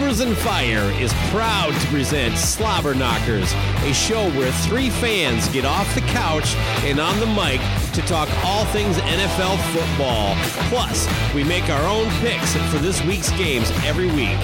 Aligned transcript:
Cobras 0.00 0.20
and 0.20 0.34
Fire 0.38 0.90
is 0.98 1.12
proud 1.28 1.78
to 1.78 1.86
present 1.88 2.32
Slobberknockers, 2.32 3.52
a 3.86 3.92
show 3.92 4.30
where 4.30 4.50
three 4.50 4.88
fans 4.88 5.46
get 5.50 5.66
off 5.66 5.94
the 5.94 6.00
couch 6.00 6.54
and 6.86 6.98
on 6.98 7.20
the 7.20 7.26
mic 7.26 7.60
to 7.92 8.00
talk 8.08 8.26
all 8.42 8.64
things 8.66 8.96
NFL 8.96 9.58
football. 9.74 10.36
Plus, 10.70 11.06
we 11.34 11.44
make 11.44 11.68
our 11.68 11.86
own 11.86 12.08
picks 12.20 12.56
for 12.72 12.78
this 12.78 13.04
week's 13.04 13.30
games 13.32 13.70
every 13.84 14.06
week. 14.06 14.38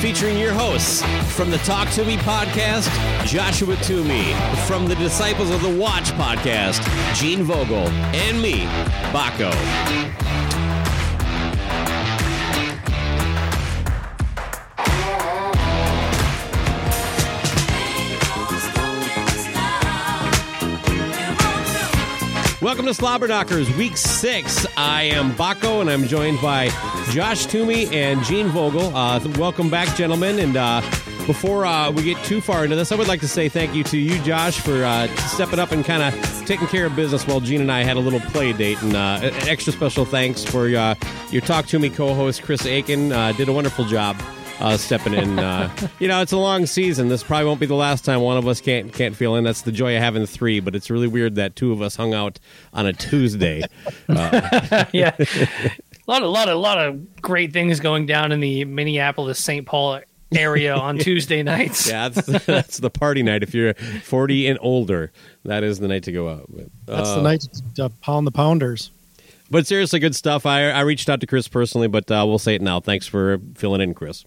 Featuring 0.00 0.38
your 0.38 0.52
hosts 0.52 1.02
from 1.34 1.50
the 1.50 1.58
Talk 1.58 1.90
Toomey 1.90 2.18
podcast, 2.18 2.88
Joshua 3.26 3.74
Toomey, 3.78 4.32
from 4.68 4.86
the 4.86 4.94
Disciples 4.94 5.50
of 5.50 5.60
the 5.60 5.76
Watch 5.76 6.12
podcast, 6.12 6.84
Gene 7.16 7.42
Vogel, 7.42 7.88
and 8.14 8.40
me, 8.40 8.60
Bakko. 9.10 9.50
Welcome 22.62 22.84
to 22.84 22.92
Slobberknockers, 22.92 23.74
Week 23.78 23.96
Six. 23.96 24.66
I 24.76 25.04
am 25.04 25.32
Bakko, 25.32 25.80
and 25.80 25.88
I'm 25.88 26.04
joined 26.04 26.42
by 26.42 26.68
Josh 27.08 27.46
Toomey 27.46 27.86
and 27.86 28.22
Gene 28.24 28.48
Vogel. 28.48 28.94
Uh, 28.94 29.18
welcome 29.38 29.70
back, 29.70 29.96
gentlemen. 29.96 30.38
And 30.38 30.58
uh, 30.58 30.82
before 31.26 31.64
uh, 31.64 31.90
we 31.90 32.02
get 32.02 32.22
too 32.22 32.42
far 32.42 32.64
into 32.64 32.76
this, 32.76 32.92
I 32.92 32.96
would 32.96 33.08
like 33.08 33.20
to 33.20 33.28
say 33.28 33.48
thank 33.48 33.74
you 33.74 33.82
to 33.84 33.96
you, 33.96 34.22
Josh, 34.24 34.60
for 34.60 34.84
uh, 34.84 35.06
stepping 35.28 35.58
up 35.58 35.72
and 35.72 35.86
kind 35.86 36.02
of 36.02 36.46
taking 36.46 36.66
care 36.66 36.84
of 36.84 36.94
business 36.94 37.26
while 37.26 37.40
Gene 37.40 37.62
and 37.62 37.72
I 37.72 37.82
had 37.82 37.96
a 37.96 38.00
little 38.00 38.20
play 38.20 38.52
date. 38.52 38.82
And 38.82 38.94
uh, 38.94 39.20
extra 39.48 39.72
special 39.72 40.04
thanks 40.04 40.44
for 40.44 40.66
uh, 40.66 40.96
your 41.30 41.40
Talk 41.40 41.64
Toomey 41.66 41.88
co-host 41.88 42.42
Chris 42.42 42.66
Aiken. 42.66 43.08
Did 43.38 43.48
a 43.48 43.54
wonderful 43.54 43.86
job 43.86 44.20
uh, 44.60 44.76
stepping 44.76 45.14
in. 45.14 45.38
Uh, 45.38 45.74
you 45.98 46.08
know, 46.08 46.20
it's 46.20 46.32
a 46.32 46.36
long 46.36 46.66
season. 46.66 47.08
This 47.08 47.22
probably 47.22 47.46
won't 47.46 47.60
be 47.60 47.66
the 47.66 47.74
last 47.74 48.04
time 48.04 48.20
one 48.20 48.36
of 48.36 48.46
us 48.46 48.60
can't 48.60 48.92
can't 48.92 49.16
feel 49.16 49.36
in. 49.36 49.44
That's 49.44 49.62
the 49.62 49.72
joy 49.72 49.96
of 49.96 50.02
having 50.02 50.26
three. 50.26 50.60
But 50.60 50.74
it's 50.74 50.90
really 50.90 51.08
weird 51.08 51.36
that 51.36 51.56
two 51.56 51.72
of 51.72 51.82
us 51.82 51.96
hung 51.96 52.14
out 52.14 52.38
on 52.72 52.86
a 52.86 52.92
Tuesday. 52.92 53.62
Uh, 54.08 54.84
yeah, 54.92 55.14
a 55.18 55.70
lot, 56.06 56.22
a 56.22 56.28
lot, 56.28 56.48
a 56.48 56.54
lot 56.54 56.78
of 56.78 57.20
great 57.22 57.52
things 57.52 57.80
going 57.80 58.06
down 58.06 58.32
in 58.32 58.40
the 58.40 58.64
Minneapolis 58.64 59.38
St. 59.38 59.66
Paul 59.66 60.00
area 60.32 60.74
on 60.74 60.98
Tuesday 61.00 61.42
nights. 61.42 61.88
yeah, 61.88 62.08
that's, 62.08 62.46
that's 62.46 62.78
the 62.78 62.90
party 62.90 63.22
night. 63.22 63.42
If 63.42 63.54
you're 63.54 63.74
40 63.74 64.46
and 64.48 64.58
older, 64.62 65.12
that 65.44 65.64
is 65.64 65.78
the 65.78 65.88
night 65.88 66.04
to 66.04 66.12
go 66.12 66.28
out. 66.28 66.46
But, 66.48 66.66
That's 66.86 67.14
the 67.14 67.22
night 67.22 67.44
to 67.76 67.88
pound 68.00 68.26
the 68.26 68.32
pounders. 68.32 68.90
But 69.50 69.66
seriously, 69.66 69.98
good 69.98 70.14
stuff. 70.14 70.46
I 70.46 70.70
I 70.70 70.82
reached 70.82 71.08
out 71.08 71.20
to 71.22 71.26
Chris 71.26 71.48
personally, 71.48 71.88
but 71.88 72.08
uh, 72.08 72.24
we'll 72.26 72.38
say 72.38 72.54
it 72.54 72.62
now. 72.62 72.78
Thanks 72.78 73.08
for 73.08 73.40
filling 73.56 73.80
in, 73.80 73.94
Chris. 73.94 74.24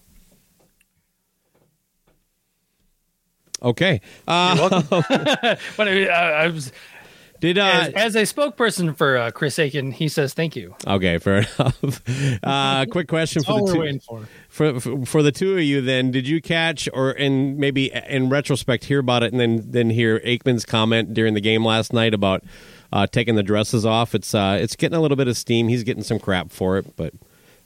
Okay. 3.64 4.00
Uh, 4.28 4.82
but 5.76 5.88
I, 5.88 6.06
I 6.06 6.48
was 6.48 6.70
did 7.44 7.58
uh, 7.58 7.90
as, 7.94 8.14
as 8.14 8.16
a 8.16 8.22
spokesperson 8.22 8.96
for 8.96 9.18
uh, 9.18 9.30
Chris 9.30 9.58
Aiken, 9.58 9.92
he 9.92 10.08
says 10.08 10.32
thank 10.32 10.56
you. 10.56 10.74
okay? 10.86 11.18
Fair 11.18 11.38
enough. 11.58 12.02
Uh, 12.42 12.86
quick 12.90 13.06
question 13.06 13.42
for 13.42 13.60
the 13.60 13.72
two 13.72 14.00
for. 14.00 14.28
for, 14.48 14.80
for 14.80 15.04
for 15.06 15.22
the 15.22 15.30
two 15.30 15.52
of 15.54 15.62
you. 15.62 15.82
Then, 15.82 16.10
did 16.10 16.26
you 16.26 16.40
catch 16.40 16.88
or 16.94 17.10
in 17.10 17.58
maybe 17.58 17.92
in 18.08 18.30
retrospect 18.30 18.84
hear 18.84 18.98
about 18.98 19.22
it 19.22 19.32
and 19.32 19.40
then 19.40 19.62
then 19.70 19.90
hear 19.90 20.20
Aikman's 20.20 20.64
comment 20.64 21.12
during 21.12 21.34
the 21.34 21.40
game 21.42 21.64
last 21.64 21.92
night 21.92 22.14
about 22.14 22.44
uh, 22.92 23.06
taking 23.06 23.34
the 23.34 23.42
dresses 23.42 23.84
off? 23.84 24.14
It's 24.14 24.34
uh, 24.34 24.56
it's 24.58 24.74
getting 24.74 24.96
a 24.96 25.00
little 25.02 25.16
bit 25.18 25.28
of 25.28 25.36
steam. 25.36 25.68
He's 25.68 25.82
getting 25.82 26.02
some 26.02 26.18
crap 26.18 26.50
for 26.50 26.78
it, 26.78 26.96
but. 26.96 27.12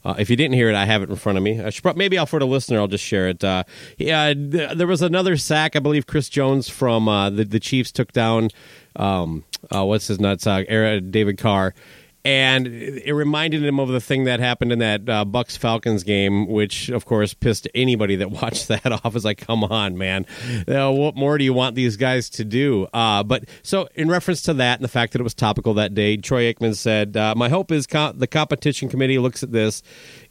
Uh, 0.05 0.15
if 0.19 0.31
you 0.31 0.37
didn't 0.37 0.55
hear 0.55 0.69
it, 0.71 0.75
I 0.75 0.85
have 0.85 1.03
it 1.03 1.11
in 1.11 1.17
front 1.17 1.39
of 1.39 1.45
me. 1.45 1.61
I 1.61 1.71
should, 1.71 1.97
maybe 1.97 2.17
I'll 2.19 2.27
for 2.27 2.39
the 2.39 2.47
listener. 2.47 2.79
I'll 2.79 2.87
just 2.87 3.05
share 3.05 3.29
it. 3.29 3.43
Uh, 3.43 3.65
yeah, 3.99 4.33
th- 4.33 4.77
there 4.77 4.87
was 4.87 5.03
another 5.03 5.37
sack. 5.37 5.75
I 5.77 5.81
believe 5.81 6.07
Chris 6.07 6.29
Jones 6.29 6.69
from 6.69 7.09
uh, 7.09 7.31
the 7.31 7.45
the 7.45 7.61
Chiefs 7.61 7.91
took 7.93 8.13
down 8.13 8.51
um, 8.97 9.45
uh, 9.75 9.85
what's 9.85 10.07
his 10.07 10.21
nuts? 10.21 10.47
Uh, 10.47 10.65
Era- 10.69 11.01
David 11.01 11.39
Carr, 11.39 11.75
and 12.25 12.67
it 12.67 13.13
reminded 13.15 13.65
him 13.65 13.79
of 13.79 13.89
the 13.89 14.01
thing 14.01 14.25
that 14.25 14.41
happened 14.41 14.73
in 14.73 14.81
that 14.81 15.09
uh, 15.09 15.25
Bucs 15.25 15.57
Falcons 15.57 16.03
game, 16.03 16.47
which 16.49 16.89
of 16.89 17.05
course 17.05 17.33
pissed 17.33 17.69
anybody 17.75 18.17
that 18.17 18.31
watched 18.43 18.69
that 18.69 18.91
off. 18.93 19.15
It's 19.17 19.25
like, 19.25 19.39
come 19.39 19.65
on, 19.65 19.97
man, 19.97 20.27
what 20.67 21.17
more 21.17 21.39
do 21.39 21.45
you 21.45 21.53
want 21.55 21.75
these 21.75 21.97
guys 21.97 22.29
to 22.31 22.45
do? 22.45 22.87
Uh, 22.93 23.23
but 23.23 23.45
so 23.63 23.89
in 23.95 24.09
reference 24.09 24.43
to 24.43 24.55
that 24.55 24.79
and 24.79 24.85
the 24.85 24.89
fact 24.89 25.13
that 25.13 25.21
it 25.21 25.25
was 25.25 25.35
topical 25.35 25.75
that 25.75 25.95
day, 25.95 26.17
Troy 26.17 26.53
Aikman 26.53 26.75
said, 26.77 27.17
uh, 27.17 27.35
"My 27.37 27.49
hope 27.49 27.71
is 27.73 27.87
co- 27.87 28.13
the 28.13 28.27
competition 28.27 28.89
committee 28.89 29.19
looks 29.19 29.43
at 29.43 29.53
this 29.53 29.83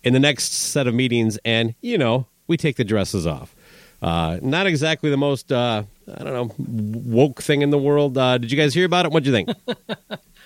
in 0.03 0.13
the 0.13 0.19
next 0.19 0.51
set 0.53 0.87
of 0.87 0.93
meetings, 0.93 1.39
and 1.45 1.73
you 1.81 1.97
know, 1.97 2.27
we 2.47 2.57
take 2.57 2.75
the 2.75 2.85
dresses 2.85 3.25
off." 3.25 3.55
Uh, 3.99 4.37
not 4.43 4.67
exactly 4.67 5.09
the 5.09 5.17
most, 5.17 5.51
uh, 5.51 5.81
I 6.07 6.23
don't 6.23 6.33
know, 6.33 6.53
woke 6.59 7.41
thing 7.41 7.63
in 7.63 7.71
the 7.71 7.79
world. 7.79 8.13
Did 8.13 8.51
you 8.51 8.57
guys 8.57 8.75
hear 8.75 8.85
about 8.85 9.05
it? 9.07 9.11
What'd 9.11 9.25
you 9.25 9.33
think? 9.33 9.49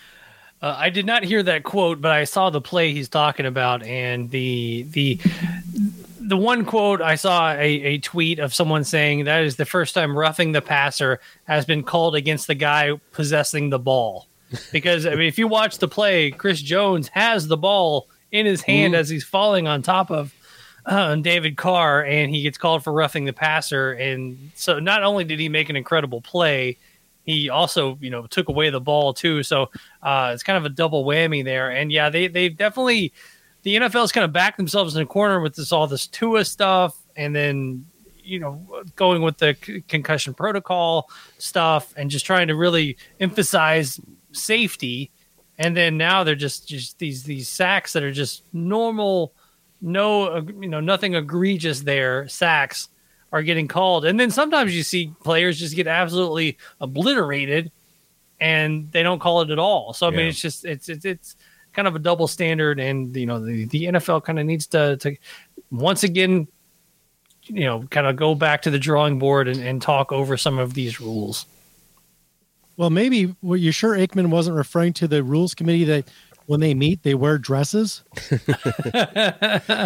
Uh, 0.62 0.76
I 0.78 0.90
did 0.90 1.06
not 1.06 1.24
hear 1.24 1.42
that 1.44 1.64
quote, 1.64 2.02
but 2.02 2.12
I 2.12 2.24
saw 2.24 2.50
the 2.50 2.62
play 2.62 2.94
he's 2.94 3.10
talking 3.10 3.46
about, 3.46 3.82
and 3.84 4.30
the 4.30 4.84
the 4.92 5.20
the 6.20 6.38
one 6.38 6.66
quote 6.66 7.02
I 7.02 7.16
saw 7.16 7.52
a, 7.52 7.58
a 7.60 7.98
tweet 7.98 8.40
of 8.40 8.54
someone 8.54 8.84
saying 8.84 9.26
that 9.26 9.44
is 9.44 9.56
the 9.56 9.66
first 9.66 9.96
time 9.96 10.18
roughing 10.18 10.52
the 10.52 10.62
passer 10.62 11.20
has 11.46 11.66
been 11.66 11.84
called 11.84 12.16
against 12.16 12.48
the 12.48 12.56
guy 12.56 12.92
possessing 13.12 13.70
the 13.70 13.80
ball. 13.80 14.28
Because 14.72 15.06
I 15.06 15.12
mean, 15.12 15.28
if 15.28 15.40
you 15.40 15.48
watch 15.48 15.80
the 15.80 15.88
play, 15.88 16.30
Chris 16.30 16.62
Jones 16.62 17.08
has 17.10 17.48
the 17.48 17.58
ball 17.58 18.08
in 18.32 18.46
his 18.46 18.62
hand 18.62 18.96
as 18.96 19.10
he's 19.10 19.24
falling 19.24 19.68
on 19.68 19.81
top 19.81 20.12
of 20.12 20.34
uh, 20.86 21.16
David 21.16 21.57
Carr, 21.57 22.04
and 22.06 22.34
he 22.34 22.44
gets 22.44 22.57
called 22.57 22.84
for 22.84 22.94
roughing 22.94 23.25
the 23.25 23.34
passer. 23.34 23.94
And 23.94 24.52
so, 24.56 24.80
not 24.80 25.04
only 25.04 25.24
did 25.24 25.40
he 25.40 25.50
make 25.50 25.69
an 25.69 25.75
incredible 25.75 26.22
play, 26.22 26.78
he 27.25 27.50
also 27.50 27.97
you 28.01 28.09
know 28.09 28.25
took 28.27 28.50
away 28.50 28.69
the 28.69 28.81
ball 28.81 29.13
too. 29.13 29.44
So 29.44 29.69
uh, 30.01 30.31
it's 30.33 30.44
kind 30.44 30.57
of 30.57 30.65
a 30.65 30.69
double 30.69 31.06
whammy 31.06 31.44
there. 31.44 31.69
And 31.69 31.91
yeah, 31.91 32.09
they 32.09 32.27
they 32.27 32.50
definitely 32.50 33.13
the 33.63 33.75
NFL's 33.75 34.12
kind 34.12 34.25
of 34.25 34.33
backed 34.33 34.57
themselves 34.57 34.95
in 34.95 35.01
a 35.01 35.06
corner 35.06 35.39
with 35.39 35.56
this 35.56 35.71
all 35.71 35.88
this 35.88 36.07
Tua 36.07 36.45
stuff, 36.45 36.97
and 37.15 37.35
then 37.35 37.85
you 38.23 38.39
know 38.39 38.83
going 38.95 39.21
with 39.21 39.38
the 39.38 39.56
c- 39.63 39.81
concussion 39.88 40.33
protocol 40.33 41.09
stuff, 41.38 41.94
and 41.95 42.09
just 42.09 42.25
trying 42.25 42.47
to 42.47 42.56
really 42.56 42.97
emphasize 43.19 44.00
safety. 44.31 45.12
And 45.57 45.77
then 45.77 45.97
now 45.97 46.23
they're 46.23 46.35
just 46.35 46.68
just 46.68 46.97
these 46.97 47.23
these 47.23 47.47
sacks 47.47 47.94
that 47.94 48.01
are 48.01 48.12
just 48.12 48.44
normal, 48.51 49.33
no 49.79 50.38
you 50.39 50.69
know 50.69 50.79
nothing 50.79 51.13
egregious 51.13 51.81
there 51.81 52.27
sacks 52.27 52.89
are 53.31 53.44
getting 53.44 53.68
called. 53.68 54.06
And 54.06 54.19
then 54.19 54.31
sometimes 54.31 54.75
you 54.75 54.83
see 54.83 55.13
players 55.24 55.60
just 55.60 55.75
get 55.75 55.88
absolutely 55.88 56.57
obliterated 56.80 57.72
and 58.39 58.92
they 58.92 59.04
don't 59.04 59.19
call 59.19 59.42
it 59.42 59.51
at 59.51 59.60
all. 59.60 59.94
So 59.94 60.07
I 60.07 60.10
mean 60.10 60.28
it's 60.28 60.42
just 60.42 60.66
it's 60.66 60.89
it's 60.89 61.06
it's 61.06 61.36
kind 61.74 61.88
of 61.88 61.95
a 61.95 62.00
double 62.00 62.28
standard, 62.28 62.80
and 62.80 63.16
you 63.16 63.25
know 63.25 63.44
the, 63.44 63.66
the 63.66 63.86
NFL 63.86 64.24
kind 64.24 64.39
of 64.39 64.45
needs 64.45 64.68
to 64.68 64.98
to 64.98 65.16
once 65.69 66.04
again, 66.04 66.48
you 67.44 67.66
know, 67.66 67.83
kind 67.83 68.07
of 68.07 68.16
go 68.16 68.36
back 68.36 68.63
to 68.63 68.72
the 68.72 68.80
drawing 68.80 69.19
board 69.19 69.48
and, 69.48 69.62
and 69.62 69.81
talk 69.81 70.12
over 70.12 70.36
some 70.38 70.60
of 70.60 70.74
these 70.74 71.00
rules. 71.00 71.45
Well, 72.78 72.89
maybe 72.89 73.36
were 73.42 73.57
you 73.57 73.72
sure 73.72 73.95
Aikman 73.95 74.30
wasn't 74.30 74.57
referring 74.57 74.94
to 74.94 75.07
the 75.07 75.24
rules 75.24 75.54
committee 75.54 75.83
that 75.86 76.06
when 76.51 76.59
they 76.59 76.74
meet 76.74 77.03
they 77.03 77.15
wear 77.15 77.38
dresses? 77.38 78.03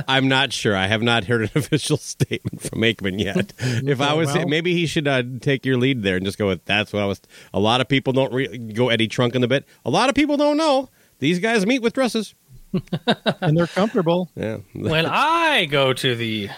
I'm 0.07 0.27
not 0.27 0.51
sure. 0.51 0.75
I 0.75 0.87
have 0.87 1.03
not 1.03 1.25
heard 1.25 1.43
an 1.43 1.51
official 1.55 1.95
statement 1.97 2.63
from 2.63 2.79
Aikman 2.81 3.21
yet. 3.21 3.53
if 3.59 4.01
I 4.01 4.13
was, 4.13 4.33
well. 4.33 4.47
maybe 4.47 4.73
he 4.73 4.87
should 4.87 5.07
uh, 5.07 5.21
take 5.41 5.63
your 5.63 5.77
lead 5.77 6.01
there 6.01 6.15
and 6.15 6.25
just 6.25 6.39
go 6.39 6.47
with 6.47 6.65
that's 6.65 6.91
what 6.91 7.03
I 7.03 7.05
was. 7.05 7.21
A 7.53 7.59
lot 7.59 7.81
of 7.81 7.87
people 7.87 8.13
don't 8.13 8.33
re- 8.33 8.57
go 8.57 8.89
Eddie 8.89 9.07
Trunk 9.07 9.35
in 9.35 9.41
the 9.41 9.47
bit. 9.47 9.63
A 9.85 9.91
lot 9.91 10.09
of 10.09 10.15
people 10.15 10.37
don't 10.37 10.57
know 10.57 10.89
these 11.19 11.37
guys 11.37 11.67
meet 11.67 11.83
with 11.83 11.93
dresses. 11.93 12.33
and 13.41 13.55
they're 13.55 13.67
comfortable. 13.67 14.31
Yeah, 14.35 14.57
When 14.73 15.05
I 15.05 15.65
go 15.65 15.93
to 15.93 16.15
the 16.15 16.49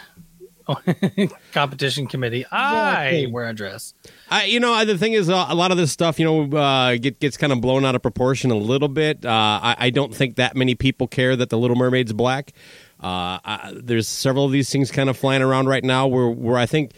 competition 1.54 2.08
committee, 2.08 2.46
I 2.52 3.06
Exactly. 3.08 3.28
wear 3.32 3.46
a 3.50 3.54
dress. 3.54 3.94
I, 4.30 4.46
you 4.46 4.60
know, 4.60 4.84
the 4.86 4.98
thing 4.98 5.14
is, 5.14 5.30
uh, 5.30 5.46
a 5.50 5.56
lot 5.56 5.72
of 5.72 5.78
this 5.78 5.92
stuff, 5.92 6.20
you 6.20 6.26
know, 6.26 6.58
uh, 6.58 6.98
get, 6.98 7.20
gets 7.20 7.38
kind 7.38 7.54
of 7.54 7.62
blown 7.62 7.86
out 7.86 7.96
of 7.96 8.02
proportion 8.02 8.52
a 8.52 8.56
little 8.58 8.88
bit. 8.88 9.26
Uh, 9.26 9.30
I, 9.30 9.76
I 9.80 9.90
don't 9.90 10.14
think 10.14 10.36
that 10.36 10.56
many 10.56 10.76
people 10.76 11.08
care 11.08 11.36
that 11.36 11.50
the 11.50 11.58
Little 11.58 11.78
Mermaid's 11.78 12.14
black. 12.14 12.54
Uh, 13.02 13.38
I, 13.46 13.74
there's 13.76 14.08
several 14.08 14.46
of 14.46 14.52
these 14.52 14.70
things 14.72 14.92
kind 14.92 15.10
of 15.10 15.18
flying 15.18 15.42
around 15.42 15.68
right 15.68 15.84
now 15.84 16.08
where, 16.08 16.28
where 16.30 16.58
I 16.58 16.66
think 16.66 16.92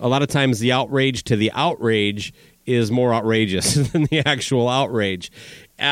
a 0.00 0.08
lot 0.08 0.22
of 0.22 0.28
times 0.28 0.58
the 0.60 0.72
outrage 0.72 1.24
to 1.24 1.36
the 1.36 1.50
outrage 1.52 2.32
is 2.66 2.90
more 2.90 3.14
outrageous 3.14 3.74
than 3.92 4.04
the 4.04 4.22
actual 4.26 4.68
outrage. 4.68 5.30
Uh, 5.78 5.82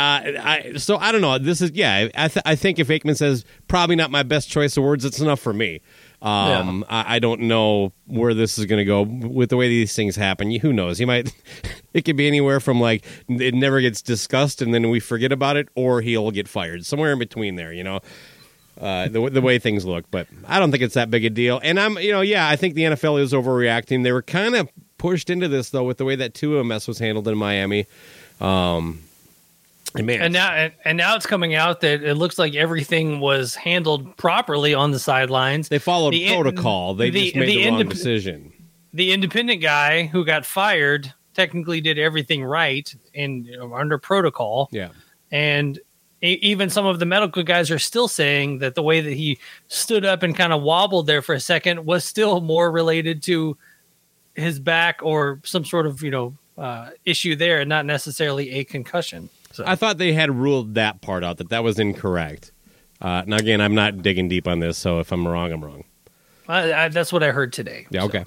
I, 0.42 0.72
so 0.76 0.96
I 0.96 1.12
don't 1.12 1.20
know. 1.20 1.38
This 1.38 1.60
is 1.62 1.70
yeah. 1.72 2.08
I, 2.14 2.28
th- 2.28 2.42
I 2.44 2.56
think 2.56 2.80
if 2.80 2.88
Aikman 2.88 3.16
says 3.16 3.44
probably 3.68 3.94
not 3.94 4.10
my 4.10 4.24
best 4.24 4.48
choice 4.50 4.76
of 4.76 4.82
words, 4.82 5.04
it's 5.04 5.20
enough 5.20 5.38
for 5.40 5.52
me. 5.52 5.80
Um, 6.22 6.84
I, 6.88 7.16
I 7.16 7.18
don't 7.18 7.42
know 7.42 7.92
where 8.06 8.34
this 8.34 8.58
is 8.58 8.64
going 8.64 8.78
to 8.78 8.84
go 8.84 9.02
with 9.02 9.50
the 9.50 9.56
way 9.56 9.68
these 9.68 9.94
things 9.94 10.16
happen. 10.16 10.50
Who 10.50 10.72
knows? 10.72 10.98
He 10.98 11.04
might. 11.04 11.32
It 11.94 12.04
could 12.04 12.16
be 12.16 12.26
anywhere 12.26 12.60
from 12.60 12.78
like 12.78 13.06
it 13.26 13.54
never 13.54 13.80
gets 13.80 14.02
discussed 14.02 14.60
and 14.60 14.74
then 14.74 14.90
we 14.90 15.00
forget 15.00 15.32
about 15.32 15.56
it, 15.56 15.70
or 15.74 16.02
he'll 16.02 16.30
get 16.30 16.46
fired. 16.46 16.84
Somewhere 16.84 17.10
in 17.10 17.18
between 17.18 17.56
there, 17.56 17.72
you 17.72 17.82
know. 17.82 18.00
Uh, 18.78 19.08
the 19.08 19.30
the 19.30 19.40
way 19.40 19.58
things 19.58 19.86
look, 19.86 20.04
but 20.10 20.26
I 20.46 20.58
don't 20.58 20.70
think 20.70 20.82
it's 20.82 20.92
that 20.92 21.10
big 21.10 21.24
a 21.24 21.30
deal. 21.30 21.58
And 21.62 21.80
I'm, 21.80 21.96
you 21.96 22.12
know, 22.12 22.20
yeah, 22.20 22.46
I 22.46 22.56
think 22.56 22.74
the 22.74 22.82
NFL 22.82 23.18
is 23.22 23.32
overreacting. 23.32 24.02
They 24.02 24.12
were 24.12 24.20
kind 24.20 24.54
of 24.54 24.68
pushed 24.98 25.30
into 25.30 25.48
this 25.48 25.70
though 25.70 25.84
with 25.84 25.96
the 25.96 26.04
way 26.04 26.16
that 26.16 26.34
Tua 26.34 26.62
mess 26.62 26.86
was 26.86 26.98
handled 26.98 27.26
in 27.28 27.38
Miami. 27.38 27.86
Um, 28.42 29.00
and 29.94 30.06
man, 30.06 30.20
And 30.22 30.32
now, 30.32 30.50
and, 30.52 30.72
and 30.84 30.98
now 30.98 31.16
it's 31.16 31.26
coming 31.26 31.54
out 31.54 31.80
that 31.82 32.02
it 32.02 32.14
looks 32.14 32.38
like 32.38 32.54
everything 32.54 33.20
was 33.20 33.54
handled 33.54 34.16
properly 34.16 34.74
on 34.74 34.90
the 34.90 34.98
sidelines. 34.98 35.68
they 35.68 35.78
followed 35.78 36.12
the 36.12 36.26
in- 36.26 36.34
protocol. 36.34 36.94
They 36.94 37.10
the- 37.10 37.22
just 37.24 37.36
made 37.36 37.48
the, 37.48 37.56
the 37.64 37.70
wrong 37.70 37.80
indep- 37.84 37.90
decision. 37.90 38.52
the 38.92 39.12
independent 39.12 39.62
guy 39.62 40.04
who 40.06 40.24
got 40.24 40.44
fired 40.44 41.12
technically 41.34 41.80
did 41.80 41.98
everything 41.98 42.42
right 42.44 42.94
and 43.14 43.46
you 43.46 43.56
know, 43.58 43.74
under 43.74 43.98
protocol. 43.98 44.68
Yeah. 44.72 44.88
And 45.30 45.78
e- 46.22 46.38
even 46.42 46.70
some 46.70 46.86
of 46.86 46.98
the 46.98 47.06
medical 47.06 47.42
guys 47.42 47.70
are 47.70 47.78
still 47.78 48.08
saying 48.08 48.58
that 48.60 48.74
the 48.74 48.82
way 48.82 49.00
that 49.00 49.12
he 49.12 49.38
stood 49.68 50.04
up 50.04 50.22
and 50.22 50.34
kind 50.34 50.52
of 50.52 50.62
wobbled 50.62 51.06
there 51.06 51.20
for 51.22 51.34
a 51.34 51.40
second 51.40 51.84
was 51.84 52.04
still 52.04 52.40
more 52.40 52.70
related 52.70 53.22
to 53.24 53.56
his 54.34 54.58
back 54.58 55.00
or 55.02 55.40
some 55.44 55.64
sort 55.64 55.86
of 55.86 56.02
you 56.02 56.10
know 56.10 56.34
uh, 56.58 56.90
issue 57.04 57.36
there, 57.36 57.60
and 57.60 57.68
not 57.68 57.84
necessarily 57.84 58.50
a 58.52 58.64
concussion. 58.64 59.28
So 59.56 59.64
I 59.66 59.74
thought 59.74 59.98
they 59.98 60.12
had 60.12 60.30
ruled 60.30 60.74
that 60.74 61.00
part 61.00 61.24
out 61.24 61.38
that 61.38 61.48
that 61.48 61.64
was 61.64 61.78
incorrect. 61.78 62.52
Uh, 63.00 63.22
now 63.26 63.36
again, 63.36 63.60
I'm 63.60 63.74
not 63.74 64.02
digging 64.02 64.28
deep 64.28 64.46
on 64.46 64.60
this, 64.60 64.76
so 64.78 65.00
if 65.00 65.12
I'm 65.12 65.26
wrong, 65.26 65.50
I'm 65.52 65.64
wrong. 65.64 65.84
I, 66.48 66.72
I, 66.72 66.88
that's 66.88 67.12
what 67.12 67.22
I 67.22 67.30
heard 67.32 67.52
today. 67.52 67.86
Yeah, 67.90 68.02
So, 68.02 68.06
okay. 68.06 68.24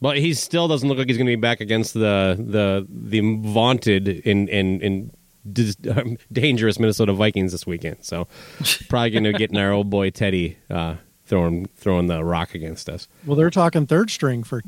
But 0.00 0.18
he 0.18 0.34
still 0.34 0.68
doesn't 0.68 0.86
look 0.88 0.98
like 0.98 1.08
he's 1.08 1.16
going 1.16 1.26
to 1.26 1.32
be 1.32 1.40
back 1.40 1.60
against 1.60 1.94
the 1.94 2.36
the 2.38 2.86
the 2.88 3.20
vaunted 3.40 4.26
and 4.26 4.48
and 4.50 4.82
and 4.82 5.10
dis- 5.50 5.76
um, 5.90 6.18
dangerous 6.30 6.78
Minnesota 6.78 7.14
Vikings 7.14 7.52
this 7.52 7.66
weekend. 7.66 7.98
So 8.02 8.28
probably 8.90 9.10
going 9.10 9.24
to 9.24 9.32
get 9.32 9.50
in 9.50 9.56
our 9.56 9.72
old 9.72 9.88
boy 9.88 10.10
Teddy 10.10 10.58
uh, 10.68 10.96
throwing 11.24 11.66
throwing 11.76 12.08
the 12.08 12.22
rock 12.22 12.54
against 12.54 12.90
us. 12.90 13.08
Well, 13.24 13.36
they're 13.36 13.48
talking 13.50 13.86
third 13.86 14.10
string 14.10 14.44
for 14.44 14.62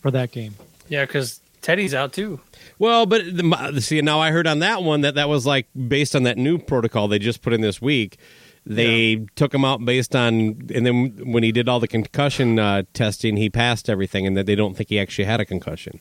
for 0.00 0.10
that 0.10 0.32
game. 0.32 0.54
yeah, 0.88 1.04
because 1.04 1.40
Teddy's 1.60 1.92
out 1.94 2.14
too. 2.14 2.40
Well, 2.82 3.06
but 3.06 3.22
the, 3.24 3.80
see 3.80 4.00
now 4.02 4.18
I 4.18 4.32
heard 4.32 4.48
on 4.48 4.58
that 4.58 4.82
one 4.82 5.02
that 5.02 5.14
that 5.14 5.28
was 5.28 5.46
like 5.46 5.68
based 5.86 6.16
on 6.16 6.24
that 6.24 6.36
new 6.36 6.58
protocol 6.58 7.06
they 7.06 7.20
just 7.20 7.40
put 7.40 7.52
in 7.52 7.60
this 7.60 7.80
week. 7.80 8.18
They 8.66 9.24
took 9.36 9.54
him 9.54 9.64
out 9.64 9.84
based 9.84 10.16
on, 10.16 10.34
and 10.74 10.84
then 10.84 11.16
when 11.22 11.44
he 11.44 11.52
did 11.52 11.68
all 11.68 11.78
the 11.78 11.86
concussion 11.86 12.58
uh, 12.58 12.82
testing, 12.92 13.36
he 13.36 13.48
passed 13.48 13.88
everything, 13.88 14.26
and 14.26 14.36
that 14.36 14.46
they 14.46 14.56
don't 14.56 14.76
think 14.76 14.88
he 14.88 14.98
actually 14.98 15.26
had 15.26 15.40
a 15.40 15.44
concussion. 15.44 16.00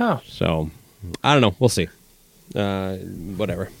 Oh, 0.00 0.20
So 0.26 0.72
I 1.22 1.32
don't 1.32 1.42
know. 1.42 1.54
We'll 1.60 1.68
see. 1.68 1.86
Uh, 2.56 2.96
whatever. 2.96 3.70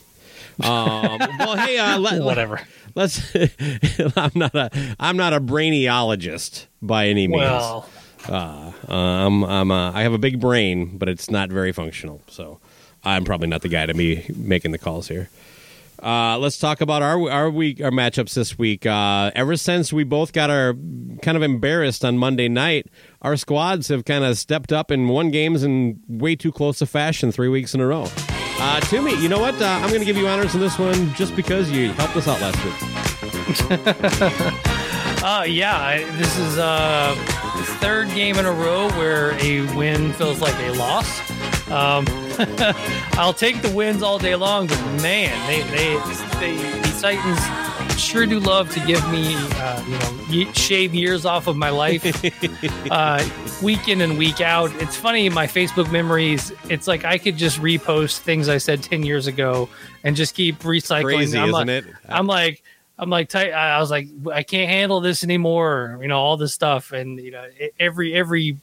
Um, 0.62 1.18
well, 1.40 1.56
hey, 1.56 1.78
uh, 1.78 1.98
let, 1.98 2.22
whatever. 2.22 2.60
Let's. 2.94 3.34
I'm 4.16 4.30
not 4.36 4.54
a. 4.54 4.70
I'm 5.00 5.16
not 5.16 5.32
a 5.32 5.40
brainiologist 5.40 6.66
by 6.80 7.08
any 7.08 7.26
means. 7.26 7.40
Well, 7.40 7.88
Uh, 8.28 8.72
I'm. 8.88 9.44
I'm. 9.44 9.70
Uh, 9.70 9.92
I 9.92 10.02
have 10.02 10.12
a 10.12 10.18
big 10.18 10.40
brain, 10.40 10.98
but 10.98 11.08
it's 11.08 11.30
not 11.30 11.50
very 11.50 11.72
functional. 11.72 12.22
So 12.28 12.60
I'm 13.04 13.24
probably 13.24 13.48
not 13.48 13.62
the 13.62 13.68
guy 13.68 13.86
to 13.86 13.94
be 13.94 14.24
making 14.34 14.72
the 14.72 14.78
calls 14.78 15.08
here. 15.08 15.28
Uh, 16.02 16.36
let's 16.38 16.58
talk 16.58 16.80
about 16.80 17.02
our 17.02 17.30
our 17.30 17.50
week 17.50 17.80
our 17.80 17.90
matchups 17.90 18.34
this 18.34 18.58
week. 18.58 18.84
Uh, 18.84 19.30
ever 19.34 19.56
since 19.56 19.92
we 19.92 20.04
both 20.04 20.32
got 20.32 20.50
our 20.50 20.74
kind 21.22 21.36
of 21.36 21.42
embarrassed 21.42 22.04
on 22.04 22.18
Monday 22.18 22.48
night, 22.48 22.88
our 23.22 23.36
squads 23.36 23.88
have 23.88 24.04
kind 24.04 24.24
of 24.24 24.36
stepped 24.36 24.72
up 24.72 24.90
and 24.90 25.08
won 25.08 25.30
games 25.30 25.62
in 25.62 26.00
way 26.06 26.36
too 26.36 26.52
close 26.52 26.82
a 26.82 26.86
fashion 26.86 27.32
three 27.32 27.48
weeks 27.48 27.74
in 27.74 27.80
a 27.80 27.86
row. 27.86 28.06
Uh, 28.58 28.80
Toomey, 28.80 29.20
you 29.20 29.28
know 29.28 29.40
what? 29.40 29.60
Uh, 29.60 29.66
I'm 29.66 29.88
going 29.88 30.00
to 30.00 30.06
give 30.06 30.16
you 30.16 30.28
honors 30.28 30.54
in 30.54 30.60
this 30.60 30.78
one 30.78 31.12
just 31.14 31.34
because 31.36 31.70
you 31.70 31.92
helped 31.92 32.16
us 32.16 32.28
out 32.28 32.40
last 32.40 32.62
week. 32.64 32.74
uh, 35.24 35.44
yeah, 35.46 35.78
I, 35.78 36.04
this 36.16 36.38
is 36.38 36.58
uh, 36.58 37.14
third 37.62 38.08
game 38.08 38.36
in 38.36 38.46
a 38.46 38.52
row 38.52 38.88
where 38.90 39.32
a 39.40 39.60
win 39.76 40.12
feels 40.14 40.40
like 40.40 40.54
a 40.60 40.72
loss. 40.72 41.20
Um, 41.70 42.04
I'll 43.12 43.32
take 43.32 43.62
the 43.62 43.70
wins 43.74 44.02
all 44.02 44.18
day 44.18 44.34
long, 44.34 44.66
but 44.66 44.80
man, 45.02 45.46
they 45.46 45.62
they, 45.70 45.94
they 46.40 46.56
the 46.80 46.98
Titans 47.00 47.74
sure 47.98 48.26
do 48.26 48.40
love 48.40 48.70
to 48.70 48.80
give 48.86 49.06
me 49.10 49.34
uh, 49.34 49.84
you 50.30 50.44
know 50.44 50.52
shave 50.52 50.94
years 50.94 51.24
off 51.24 51.46
of 51.46 51.56
my 51.56 51.70
life 51.70 52.04
uh, 52.90 53.24
week 53.62 53.88
in 53.88 54.00
and 54.00 54.18
week 54.18 54.40
out. 54.40 54.70
It's 54.82 54.96
funny 54.96 55.28
my 55.28 55.46
Facebook 55.46 55.90
memories. 55.90 56.52
It's 56.68 56.86
like 56.86 57.04
I 57.04 57.18
could 57.18 57.36
just 57.36 57.60
repost 57.60 58.18
things 58.18 58.48
I 58.48 58.58
said 58.58 58.82
ten 58.82 59.02
years 59.02 59.26
ago 59.26 59.68
and 60.02 60.16
just 60.16 60.34
keep 60.34 60.60
recycling. 60.60 61.02
Crazy, 61.04 61.38
I'm 61.38 61.48
isn't 61.48 61.52
like, 61.52 61.68
it? 61.68 61.84
I'm 62.08 62.26
like, 62.26 62.62
I'm 62.98 63.10
like. 63.10 63.34
I 63.34 63.78
was 63.80 63.90
like, 63.90 64.08
I 64.32 64.42
can't 64.42 64.70
handle 64.70 65.00
this 65.00 65.24
anymore. 65.24 65.98
You 66.00 66.08
know, 66.08 66.18
all 66.18 66.36
this 66.36 66.54
stuff, 66.54 66.92
and 66.92 67.18
you 67.18 67.30
know, 67.30 67.46
every 67.78 68.14
every 68.14 68.58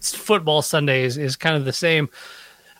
football 0.00 0.62
Sunday 0.62 1.04
is, 1.04 1.18
is 1.18 1.36
kind 1.36 1.56
of 1.56 1.64
the 1.64 1.72
same. 1.72 2.08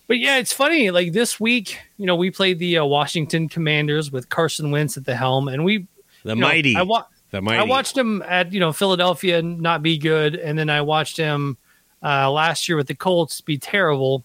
But 0.06 0.18
yeah, 0.18 0.38
it's 0.38 0.52
funny. 0.52 0.90
Like 0.90 1.12
this 1.12 1.38
week, 1.38 1.78
you 1.98 2.06
know, 2.06 2.16
we 2.16 2.30
played 2.30 2.58
the 2.58 2.78
uh, 2.78 2.84
Washington 2.84 3.48
Commanders 3.48 4.10
with 4.10 4.30
Carson 4.30 4.70
Wentz 4.70 4.96
at 4.96 5.04
the 5.04 5.14
helm, 5.14 5.48
and 5.48 5.64
we 5.64 5.86
The 6.24 6.30
you 6.30 6.36
know, 6.36 6.46
mighty. 6.48 6.76
I, 6.76 6.82
wa- 6.82 7.04
the 7.30 7.42
mighty. 7.42 7.58
I 7.58 7.64
watched 7.64 7.96
him 7.96 8.22
at 8.22 8.52
you 8.52 8.60
know 8.60 8.72
Philadelphia 8.72 9.42
not 9.42 9.82
be 9.82 9.98
good, 9.98 10.34
and 10.34 10.58
then 10.58 10.70
I 10.70 10.80
watched 10.80 11.18
him 11.18 11.58
uh, 12.02 12.30
last 12.30 12.68
year 12.68 12.76
with 12.76 12.86
the 12.86 12.94
Colts 12.94 13.40
be 13.42 13.58
terrible. 13.58 14.24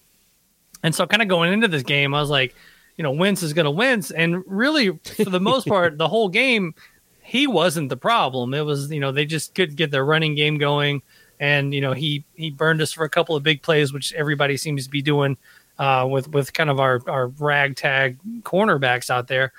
And 0.82 0.94
so, 0.94 1.06
kind 1.06 1.22
of 1.22 1.28
going 1.28 1.52
into 1.52 1.68
this 1.68 1.82
game, 1.82 2.14
I 2.14 2.20
was 2.20 2.30
like, 2.30 2.54
you 2.96 3.02
know, 3.02 3.10
Wentz 3.12 3.42
is 3.42 3.52
going 3.52 3.64
to 3.64 3.70
win, 3.70 4.02
and 4.16 4.42
really, 4.46 4.98
for 4.98 5.24
the 5.30 5.40
most 5.40 5.66
part, 5.66 5.98
the 5.98 6.08
whole 6.08 6.28
game, 6.28 6.74
he 7.22 7.46
wasn't 7.46 7.88
the 7.88 7.96
problem. 7.96 8.54
It 8.54 8.62
was 8.62 8.90
you 8.90 9.00
know 9.00 9.12
they 9.12 9.24
just 9.26 9.54
couldn't 9.54 9.76
get 9.76 9.90
their 9.90 10.04
running 10.04 10.34
game 10.34 10.58
going, 10.58 11.02
and 11.40 11.74
you 11.74 11.80
know 11.80 11.92
he 11.92 12.24
he 12.34 12.50
burned 12.50 12.80
us 12.80 12.92
for 12.92 13.04
a 13.04 13.08
couple 13.10 13.34
of 13.36 13.42
big 13.42 13.62
plays, 13.62 13.92
which 13.92 14.12
everybody 14.14 14.56
seems 14.56 14.84
to 14.84 14.90
be 14.90 15.02
doing 15.02 15.36
uh, 15.78 16.06
with 16.10 16.28
with 16.28 16.52
kind 16.52 16.70
of 16.70 16.78
our 16.80 17.00
our 17.08 17.28
ragtag 17.28 18.18
cornerbacks 18.42 19.10
out 19.10 19.26
there. 19.28 19.52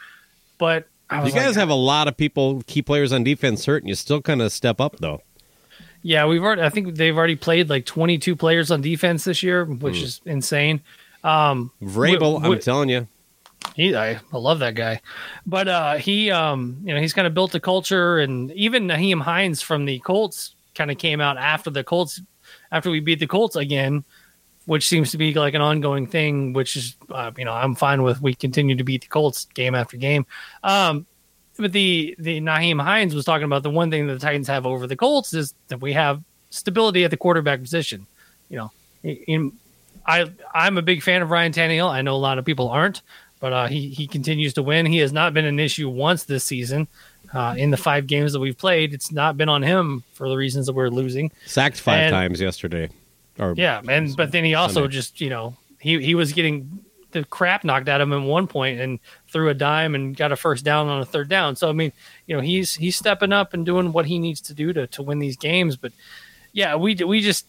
But 0.58 0.88
I 1.10 1.26
You 1.26 1.32
guys 1.34 1.48
like, 1.48 1.56
have 1.58 1.70
a 1.70 1.74
lot 1.76 2.08
of 2.08 2.16
people, 2.18 2.64
key 2.68 2.82
players 2.82 3.12
on 3.12 3.24
defense 3.24 3.66
hurt, 3.66 3.84
and 3.84 3.90
you 3.90 3.96
still 3.96 4.22
kind 4.22 4.42
of 4.42 4.52
step 4.52 4.80
up 4.80 4.98
though. 5.00 5.22
Yeah, 6.02 6.26
we've 6.28 6.42
already. 6.44 6.62
I 6.62 6.70
think 6.70 6.96
they've 6.96 7.18
already 7.18 7.36
played 7.36 7.68
like 7.70 7.86
22 7.86 8.36
players 8.36 8.70
on 8.72 8.82
defense 8.82 9.24
this 9.26 9.42
year, 9.44 9.66
which 9.66 9.98
Hmm. 9.98 10.04
is 10.04 10.22
insane. 10.26 10.82
Um, 11.24 11.72
Vrabel, 11.82 12.40
Wh- 12.42 12.46
I'm 12.46 12.60
telling 12.60 12.90
you. 12.90 13.08
He, 13.76 13.94
I, 13.94 14.20
I 14.32 14.38
love 14.38 14.60
that 14.60 14.76
guy, 14.76 15.02
but 15.46 15.68
uh, 15.68 15.96
he, 15.96 16.32
um, 16.32 16.78
you 16.86 16.94
know, 16.94 17.02
he's 17.02 17.12
kind 17.12 17.28
of 17.28 17.34
built 17.34 17.54
a 17.56 17.60
culture, 17.60 18.20
and 18.20 18.50
even 18.54 18.88
Nyheim 18.88 19.22
Hines 19.22 19.62
from 19.62 19.84
the 19.84 20.00
Colts 20.00 20.56
kind 20.76 20.90
of 20.90 20.98
came 20.98 21.20
out 21.20 21.38
after 21.38 21.70
the 21.70 21.84
Colts, 21.84 22.22
after 22.72 22.90
we 22.90 23.02
beat 23.02 23.20
the 23.20 23.28
Colts 23.28 23.58
again, 23.58 24.06
which 24.66 24.88
seems 24.88 25.12
to 25.12 25.18
be 25.18 25.34
like 25.34 25.56
an 25.56 25.62
ongoing 25.62 26.08
thing. 26.08 26.54
Which 26.54 26.78
is, 26.78 26.96
uh, 27.10 27.32
you 27.38 27.44
know, 27.44 27.52
I'm 27.52 27.76
fine 27.76 28.02
with. 28.02 28.22
We 28.22 28.34
continue 28.34 28.78
to 28.78 28.84
beat 28.86 29.02
the 29.02 29.08
Colts 29.08 29.46
game 29.54 29.76
after 29.76 29.98
game. 29.98 30.26
Um, 30.64 31.06
but 31.58 31.72
the 31.72 32.16
the 32.18 32.40
Nyheim 32.40 32.82
Hines 32.82 33.14
was 33.14 33.26
talking 33.26 33.46
about 33.46 33.64
the 33.64 33.70
one 33.70 33.92
thing 33.92 34.08
that 34.08 34.14
the 34.14 34.20
Titans 34.20 34.48
have 34.48 34.66
over 34.66 34.88
the 34.88 34.96
Colts 34.96 35.34
is 35.34 35.54
that 35.68 35.82
we 35.82 35.94
have 35.94 36.24
stability 36.50 37.04
at 37.04 37.12
the 37.12 37.18
quarterback 37.18 37.62
position. 37.62 38.08
You 38.50 38.58
know, 38.58 38.72
in, 39.04 39.52
I 40.06 40.32
I'm 40.54 40.78
a 40.78 40.82
big 40.82 41.02
fan 41.02 41.22
of 41.22 41.30
Ryan 41.30 41.52
Tannehill. 41.52 41.90
I 41.90 42.02
know 42.02 42.16
a 42.16 42.18
lot 42.18 42.38
of 42.38 42.46
people 42.46 42.70
aren't, 42.70 43.02
but 43.40 43.54
uh, 43.54 43.68
he 43.68 43.90
he 43.90 44.08
continues 44.08 44.54
to 44.56 44.64
win. 44.64 44.86
He 44.86 44.98
has 45.00 45.12
not 45.14 45.34
been 45.34 45.46
an 45.46 45.60
issue 45.60 45.90
once 45.90 46.24
this 46.24 46.44
season. 46.44 46.88
Uh, 47.34 47.54
in 47.58 47.70
the 47.72 47.78
five 47.78 48.08
games 48.08 48.32
that 48.34 48.40
we've 48.40 48.58
played, 48.58 48.94
it's 48.94 49.12
not 49.12 49.36
been 49.36 49.50
on 49.50 49.62
him 49.62 50.04
for 50.14 50.30
the 50.30 50.38
reasons 50.38 50.68
that 50.68 50.74
we're 50.74 50.90
losing. 50.90 51.32
Sacked 51.46 51.80
five 51.82 52.00
And- 52.00 52.12
times 52.14 52.40
yesterday. 52.40 52.90
Or 53.38 53.54
Yeah, 53.58 53.82
and 53.90 54.16
but 54.16 54.32
then 54.32 54.46
he 54.46 54.54
also 54.56 54.82
Sunday. 54.82 54.94
just 54.94 55.20
you 55.20 55.30
know 55.30 55.58
he 55.80 56.02
he 56.02 56.16
was 56.16 56.32
getting 56.32 56.80
the 57.12 57.24
crap 57.26 57.64
knocked 57.66 57.90
out 57.90 58.00
of 58.02 58.08
him 58.10 58.14
at 58.24 58.26
one 58.28 58.48
point 58.48 58.80
and 58.80 59.00
threw 59.28 59.50
a 59.50 59.54
dime 59.54 59.96
and 59.96 60.16
got 60.16 60.32
a 60.32 60.36
first 60.38 60.64
down 60.64 60.88
on 60.88 61.02
a 61.02 61.06
third 61.06 61.28
down. 61.30 61.56
So 61.58 61.68
I 61.70 61.74
mean, 61.74 61.92
you 62.28 62.36
know, 62.36 62.42
he's 62.42 62.76
he's 62.76 62.96
stepping 62.96 63.34
up 63.34 63.54
and 63.54 63.66
doing 63.66 63.92
what 63.92 64.06
he 64.06 64.20
needs 64.20 64.40
to 64.42 64.54
do 64.54 64.72
to 64.72 64.88
to 64.88 65.04
win 65.04 65.20
these 65.20 65.36
games. 65.36 65.76
But 65.76 65.92
yeah, 66.54 66.76
we 66.76 66.96
we 66.96 67.20
just 67.22 67.46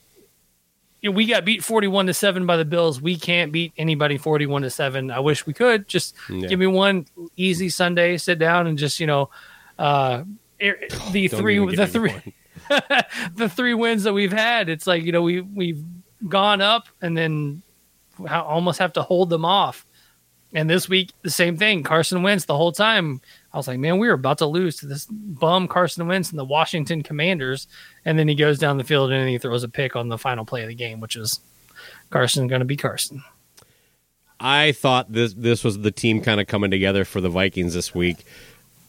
you 1.07 1.13
know, 1.13 1.17
we 1.17 1.27
got 1.27 1.45
beat 1.45 1.63
forty 1.63 1.87
one 1.89 2.07
to 2.07 2.15
seven 2.15 2.47
by 2.47 2.57
the 2.57 2.65
Bills. 2.65 3.01
We 3.01 3.17
can't 3.17 3.53
beat 3.53 3.73
anybody 3.79 4.19
forty 4.19 4.47
one 4.47 4.63
to 4.63 4.71
seven. 4.71 5.11
I 5.11 5.21
wish 5.21 5.47
we 5.47 5.53
could. 5.53 5.87
Just 5.89 6.15
Yeah. 6.29 6.49
give 6.49 6.59
me 6.59 6.67
one 6.67 7.07
easy 7.37 7.69
Sunday, 7.69 8.17
sit 8.17 8.39
down 8.39 8.67
and 8.67 8.77
just 8.77 8.99
you 9.01 9.07
know. 9.07 9.31
Uh, 9.79 10.25
the 10.59 11.29
Don't 11.29 11.39
three, 11.41 11.77
the 11.77 11.87
three, 11.87 12.35
the 13.35 13.49
three 13.49 13.75
wins 13.75 14.05
that 14.05 14.13
we've 14.15 14.33
had, 14.33 14.69
it's 14.69 14.87
like 14.87 15.05
you 15.05 15.13
know 15.13 15.23
we 15.23 15.41
we've 15.43 15.85
gone 16.29 16.61
up 16.61 16.89
and 17.03 17.17
then 17.17 17.63
almost 18.29 18.79
have 18.79 18.95
to 18.95 19.03
hold 19.03 19.31
them 19.31 19.45
off. 19.45 19.87
And 20.55 20.71
this 20.71 20.89
week, 20.89 21.13
the 21.23 21.31
same 21.31 21.57
thing. 21.59 21.83
Carson 21.83 22.23
wins 22.23 22.47
the 22.47 22.57
whole 22.57 22.73
time. 22.73 23.21
I 23.57 23.59
was 23.59 23.67
like, 23.67 23.79
man, 23.79 23.97
we 23.97 24.07
were 24.07 24.13
about 24.13 24.37
to 24.39 24.47
lose 24.47 24.77
to 24.77 24.87
this 24.87 25.07
bum 25.07 25.67
Carson 25.67 26.07
Wentz 26.07 26.29
and 26.29 26.39
the 26.39 26.45
Washington 26.45 27.03
Commanders. 27.03 27.67
And 28.05 28.19
then 28.19 28.29
he 28.29 28.35
goes 28.35 28.59
down 28.59 28.77
the 28.77 28.85
field 28.85 29.11
and 29.11 29.31
he 29.31 29.39
throws 29.39 29.63
a 29.63 29.69
pick 29.71 29.97
on 29.97 30.11
the 30.11 30.19
final 30.19 30.45
play 30.45 30.61
of 30.61 30.69
the 30.69 30.75
game, 30.75 31.01
which 31.01 31.17
is 31.17 31.41
Carson 32.11 32.49
going 32.49 32.59
to 32.59 32.67
be 32.67 32.77
Carson. 32.77 33.25
I 34.39 34.73
thought 34.73 35.11
this 35.11 35.33
this 35.33 35.65
was 35.65 35.79
the 35.79 35.91
team 35.91 36.21
kind 36.21 36.39
of 36.39 36.47
coming 36.47 36.71
together 36.71 37.07
for 37.07 37.23
the 37.23 37.31
Vikings 37.31 37.73
this 37.73 37.95
week. 37.95 38.27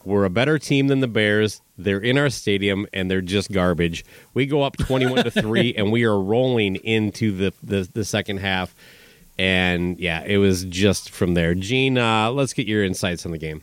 We're 0.04 0.26
a 0.26 0.30
better 0.30 0.58
team 0.58 0.88
than 0.88 1.00
the 1.00 1.08
Bears. 1.08 1.62
They're 1.78 2.00
in 2.00 2.18
our 2.18 2.28
stadium 2.28 2.86
and 2.92 3.10
they're 3.10 3.22
just 3.22 3.50
garbage. 3.50 4.04
We 4.34 4.44
go 4.44 4.62
up 4.64 4.76
twenty-one 4.76 5.24
to 5.24 5.30
three, 5.30 5.74
and 5.78 5.90
we 5.90 6.04
are 6.04 6.20
rolling 6.20 6.76
into 6.76 7.32
the, 7.32 7.54
the 7.62 7.88
the 7.90 8.04
second 8.04 8.40
half. 8.40 8.74
And 9.38 9.98
yeah, 9.98 10.24
it 10.24 10.36
was 10.36 10.64
just 10.64 11.08
from 11.08 11.32
there. 11.32 11.54
Gene, 11.54 11.96
uh, 11.96 12.30
let's 12.32 12.52
get 12.52 12.66
your 12.66 12.84
insights 12.84 13.24
on 13.24 13.32
the 13.32 13.38
game. 13.38 13.62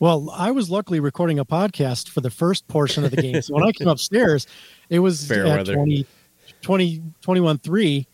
Well, 0.00 0.30
I 0.32 0.52
was 0.52 0.70
luckily 0.70 1.00
recording 1.00 1.40
a 1.40 1.44
podcast 1.44 2.08
for 2.08 2.20
the 2.20 2.30
first 2.30 2.68
portion 2.68 3.04
of 3.04 3.10
the 3.10 3.20
game. 3.20 3.42
So 3.42 3.54
when 3.54 3.64
I 3.64 3.72
came 3.72 3.88
upstairs, 3.88 4.46
it 4.90 5.00
was 5.00 5.26
Fair 5.26 5.46
at 5.46 5.58
weather. 5.58 5.74
20, 5.74 6.06
20, 6.62 7.02
21 7.20 7.58
3. 7.58 8.06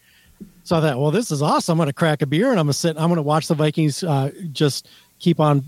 So 0.62 0.76
I 0.76 0.80
thought, 0.80 0.98
well, 0.98 1.10
this 1.10 1.30
is 1.30 1.42
awesome. 1.42 1.74
I'm 1.74 1.76
going 1.76 1.88
to 1.88 1.92
crack 1.92 2.22
a 2.22 2.26
beer 2.26 2.50
and 2.50 2.58
I'm 2.58 2.66
going 2.66 2.72
to 2.72 2.78
sit, 2.78 2.96
I'm 2.96 3.08
going 3.08 3.16
to 3.16 3.22
watch 3.22 3.48
the 3.48 3.54
Vikings 3.54 4.02
uh, 4.02 4.30
just 4.50 4.88
keep 5.18 5.40
on 5.40 5.62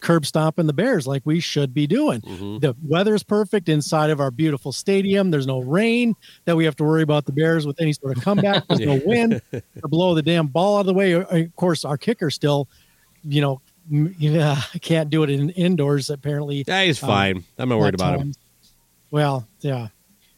curb 0.00 0.26
stomping 0.26 0.66
the 0.66 0.74
Bears 0.74 1.06
like 1.06 1.22
we 1.24 1.40
should 1.40 1.72
be 1.72 1.86
doing. 1.86 2.20
The 2.60 2.76
weather's 2.86 3.22
perfect 3.22 3.70
inside 3.70 4.10
of 4.10 4.20
our 4.20 4.30
beautiful 4.30 4.72
stadium. 4.72 5.30
There's 5.30 5.46
no 5.46 5.60
rain 5.60 6.14
that 6.44 6.54
we 6.54 6.66
have 6.66 6.76
to 6.76 6.84
worry 6.84 7.02
about 7.02 7.24
the 7.24 7.32
Bears 7.32 7.66
with 7.66 7.80
any 7.80 7.94
sort 7.94 8.16
of 8.16 8.22
comeback. 8.22 8.68
There's 8.68 8.80
no 8.80 9.00
wind 9.06 9.40
to 9.52 9.62
blow 9.88 10.14
the 10.14 10.22
damn 10.22 10.48
ball 10.48 10.76
out 10.76 10.80
of 10.80 10.86
the 10.86 10.94
way. 10.94 11.12
Of 11.12 11.56
course, 11.56 11.84
our 11.86 11.96
kicker 11.96 12.30
still, 12.30 12.68
you 13.24 13.40
know, 13.40 13.60
m- 13.90 14.14
yeah, 14.18 14.60
I 14.74 14.78
can't 14.78 15.10
do 15.10 15.22
it 15.22 15.30
in 15.30 15.50
indoors 15.50 16.10
apparently. 16.10 16.64
Yeah, 16.66 16.84
he's 16.84 17.02
Um, 17.02 17.08
fine. 17.08 17.44
I'm 17.58 17.68
not 17.68 17.78
worried 17.78 17.94
about 17.94 18.20
him. 18.20 18.34
Well, 19.10 19.46
yeah. 19.60 19.88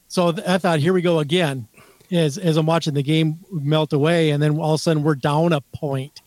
So 0.09 0.33
th- 0.33 0.47
I 0.47 0.59
thought, 0.59 0.79
here 0.81 0.93
we 0.93 1.03
go 1.03 1.19
again. 1.21 1.69
As 2.13 2.39
as 2.39 2.57
I'm 2.57 2.67
watching 2.67 2.95
the 2.95 3.03
game 3.03 3.39
melt 3.51 3.93
away, 3.93 4.31
and 4.31 4.43
then 4.43 4.59
all 4.59 4.75
of 4.75 4.79
a 4.81 4.83
sudden 4.83 5.03
we're 5.03 5.15
down 5.15 5.53
a 5.53 5.61
point. 5.61 6.21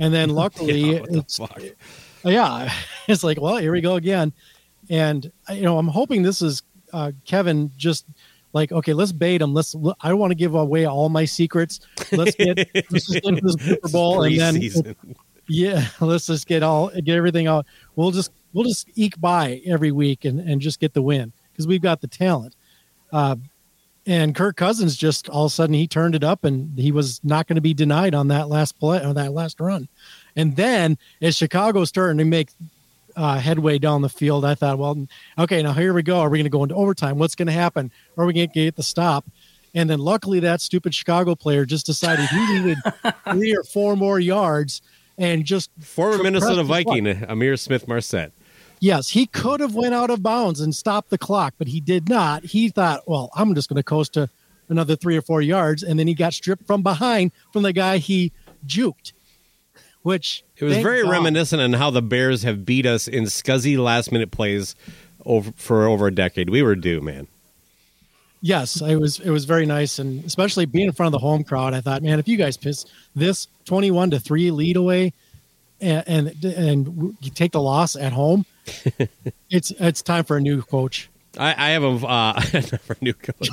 and 0.00 0.12
then 0.12 0.30
luckily 0.34 0.80
Yeah, 0.94 1.00
what 1.00 1.10
the 1.12 1.18
it's 1.18 1.40
yeah, 2.24 2.72
it's 3.08 3.22
like 3.24 3.40
well 3.40 3.56
here 3.56 3.72
we 3.72 3.80
go 3.80 3.94
again, 3.96 4.32
and 4.90 5.30
you 5.50 5.62
know 5.62 5.78
I'm 5.78 5.88
hoping 5.88 6.22
this 6.22 6.42
is 6.42 6.62
uh, 6.92 7.12
Kevin 7.24 7.70
just 7.76 8.04
like 8.52 8.72
okay 8.72 8.92
let's 8.92 9.12
bait 9.12 9.40
him 9.40 9.54
let's 9.54 9.74
I 10.02 10.08
don't 10.10 10.18
want 10.18 10.32
to 10.32 10.34
give 10.34 10.54
away 10.54 10.84
all 10.84 11.08
my 11.08 11.24
secrets 11.24 11.80
let's 12.10 12.34
get 12.36 12.58
let's 12.90 13.06
just 13.06 13.22
get 13.22 13.42
this 13.42 13.54
Super 13.60 13.88
Bowl 13.88 14.24
and 14.24 14.38
then. 14.38 14.96
Yeah 15.52 15.86
let's 16.00 16.26
just 16.26 16.46
get 16.46 16.62
all 16.62 16.88
get 16.88 17.16
everything 17.16 17.46
out 17.46 17.66
we'll 17.96 18.10
just 18.10 18.32
we'll 18.52 18.64
just 18.64 18.88
eke 18.94 19.20
by 19.20 19.60
every 19.66 19.92
week 19.92 20.24
and 20.24 20.40
and 20.40 20.60
just 20.60 20.80
get 20.80 20.92
the 20.94 21.02
win 21.02 21.32
because 21.52 21.66
we've 21.66 21.82
got 21.82 22.00
the 22.00 22.08
talent 22.08 22.56
uh 23.12 23.36
and 24.04 24.34
Kirk 24.34 24.56
Cousins 24.56 24.96
just 24.96 25.28
all 25.28 25.44
of 25.44 25.52
a 25.52 25.54
sudden 25.54 25.74
he 25.74 25.86
turned 25.86 26.16
it 26.16 26.24
up 26.24 26.42
and 26.42 26.76
he 26.76 26.90
was 26.90 27.20
not 27.22 27.46
going 27.46 27.54
to 27.54 27.62
be 27.62 27.72
denied 27.72 28.16
on 28.16 28.26
that 28.28 28.48
last 28.48 28.76
play 28.80 29.04
or 29.04 29.14
that 29.14 29.32
last 29.32 29.60
run 29.60 29.88
and 30.34 30.56
then 30.56 30.98
as 31.20 31.36
Chicago 31.36 31.84
starting 31.84 32.18
to 32.18 32.24
make 32.24 32.48
uh, 33.16 33.38
headway 33.38 33.78
down 33.78 34.00
the 34.00 34.08
field, 34.08 34.42
I 34.42 34.54
thought, 34.54 34.78
well, 34.78 35.06
okay, 35.38 35.62
now 35.62 35.74
here 35.74 35.92
we 35.92 36.02
go. 36.02 36.20
Are 36.20 36.30
we 36.30 36.38
going 36.38 36.44
to 36.44 36.50
go 36.50 36.62
into 36.62 36.74
overtime? 36.74 37.18
What's 37.18 37.34
going 37.34 37.46
to 37.46 37.52
happen? 37.52 37.90
Are 38.16 38.24
we 38.24 38.32
going 38.32 38.48
to 38.48 38.54
get 38.54 38.76
the 38.76 38.82
stop? 38.82 39.26
And 39.74 39.88
then 39.88 40.00
luckily, 40.00 40.40
that 40.40 40.60
stupid 40.60 40.94
Chicago 40.94 41.34
player 41.34 41.64
just 41.64 41.86
decided 41.86 42.26
he 42.26 42.58
needed 42.58 42.78
three 43.30 43.56
or 43.56 43.62
four 43.64 43.96
more 43.96 44.20
yards 44.20 44.82
and 45.22 45.44
just 45.44 45.70
Former 45.80 46.22
Minnesota 46.22 46.62
Viking. 46.64 47.04
Ihmir 47.04 47.58
Smith-Marsette. 47.58 48.32
Yes, 48.80 49.10
he 49.10 49.26
could 49.26 49.60
have 49.60 49.74
went 49.74 49.94
out 49.94 50.10
of 50.10 50.22
bounds 50.22 50.60
and 50.60 50.74
stopped 50.74 51.10
the 51.10 51.18
clock, 51.18 51.54
but 51.56 51.68
he 51.68 51.80
did 51.80 52.08
not. 52.08 52.44
He 52.44 52.68
thought, 52.68 53.02
well, 53.06 53.30
I'm 53.36 53.54
just 53.54 53.68
going 53.68 53.76
to 53.76 53.84
coast 53.84 54.14
to 54.14 54.28
another 54.68 54.96
three 54.96 55.16
or 55.16 55.22
four 55.22 55.40
yards, 55.40 55.84
and 55.84 55.98
then 55.98 56.08
he 56.08 56.14
got 56.14 56.34
stripped 56.34 56.66
from 56.66 56.82
behind 56.82 57.30
from 57.52 57.62
the 57.62 57.72
guy 57.72 57.98
he 57.98 58.32
juked. 58.66 59.12
Which 60.02 60.42
It 60.56 60.64
was 60.64 60.78
very 60.78 61.02
God. 61.02 61.12
reminiscent 61.12 61.62
on 61.62 61.74
how 61.74 61.90
the 61.90 62.02
Bears 62.02 62.42
have 62.42 62.64
beat 62.64 62.86
us 62.86 63.06
in 63.06 63.24
scuzzy 63.24 63.78
last 63.78 64.10
minute 64.10 64.32
plays 64.32 64.74
over 65.24 65.52
for 65.54 65.86
over 65.86 66.08
a 66.08 66.14
decade. 66.14 66.50
We 66.50 66.60
were 66.62 66.74
due, 66.74 67.00
man. 67.00 67.28
Yes, 68.44 68.82
it 68.82 68.96
was 68.96 69.20
it 69.20 69.30
was 69.30 69.44
very 69.44 69.66
nice, 69.66 70.00
and 70.00 70.24
especially 70.24 70.66
being 70.66 70.88
in 70.88 70.92
front 70.92 71.14
of 71.14 71.20
the 71.20 71.24
home 71.24 71.44
crowd. 71.44 71.74
I 71.74 71.80
thought, 71.80 72.02
man, 72.02 72.18
if 72.18 72.26
you 72.26 72.36
guys 72.36 72.56
piss 72.56 72.84
this 73.14 73.46
twenty-one 73.64 74.10
to 74.10 74.18
three 74.18 74.50
lead 74.50 74.76
away, 74.76 75.12
and 75.80 76.02
and, 76.08 76.44
and 76.44 77.16
you 77.20 77.30
take 77.30 77.52
the 77.52 77.62
loss 77.62 77.94
at 77.94 78.12
home, 78.12 78.44
it's 79.48 79.70
it's 79.78 80.02
time 80.02 80.24
for 80.24 80.36
a 80.36 80.40
new 80.40 80.60
coach. 80.60 81.08
I, 81.38 81.54
I 81.56 81.70
have 81.70 81.84
a 81.84 82.06
uh, 82.06 82.40
for 82.82 82.96
new 83.00 83.14
coach. 83.14 83.48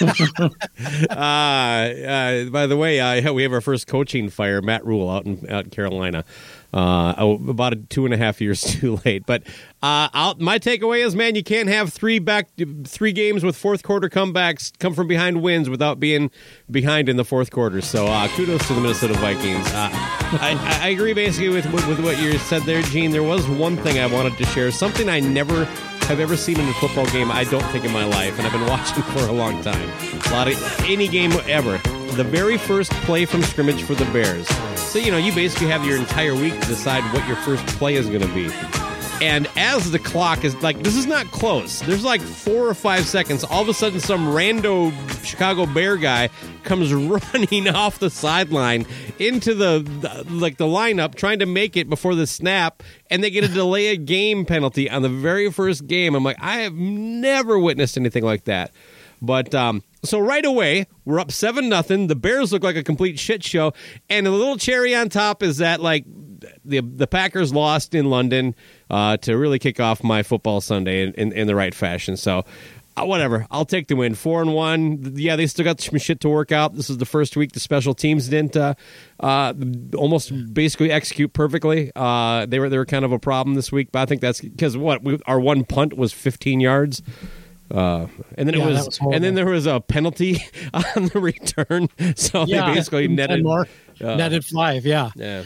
uh, 1.10 1.14
uh, 1.14 2.44
by 2.50 2.66
the 2.66 2.76
way, 2.76 3.00
uh, 3.00 3.32
we 3.32 3.42
have 3.42 3.52
our 3.52 3.60
first 3.60 3.86
coaching 3.86 4.28
fire, 4.28 4.62
Matt 4.62 4.84
Rhule, 4.84 5.10
out 5.10 5.24
in 5.24 5.50
out 5.50 5.64
in 5.64 5.70
Carolina. 5.70 6.24
Uh, 6.72 7.14
oh, 7.16 7.34
about 7.48 7.72
a 7.72 7.76
two 7.76 8.04
and 8.04 8.12
a 8.12 8.16
half 8.18 8.40
years 8.42 8.60
too 8.80 9.00
late, 9.04 9.24
but 9.24 9.42
uh, 9.82 10.34
my 10.38 10.58
takeaway 10.58 11.04
is, 11.04 11.16
man, 11.16 11.34
you 11.34 11.42
can't 11.42 11.68
have 11.68 11.92
three 11.92 12.18
back 12.18 12.48
three 12.84 13.12
games 13.12 13.42
with 13.42 13.56
fourth 13.56 13.82
quarter 13.82 14.10
comebacks, 14.10 14.78
come 14.78 14.92
from 14.92 15.08
behind 15.08 15.40
wins 15.40 15.70
without 15.70 15.98
being 15.98 16.30
behind 16.70 17.08
in 17.08 17.16
the 17.16 17.24
fourth 17.24 17.50
quarter. 17.50 17.80
So 17.80 18.06
uh, 18.06 18.28
kudos 18.28 18.66
to 18.68 18.74
the 18.74 18.82
Minnesota 18.82 19.14
Vikings. 19.14 19.66
Uh, 19.68 19.88
I, 20.40 20.80
I 20.82 20.88
agree 20.88 21.14
basically 21.14 21.48
with, 21.48 21.72
with 21.72 21.86
with 21.88 22.04
what 22.04 22.20
you 22.20 22.36
said 22.38 22.62
there, 22.62 22.82
Gene. 22.82 23.12
There 23.12 23.22
was 23.22 23.48
one 23.48 23.76
thing 23.78 23.98
I 23.98 24.06
wanted 24.06 24.36
to 24.36 24.44
share, 24.46 24.70
something 24.70 25.08
I 25.08 25.20
never 25.20 25.64
have 26.08 26.20
ever 26.20 26.36
seen 26.36 26.60
in 26.60 26.68
a 26.68 26.74
football 26.74 27.06
game. 27.06 27.30
I 27.30 27.44
don't 27.44 27.64
think 27.70 27.84
in 27.84 27.92
my 27.92 28.04
life, 28.04 28.38
and 28.38 28.46
I've 28.46 28.52
been 28.52 28.66
watching 28.68 29.02
for 29.04 29.20
a 29.20 29.32
long 29.32 29.62
time. 29.62 29.90
A 30.26 30.30
lot 30.30 30.48
of 30.48 30.80
any 30.84 31.08
game 31.08 31.32
ever. 31.46 31.80
The 32.16 32.24
very 32.24 32.58
first 32.58 32.90
play 32.92 33.24
from 33.24 33.42
scrimmage 33.42 33.82
for 33.82 33.94
the 33.94 34.04
Bears. 34.06 34.48
So 34.78 34.98
you 34.98 35.10
know, 35.10 35.18
you 35.18 35.34
basically 35.34 35.68
have 35.68 35.84
your 35.84 35.96
entire 35.96 36.34
week 36.34 36.54
to 36.60 36.66
decide 36.66 37.02
what 37.14 37.26
your 37.26 37.36
first 37.36 37.64
play 37.78 37.94
is 37.94 38.06
going 38.06 38.22
to 38.22 38.34
be. 38.34 38.50
And 39.20 39.48
as 39.56 39.90
the 39.90 39.98
clock 39.98 40.44
is 40.44 40.54
like, 40.62 40.78
this 40.84 40.94
is 40.94 41.06
not 41.06 41.26
close. 41.32 41.80
There's 41.80 42.04
like 42.04 42.20
four 42.20 42.68
or 42.68 42.74
five 42.74 43.04
seconds. 43.04 43.42
All 43.42 43.62
of 43.62 43.68
a 43.68 43.74
sudden, 43.74 43.98
some 43.98 44.28
rando 44.28 44.92
Chicago 45.24 45.66
Bear 45.66 45.96
guy 45.96 46.30
comes 46.62 46.94
running 47.34 47.68
off 47.68 47.98
the 47.98 48.10
sideline 48.10 48.86
into 49.18 49.54
the, 49.54 49.80
the 49.80 50.24
like 50.32 50.56
the 50.56 50.66
lineup, 50.66 51.16
trying 51.16 51.40
to 51.40 51.46
make 51.46 51.76
it 51.76 51.88
before 51.90 52.14
the 52.14 52.28
snap, 52.28 52.82
and 53.10 53.22
they 53.24 53.30
get 53.30 53.42
a 53.42 53.48
delay 53.48 53.88
a 53.88 53.96
game 53.96 54.44
penalty 54.44 54.88
on 54.88 55.02
the 55.02 55.08
very 55.08 55.50
first 55.50 55.88
game. 55.88 56.14
I'm 56.14 56.22
like, 56.22 56.40
I 56.40 56.58
have 56.58 56.74
never 56.74 57.58
witnessed 57.58 57.96
anything 57.96 58.24
like 58.24 58.44
that. 58.44 58.72
But 59.20 59.52
um, 59.52 59.82
so 60.08 60.18
right 60.18 60.44
away, 60.44 60.86
we're 61.04 61.20
up 61.20 61.30
seven 61.30 61.68
nothing. 61.68 62.06
The 62.06 62.16
Bears 62.16 62.52
look 62.52 62.62
like 62.62 62.76
a 62.76 62.82
complete 62.82 63.18
shit 63.18 63.44
show, 63.44 63.72
and 64.08 64.26
a 64.26 64.30
little 64.30 64.56
cherry 64.56 64.94
on 64.94 65.08
top 65.08 65.42
is 65.42 65.58
that 65.58 65.80
like 65.80 66.04
the 66.64 66.80
the 66.80 67.06
Packers 67.06 67.52
lost 67.52 67.94
in 67.94 68.10
London 68.10 68.54
uh, 68.90 69.16
to 69.18 69.36
really 69.36 69.58
kick 69.58 69.80
off 69.80 70.02
my 70.02 70.22
football 70.22 70.60
Sunday 70.60 71.02
in, 71.02 71.12
in, 71.14 71.32
in 71.32 71.46
the 71.46 71.54
right 71.54 71.74
fashion. 71.74 72.16
So 72.16 72.44
uh, 72.98 73.04
whatever. 73.04 73.46
I'll 73.50 73.64
take 73.64 73.88
the 73.88 73.96
win. 73.96 74.14
Four 74.14 74.42
and 74.42 74.54
one. 74.54 75.12
Yeah, 75.14 75.36
they 75.36 75.46
still 75.46 75.64
got 75.64 75.80
some 75.80 75.98
shit 75.98 76.20
to 76.20 76.28
work 76.28 76.52
out. 76.52 76.74
This 76.74 76.90
is 76.90 76.98
the 76.98 77.06
first 77.06 77.36
week 77.36 77.52
the 77.52 77.60
special 77.60 77.94
teams 77.94 78.28
didn't 78.28 78.56
uh, 78.56 78.74
uh, 79.20 79.54
almost 79.94 80.32
basically 80.52 80.90
execute 80.90 81.32
perfectly. 81.32 81.92
Uh, 81.94 82.46
they 82.46 82.58
were 82.58 82.68
they 82.68 82.78
were 82.78 82.86
kind 82.86 83.04
of 83.04 83.12
a 83.12 83.18
problem 83.18 83.54
this 83.54 83.70
week, 83.70 83.92
but 83.92 84.00
I 84.00 84.06
think 84.06 84.20
that's 84.20 84.40
because 84.40 84.76
what 84.76 85.02
we, 85.02 85.18
our 85.26 85.38
one 85.38 85.64
punt 85.64 85.96
was 85.96 86.12
15 86.12 86.60
yards. 86.60 87.02
Uh, 87.70 88.06
and 88.36 88.48
then 88.48 88.54
it 88.54 88.58
Yeah, 88.58 88.64
that 88.66 88.72
was, 88.86 89.00
was 89.00 89.14
and 89.14 89.22
then 89.22 89.34
there 89.34 89.46
was 89.46 89.66
a 89.66 89.80
penalty 89.80 90.42
on 90.74 91.06
the 91.12 91.20
return, 91.20 91.88
so 92.16 92.44
Yeah, 92.46 92.68
they 92.68 92.74
basically 92.76 93.08
netted 93.08 93.42
more. 93.42 93.66
uh, 94.00 94.14
netted 94.16 94.44
five. 94.44 94.86
Yeah. 94.86 95.10
Yeah, 95.16 95.44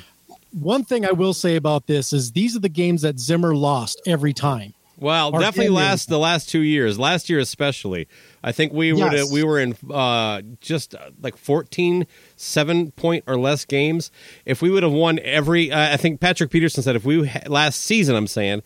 One 0.52 0.84
thing 0.84 1.04
I 1.04 1.12
will 1.12 1.34
say 1.34 1.56
about 1.56 1.86
this 1.86 2.12
is 2.12 2.32
these 2.32 2.54
are 2.56 2.60
the 2.60 2.68
games 2.68 3.02
that 3.02 3.18
Zimmer 3.18 3.54
lost 3.56 4.00
every 4.06 4.32
time. 4.32 4.74
Well, 4.98 5.32
definitely 5.32 5.64
ended. 5.66 5.72
last 5.78 6.08
the 6.08 6.18
last 6.18 6.48
two 6.48 6.60
years. 6.60 6.96
Last 6.96 7.28
year 7.28 7.40
especially, 7.40 8.06
I 8.44 8.52
think 8.52 8.72
we 8.72 8.92
were 8.92 9.12
Yes. 9.12 9.32
we 9.32 9.42
were 9.42 9.58
in 9.58 9.74
uh, 9.92 10.42
just 10.60 10.94
uh, 10.94 11.10
like 11.20 11.36
14 11.36 12.06
seven 12.36 12.92
point 12.92 13.24
or 13.26 13.36
less 13.36 13.64
games. 13.64 14.12
If 14.46 14.62
we 14.62 14.70
would 14.70 14.84
have 14.84 14.92
won 14.92 15.18
every, 15.24 15.72
uh, 15.72 15.92
I 15.94 15.96
think 15.96 16.20
Patrick 16.20 16.50
Peterson 16.50 16.84
said 16.84 16.94
if 16.94 17.04
we 17.04 17.28
last 17.48 17.80
season, 17.82 18.14
I'm 18.14 18.28
saying. 18.28 18.62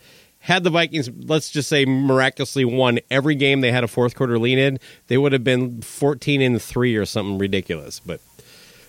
Had 0.47 0.63
the 0.63 0.69
Vikings, 0.69 1.09
let's 1.25 1.49
just 1.49 1.67
say, 1.67 1.83
miraculously 1.83 2.63
won 2.63 2.99
every 3.11 3.35
game 3.35 3.59
they 3.59 3.69
had 3.69 3.83
a 3.83 3.87
fourth 3.89 4.15
quarter 4.15 4.39
lean 4.39 4.57
in, 4.57 4.79
they 5.07 5.17
would 5.17 5.33
have 5.33 5.43
been 5.43 5.81
fourteen 5.81 6.41
and 6.41 6.61
three 6.61 6.95
or 6.95 7.05
something 7.05 7.37
ridiculous. 7.37 7.99
But 7.99 8.21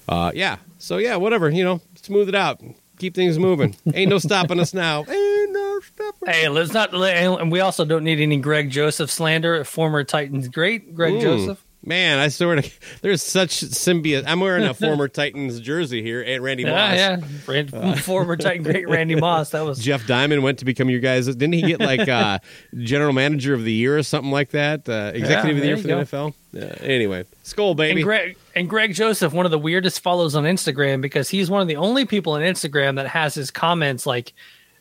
uh, 0.09 0.31
yeah, 0.37 0.59
so 0.79 0.99
yeah, 0.99 1.17
whatever, 1.17 1.51
you 1.51 1.65
know, 1.65 1.81
smooth 2.01 2.29
it 2.29 2.37
out, 2.37 2.63
keep 3.01 3.17
things 3.17 3.41
moving. 3.41 3.75
Ain't 3.93 4.09
no 4.09 4.19
stopping 4.19 4.61
us 4.61 4.73
now. 4.73 5.01
Ain't 5.01 5.53
no 5.53 5.81
stopping. 5.81 6.29
Hey, 6.33 6.49
let's 6.49 6.73
not. 6.73 6.95
And 6.95 7.51
we 7.51 7.59
also 7.59 7.85
don't 7.85 8.05
need 8.05 8.21
any 8.21 8.37
Greg 8.37 8.71
Joseph 8.71 9.11
slander. 9.11 9.65
Former 9.65 10.05
Titans 10.05 10.47
great 10.47 10.95
Greg 10.95 11.15
Mm. 11.15 11.21
Joseph. 11.21 11.65
Man, 11.85 12.19
I 12.19 12.29
swear 12.29 12.61
to 12.61 12.71
there's 13.03 13.23
such 13.23 13.61
symbiote. 13.61 14.25
I'm 14.27 14.41
wearing 14.41 14.65
a 14.65 14.75
former 14.75 15.07
Titans 15.09 15.61
jersey 15.61 16.03
here 16.03 16.23
and 16.23 16.43
Randy 16.43 16.65
Moss. 16.65 16.75
Yeah, 16.97 17.19
yeah. 17.19 17.27
Rand, 17.47 18.01
former 18.05 18.37
Titan 18.37 18.65
great 18.65 18.89
Randy 18.89 19.15
Moss. 19.15 19.51
That 19.51 19.65
was 19.65 19.79
Jeff 19.79 20.07
Diamond 20.07 20.43
went 20.43 20.59
to 20.59 20.65
become 20.65 20.91
your 20.91 21.01
guys. 21.01 21.27
Didn't 21.27 21.53
he 21.53 21.63
get 21.63 21.81
like 21.81 22.09
uh, 22.09 22.41
general 22.79 23.13
manager 23.13 23.55
of 23.55 23.63
the 23.63 23.73
year 23.73 23.97
or 23.97 24.03
something 24.03 24.33
like 24.33 24.51
that? 24.51 24.89
Uh, 24.89 25.13
executive 25.15 25.57
of 25.57 25.63
the 25.63 25.69
year 25.69 25.77
for 25.77 25.89
go. 25.89 25.99
the 25.99 26.05
NFL. 26.05 26.35
Yeah, 26.53 26.75
anyway, 26.81 27.25
Skol 27.45 27.77
baby. 27.77 28.01
And 28.01 28.05
Greg 28.05 28.37
and 28.57 28.69
Greg 28.69 28.93
Joseph, 28.93 29.33
one 29.33 29.45
of 29.47 29.53
the 29.53 29.59
weirdest 29.59 30.01
follows 30.01 30.35
on 30.35 30.45
Instagram 30.45 31.01
because 31.01 31.29
he's 31.29 31.49
one 31.49 31.63
of 31.63 31.69
the 31.69 31.77
only 31.77 32.07
people 32.07 32.33
on 32.33 32.41
Instagram 32.41 32.97
that 32.97 33.07
has 33.07 33.35
his 33.35 33.51
comments 33.53 34.05
like 34.05 34.33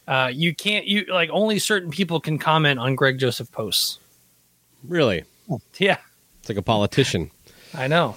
uh, 0.07 0.31
you 0.33 0.55
can't 0.55 0.87
you 0.87 1.05
like 1.09 1.29
only 1.31 1.59
certain 1.59 1.91
people 1.91 2.19
can 2.19 2.39
comment 2.39 2.79
on 2.79 2.95
Greg 2.95 3.19
Joseph 3.19 3.51
posts. 3.51 3.99
really, 4.83 5.25
Yeah, 5.77 5.97
it's 6.47 6.55
like 6.55 6.57
a 6.57 6.61
politician. 6.61 7.29
I 7.73 7.87
know. 7.87 8.15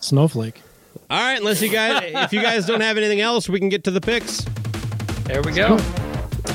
Snowflake. 0.00 0.60
All 1.08 1.18
right, 1.18 1.38
unless 1.38 1.62
you 1.62 1.70
guys, 1.70 2.12
if 2.14 2.32
you 2.32 2.42
guys 2.42 2.66
don't 2.66 2.82
have 2.82 2.98
anything 2.98 3.22
else, 3.22 3.48
we 3.48 3.58
can 3.58 3.70
get 3.70 3.84
to 3.84 3.90
the 3.90 4.02
picks. 4.02 4.44
There 5.24 5.40
we 5.40 5.52
go. 5.52 5.78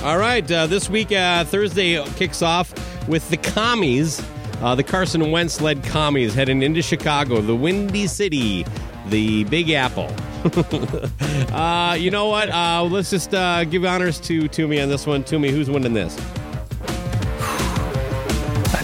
All 0.04 0.20
right, 0.20 0.50
uh, 0.52 0.68
this 0.68 0.88
week 0.88 1.12
uh, 1.12 1.44
Thursday 1.46 2.04
kicks 2.12 2.44
off 2.44 2.72
with 3.08 3.28
the 3.32 3.38
commies, 3.38 4.24
uh, 4.62 4.76
the 4.76 4.84
Carson 4.84 5.32
Wentz 5.32 5.62
led 5.62 5.84
commies 5.84 6.36
heading 6.36 6.62
into 6.62 6.84
Chicago, 6.84 7.42
the 7.42 7.56
Windy 7.56 8.06
City, 8.06 8.64
the 9.08 9.46
Big 9.46 9.72
Apple. 9.72 10.14
uh, 11.56 11.96
you 11.98 12.12
know 12.12 12.28
what? 12.28 12.52
Uh, 12.52 12.84
let's 12.84 13.10
just 13.10 13.34
uh, 13.34 13.64
give 13.64 13.84
honors 13.84 14.20
to 14.20 14.48
Toomey 14.48 14.80
on 14.80 14.90
this 14.90 15.08
one. 15.08 15.24
Toomey, 15.24 15.50
who's 15.50 15.72
winning 15.72 15.94
this? 15.94 16.16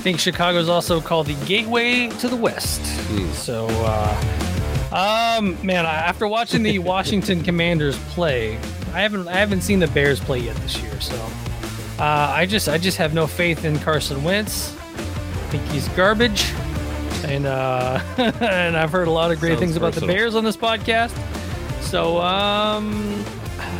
I 0.01 0.03
think 0.03 0.19
Chicago's 0.19 0.67
also 0.67 0.99
called 0.99 1.27
the 1.27 1.35
gateway 1.45 2.07
to 2.07 2.27
the 2.27 2.35
West. 2.35 2.83
So, 3.35 3.67
uh, 3.69 5.37
um, 5.37 5.63
man, 5.63 5.85
after 5.85 6.27
watching 6.27 6.63
the 6.63 6.79
Washington 6.93 7.43
Commanders 7.43 7.99
play, 8.09 8.57
I 8.95 9.01
haven't 9.01 9.27
I 9.27 9.33
haven't 9.33 9.61
seen 9.61 9.77
the 9.77 9.85
Bears 9.89 10.19
play 10.19 10.39
yet 10.39 10.55
this 10.55 10.81
year. 10.81 10.99
So, 10.99 11.15
uh, 11.99 12.33
I 12.35 12.47
just 12.47 12.67
I 12.67 12.79
just 12.79 12.97
have 12.97 13.13
no 13.13 13.27
faith 13.27 13.63
in 13.63 13.77
Carson 13.77 14.23
Wentz. 14.23 14.75
I 14.75 15.51
think 15.51 15.63
he's 15.65 15.87
garbage, 15.89 16.51
and 17.23 17.45
uh, 17.45 18.01
and 18.17 18.75
I've 18.75 18.91
heard 18.91 19.07
a 19.07 19.11
lot 19.11 19.31
of 19.31 19.39
great 19.39 19.49
Sounds 19.49 19.59
things 19.59 19.75
about 19.75 19.93
the. 19.93 20.07
Bears 20.07 20.33
on 20.33 20.43
this 20.43 20.57
podcast. 20.57 21.15
So, 21.83 22.17
um, 22.17 23.23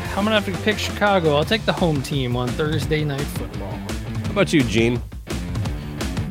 I'm 0.09 0.23
gonna 0.23 0.39
have 0.39 0.45
to 0.45 0.55
pick 0.63 0.77
Chicago. 0.77 1.35
I'll 1.35 1.43
take 1.43 1.65
the 1.65 1.73
home 1.73 2.03
team 2.03 2.35
on 2.35 2.47
Thursday 2.49 3.03
night 3.03 3.21
football. 3.21 3.71
How 3.71 4.31
about 4.33 4.53
you, 4.53 4.61
Gene? 4.61 5.01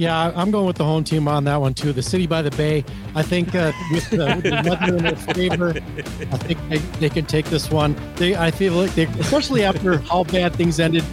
Yeah, 0.00 0.32
I'm 0.34 0.50
going 0.50 0.64
with 0.64 0.78
the 0.78 0.84
home 0.84 1.04
team 1.04 1.28
on 1.28 1.44
that 1.44 1.60
one 1.60 1.74
too. 1.74 1.92
The 1.92 2.00
city 2.00 2.26
by 2.26 2.40
the 2.40 2.50
bay. 2.52 2.86
I 3.14 3.22
think 3.22 3.54
uh, 3.54 3.70
with, 3.92 4.08
the, 4.08 4.16
the 4.16 4.62
weather 4.66 4.96
in 4.96 5.04
their 5.04 5.14
favor, 5.14 5.74
I 6.32 6.38
think 6.38 6.58
they, 6.70 6.78
they 6.78 7.10
can 7.10 7.26
take 7.26 7.44
this 7.50 7.70
one. 7.70 7.94
They, 8.16 8.34
I 8.34 8.50
feel 8.50 8.72
like 8.72 8.94
they, 8.94 9.04
especially 9.04 9.62
after 9.62 9.98
how 9.98 10.24
bad 10.24 10.54
things 10.54 10.80
ended 10.80 11.04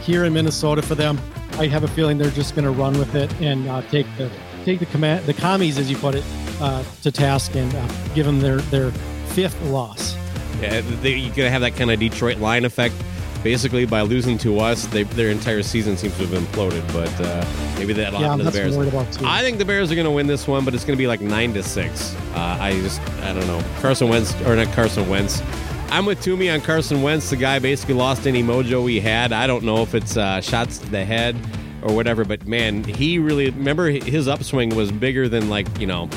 here 0.00 0.24
in 0.24 0.32
Minnesota 0.32 0.82
for 0.82 0.96
them, 0.96 1.20
I 1.52 1.68
have 1.68 1.84
a 1.84 1.88
feeling 1.88 2.18
they're 2.18 2.32
just 2.32 2.56
going 2.56 2.64
to 2.64 2.72
run 2.72 2.98
with 2.98 3.14
it 3.14 3.32
and 3.40 3.68
uh, 3.68 3.80
take 3.82 4.08
the 4.18 4.28
take 4.64 4.80
the 4.80 4.86
command 4.86 5.24
the 5.26 5.34
commies, 5.34 5.78
as 5.78 5.88
you 5.88 5.96
put 5.96 6.16
it, 6.16 6.24
uh, 6.60 6.82
to 7.02 7.12
task 7.12 7.54
and 7.54 7.72
uh, 7.72 7.88
give 8.12 8.26
them 8.26 8.40
their 8.40 8.56
their 8.56 8.90
fifth 9.36 9.62
loss. 9.66 10.16
Yeah, 10.60 10.80
you're 10.80 11.32
gonna 11.32 11.48
have 11.48 11.60
that 11.60 11.76
kind 11.76 11.92
of 11.92 12.00
Detroit 12.00 12.38
line 12.38 12.64
effect. 12.64 12.96
Basically, 13.42 13.84
by 13.86 14.02
losing 14.02 14.38
to 14.38 14.60
us, 14.60 14.86
they, 14.86 15.02
their 15.02 15.30
entire 15.30 15.62
season 15.62 15.96
seems 15.96 16.16
to 16.18 16.26
have 16.26 16.42
imploded. 16.42 16.86
But 16.92 17.12
uh, 17.20 17.44
maybe 17.78 17.92
that'll 17.92 18.20
Yeah, 18.20 18.28
happen 18.28 18.44
to 18.44 18.50
the 18.50 18.50
Bears. 18.52 18.72
I'm 18.72 18.78
worried 18.78 18.92
about 18.92 19.12
too. 19.12 19.24
I 19.26 19.40
think 19.42 19.58
the 19.58 19.64
Bears 19.64 19.90
are 19.90 19.94
going 19.96 20.04
to 20.04 20.10
win 20.12 20.26
this 20.26 20.46
one, 20.46 20.64
but 20.64 20.74
it's 20.74 20.84
going 20.84 20.96
to 20.96 21.02
be 21.02 21.06
like 21.08 21.20
nine 21.20 21.52
to 21.54 21.62
six. 21.62 22.14
Uh, 22.34 22.56
I 22.60 22.72
just, 22.80 23.00
I 23.22 23.32
don't 23.32 23.46
know. 23.46 23.62
Carson 23.80 24.08
Wentz 24.08 24.34
or 24.42 24.54
not 24.54 24.72
Carson 24.74 25.08
Wentz. 25.08 25.42
I'm 25.90 26.06
with 26.06 26.22
Toomey 26.22 26.48
on 26.50 26.60
Carson 26.62 27.02
Wentz. 27.02 27.28
The 27.30 27.36
guy 27.36 27.58
basically 27.58 27.94
lost 27.94 28.26
any 28.26 28.42
mojo 28.42 28.88
he 28.88 28.98
had. 29.00 29.32
I 29.32 29.46
don't 29.46 29.64
know 29.64 29.82
if 29.82 29.94
it's 29.94 30.16
uh, 30.16 30.40
shots 30.40 30.78
to 30.78 30.86
the 30.88 31.04
head 31.04 31.36
or 31.82 31.94
whatever, 31.94 32.24
but 32.24 32.46
man, 32.46 32.84
he 32.84 33.18
really 33.18 33.50
remember 33.50 33.90
his 33.90 34.26
upswing 34.28 34.74
was 34.74 34.90
bigger 34.92 35.28
than 35.28 35.50
like 35.50 35.66
you 35.80 35.86
know. 35.86 36.08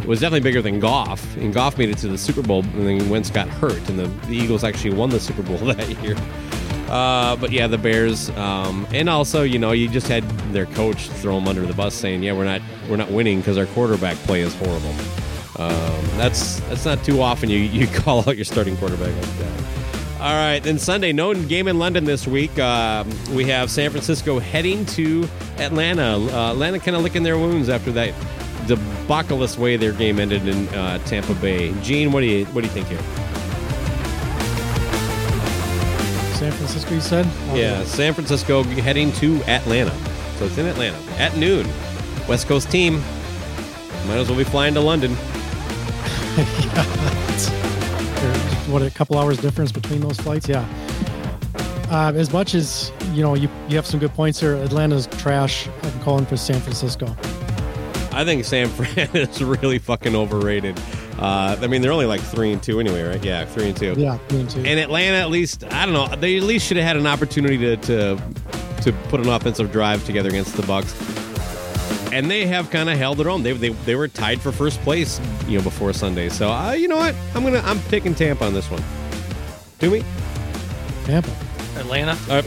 It 0.00 0.06
was 0.06 0.20
definitely 0.20 0.48
bigger 0.48 0.62
than 0.62 0.78
Goff, 0.78 1.36
and 1.36 1.52
Goff 1.52 1.76
made 1.78 1.88
it 1.88 1.98
to 1.98 2.06
the 2.08 2.16
Super 2.18 2.40
Bowl, 2.40 2.62
and 2.62 2.86
then 2.86 3.10
Wentz 3.10 3.28
got 3.28 3.48
hurt, 3.48 3.88
and 3.88 3.98
the, 3.98 4.06
the 4.28 4.36
Eagles 4.36 4.62
actually 4.62 4.94
won 4.94 5.10
the 5.10 5.18
Super 5.18 5.42
Bowl 5.42 5.56
that 5.74 5.88
year. 6.04 6.14
Uh, 6.88 7.34
but 7.36 7.50
yeah, 7.50 7.66
the 7.66 7.78
Bears, 7.78 8.30
um, 8.30 8.86
and 8.92 9.08
also 9.08 9.42
you 9.42 9.58
know 9.58 9.72
you 9.72 9.88
just 9.88 10.06
had 10.06 10.22
their 10.52 10.66
coach 10.66 11.08
throw 11.08 11.34
them 11.34 11.48
under 11.48 11.66
the 11.66 11.74
bus, 11.74 11.94
saying, 11.94 12.22
"Yeah, 12.22 12.32
we're 12.32 12.44
not 12.44 12.60
we're 12.88 12.96
not 12.96 13.10
winning 13.10 13.38
because 13.38 13.58
our 13.58 13.66
quarterback 13.66 14.16
play 14.18 14.40
is 14.42 14.54
horrible." 14.54 14.94
Um, 15.58 16.06
that's 16.18 16.60
that's 16.60 16.84
not 16.84 17.02
too 17.02 17.20
often 17.22 17.50
you 17.50 17.58
you 17.58 17.86
call 18.00 18.20
out 18.20 18.36
your 18.36 18.44
starting 18.44 18.76
quarterback 18.76 19.14
like 19.14 19.38
that. 19.38 19.76
All 20.20 20.32
right, 20.32 20.60
then 20.60 20.78
Sunday, 20.78 21.12
no 21.12 21.34
game 21.34 21.68
in 21.68 21.78
London 21.78 22.04
this 22.04 22.26
week. 22.26 22.58
Um, 22.58 23.08
we 23.34 23.44
have 23.44 23.70
San 23.70 23.90
Francisco 23.90 24.38
heading 24.38 24.86
to 24.86 25.28
Atlanta. 25.58 26.16
Uh, 26.16 26.52
Atlanta 26.52 26.78
kind 26.78 26.96
of 26.96 27.02
licking 27.02 27.22
their 27.22 27.38
wounds 27.38 27.68
after 27.68 27.92
that 27.92 28.14
debacleous 28.66 29.56
way 29.56 29.76
their 29.76 29.92
game 29.92 30.18
ended 30.18 30.46
in 30.46 30.68
uh, 30.70 30.98
Tampa 31.04 31.34
Bay. 31.34 31.74
Gene, 31.82 32.12
what 32.12 32.20
do 32.20 32.26
you 32.26 32.44
what 32.46 32.62
do 32.62 32.66
you 32.66 32.72
think 32.72 32.88
here? 32.88 33.25
San 36.36 36.52
Francisco, 36.52 36.94
you 36.94 37.00
said? 37.00 37.26
Yeah, 37.54 37.82
San 37.84 38.12
Francisco 38.12 38.62
heading 38.62 39.10
to 39.12 39.42
Atlanta. 39.44 39.94
So 40.38 40.44
it's 40.44 40.58
in 40.58 40.66
Atlanta 40.66 40.98
at 41.18 41.34
noon. 41.36 41.66
West 42.28 42.46
Coast 42.46 42.70
team. 42.70 42.96
Might 44.06 44.18
as 44.18 44.28
well 44.28 44.36
be 44.36 44.44
flying 44.44 44.74
to 44.74 44.80
London. 44.80 45.16
There- 46.36 48.34
what 48.68 48.82
a 48.82 48.90
couple 48.90 49.18
hours 49.18 49.38
difference 49.38 49.72
between 49.72 50.00
those 50.00 50.18
flights 50.18 50.48
yeah 50.48 50.66
uh, 51.90 52.12
as 52.14 52.32
much 52.32 52.54
as 52.54 52.90
you 53.12 53.22
know 53.22 53.34
you, 53.34 53.48
you 53.68 53.76
have 53.76 53.86
some 53.86 54.00
good 54.00 54.12
points 54.12 54.40
here 54.40 54.54
atlanta's 54.56 55.06
trash 55.18 55.68
i'm 55.84 56.00
calling 56.00 56.26
for 56.26 56.36
san 56.36 56.60
francisco 56.60 57.06
I 58.12 58.24
think 58.24 58.46
San 58.46 58.68
Fran 58.68 59.10
is 59.14 59.44
really 59.44 59.78
fucking 59.78 60.16
overrated. 60.16 60.80
Uh, 61.18 61.56
I 61.60 61.66
mean, 61.66 61.82
they're 61.82 61.92
only 61.92 62.06
like 62.06 62.20
three 62.20 62.52
and 62.52 62.62
two 62.62 62.78
anyway, 62.80 63.02
right? 63.02 63.24
Yeah, 63.24 63.44
three 63.46 63.68
and 63.68 63.76
two. 63.76 63.94
yeah 63.96 64.18
three 64.28 64.40
and 64.40 64.50
two. 64.50 64.60
And 64.60 64.78
Atlanta, 64.78 65.16
at 65.16 65.30
least, 65.30 65.64
I 65.72 65.86
don't 65.86 65.94
know. 65.94 66.14
They 66.16 66.36
at 66.36 66.42
least 66.42 66.66
should 66.66 66.76
have 66.76 66.86
had 66.86 66.96
an 66.96 67.06
opportunity 67.06 67.58
to 67.58 67.76
to, 67.76 68.22
to 68.82 68.92
put 69.08 69.20
an 69.20 69.28
offensive 69.28 69.72
drive 69.72 70.04
together 70.04 70.28
against 70.28 70.56
the 70.56 70.62
Bucs. 70.62 70.94
And 72.12 72.30
they 72.30 72.46
have 72.46 72.70
kind 72.70 72.88
of 72.88 72.96
held 72.96 73.18
their 73.18 73.30
own. 73.30 73.42
They, 73.42 73.52
they 73.52 73.70
they 73.70 73.94
were 73.94 74.08
tied 74.08 74.40
for 74.40 74.52
first 74.52 74.80
place, 74.82 75.20
you 75.46 75.58
know, 75.58 75.64
before 75.64 75.92
Sunday. 75.92 76.28
So 76.28 76.50
uh, 76.50 76.72
you 76.72 76.88
know 76.88 76.96
what? 76.96 77.14
I'm 77.34 77.42
gonna 77.42 77.62
I'm 77.64 77.80
picking 77.82 78.14
Tampa 78.14 78.44
on 78.44 78.54
this 78.54 78.70
one. 78.70 78.82
Do 79.78 79.90
we? 79.90 80.04
tampa 81.04 81.30
Atlanta. 81.76 82.16
Uh, 82.28 82.42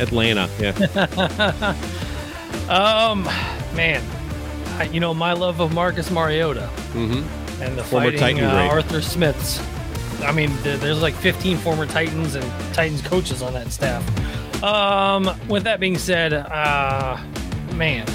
Atlanta. 0.00 0.48
Yeah. 0.58 1.76
Um, 2.68 3.24
man, 3.74 4.02
I, 4.78 4.84
you 4.84 5.00
know 5.00 5.12
my 5.12 5.32
love 5.32 5.60
of 5.60 5.74
Marcus 5.74 6.10
Mariota 6.10 6.70
mm-hmm. 6.92 7.41
And 7.62 7.76
the 7.78 7.84
Former 7.84 8.06
fighting 8.12 8.20
Titan 8.38 8.44
uh. 8.44 8.68
Arthur 8.70 9.00
Smiths. 9.02 9.60
I 10.22 10.32
mean, 10.32 10.50
there- 10.62 10.76
there's 10.76 11.02
like 11.02 11.14
15 11.14 11.56
former 11.58 11.86
Titans 11.86 12.34
and 12.34 12.44
Titans 12.74 13.02
coaches 13.02 13.42
on 13.42 13.54
that 13.54 13.72
staff. 13.72 14.02
Um, 14.62 15.28
with 15.48 15.64
that 15.64 15.80
being 15.80 15.98
said, 15.98 16.32
uh, 16.32 17.18
man, 17.74 18.06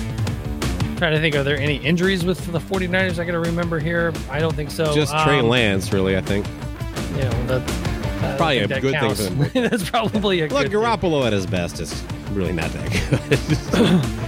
trying 0.96 1.14
to 1.14 1.20
think, 1.20 1.36
are 1.36 1.44
there 1.44 1.58
any 1.58 1.76
injuries 1.78 2.24
with 2.24 2.50
the 2.52 2.60
49ers 2.60 3.20
I 3.20 3.26
got 3.26 3.34
to 3.34 3.40
remember 3.40 3.80
here? 3.80 4.14
I 4.32 4.40
don't 4.40 4.56
think 4.56 4.72
so. 4.72 4.94
Just 4.96 5.12
Trey 5.24 5.40
Um, 5.40 5.50
Lance, 5.50 5.92
really. 5.92 6.16
I 6.16 6.22
think. 6.22 6.46
Yeah, 7.18 7.30
know, 7.30 7.60
that, 7.60 7.70
I 7.70 8.22
don't 8.22 8.38
Probably 8.38 8.60
think 8.60 8.64
a 8.66 8.68
that 8.76 8.82
good 8.82 9.18
thing 9.18 9.44
for 9.44 9.50
them. 9.60 9.70
That's 9.70 9.90
probably 9.90 10.40
a 10.40 10.44
Look, 10.48 10.52
good 10.64 10.72
thing. 10.72 10.80
Garoppolo 10.82 11.26
at 11.28 11.34
his 11.34 11.46
best 11.46 11.80
is 11.82 12.04
really 12.32 12.54
not 12.54 12.72
that 12.72 12.90
good. 13.74 14.28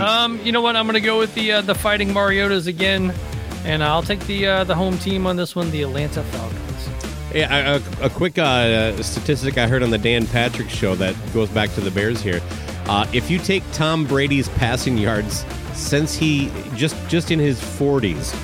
Um, 0.00 0.40
you 0.42 0.50
know 0.50 0.60
what? 0.62 0.74
I'm 0.74 0.84
going 0.86 0.94
to 0.94 1.00
go 1.00 1.18
with 1.20 1.32
the 1.36 1.52
uh, 1.52 1.60
the 1.60 1.76
Fighting 1.76 2.08
Mariotas 2.08 2.66
again, 2.66 3.14
and 3.64 3.82
I'll 3.82 4.02
take 4.02 4.20
the 4.20 4.46
uh, 4.46 4.64
the 4.64 4.74
home 4.74 4.98
team 4.98 5.26
on 5.26 5.36
this 5.36 5.54
one, 5.54 5.70
the 5.70 5.82
Atlanta 5.82 6.22
Falcons. 6.22 6.88
Yeah, 7.34 7.76
a, 7.76 8.02
a, 8.02 8.06
a 8.06 8.10
quick 8.10 8.38
uh, 8.38 9.00
statistic 9.02 9.56
I 9.56 9.68
heard 9.68 9.82
on 9.82 9.90
the 9.90 9.98
Dan 9.98 10.26
Patrick 10.26 10.68
show 10.68 10.94
that 10.96 11.14
goes 11.32 11.48
back 11.50 11.72
to 11.74 11.80
the 11.80 11.90
Bears 11.90 12.20
here. 12.20 12.40
Uh, 12.86 13.06
if 13.12 13.30
you 13.30 13.38
take 13.38 13.62
Tom 13.72 14.04
Brady's 14.04 14.48
passing 14.48 14.98
yards 14.98 15.44
since 15.74 16.14
he 16.14 16.50
just 16.74 16.96
just 17.08 17.30
in 17.30 17.38
his 17.38 17.60
40s, 17.60 18.34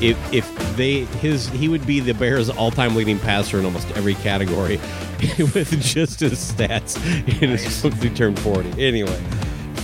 if 0.00 0.32
if 0.32 0.76
they 0.76 1.04
his 1.20 1.48
he 1.48 1.68
would 1.68 1.86
be 1.86 2.00
the 2.00 2.14
Bears' 2.14 2.48
all-time 2.48 2.94
leading 2.94 3.18
passer 3.18 3.58
in 3.58 3.64
almost 3.64 3.90
every 3.96 4.14
category 4.14 4.76
with 5.38 5.78
just 5.82 6.20
his 6.20 6.34
stats 6.34 6.96
in 7.42 7.50
his 7.50 7.74
since 7.74 8.02
he 8.02 8.08
turned 8.08 8.38
40. 8.38 8.82
Anyway, 8.82 9.20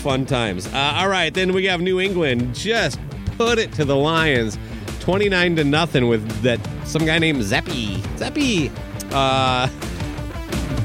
fun 0.03 0.25
times. 0.25 0.67
Uh, 0.69 0.95
all 0.97 1.09
right, 1.09 1.35
then 1.35 1.53
we 1.53 1.67
have 1.67 1.81
New 1.81 2.01
England 2.01 2.55
just 2.55 2.99
put 3.47 3.59
it 3.59 3.73
to 3.73 3.85
the 3.85 3.97
Lions. 3.97 4.59
29 5.01 5.57
to 5.57 5.65
nothing 5.65 6.07
with 6.07 6.25
that 6.43 6.61
some 6.85 7.05
guy 7.05 7.19
named 7.19 7.41
Zappe. 7.41 7.99
Zappe 8.17 8.71
uh 9.13 9.69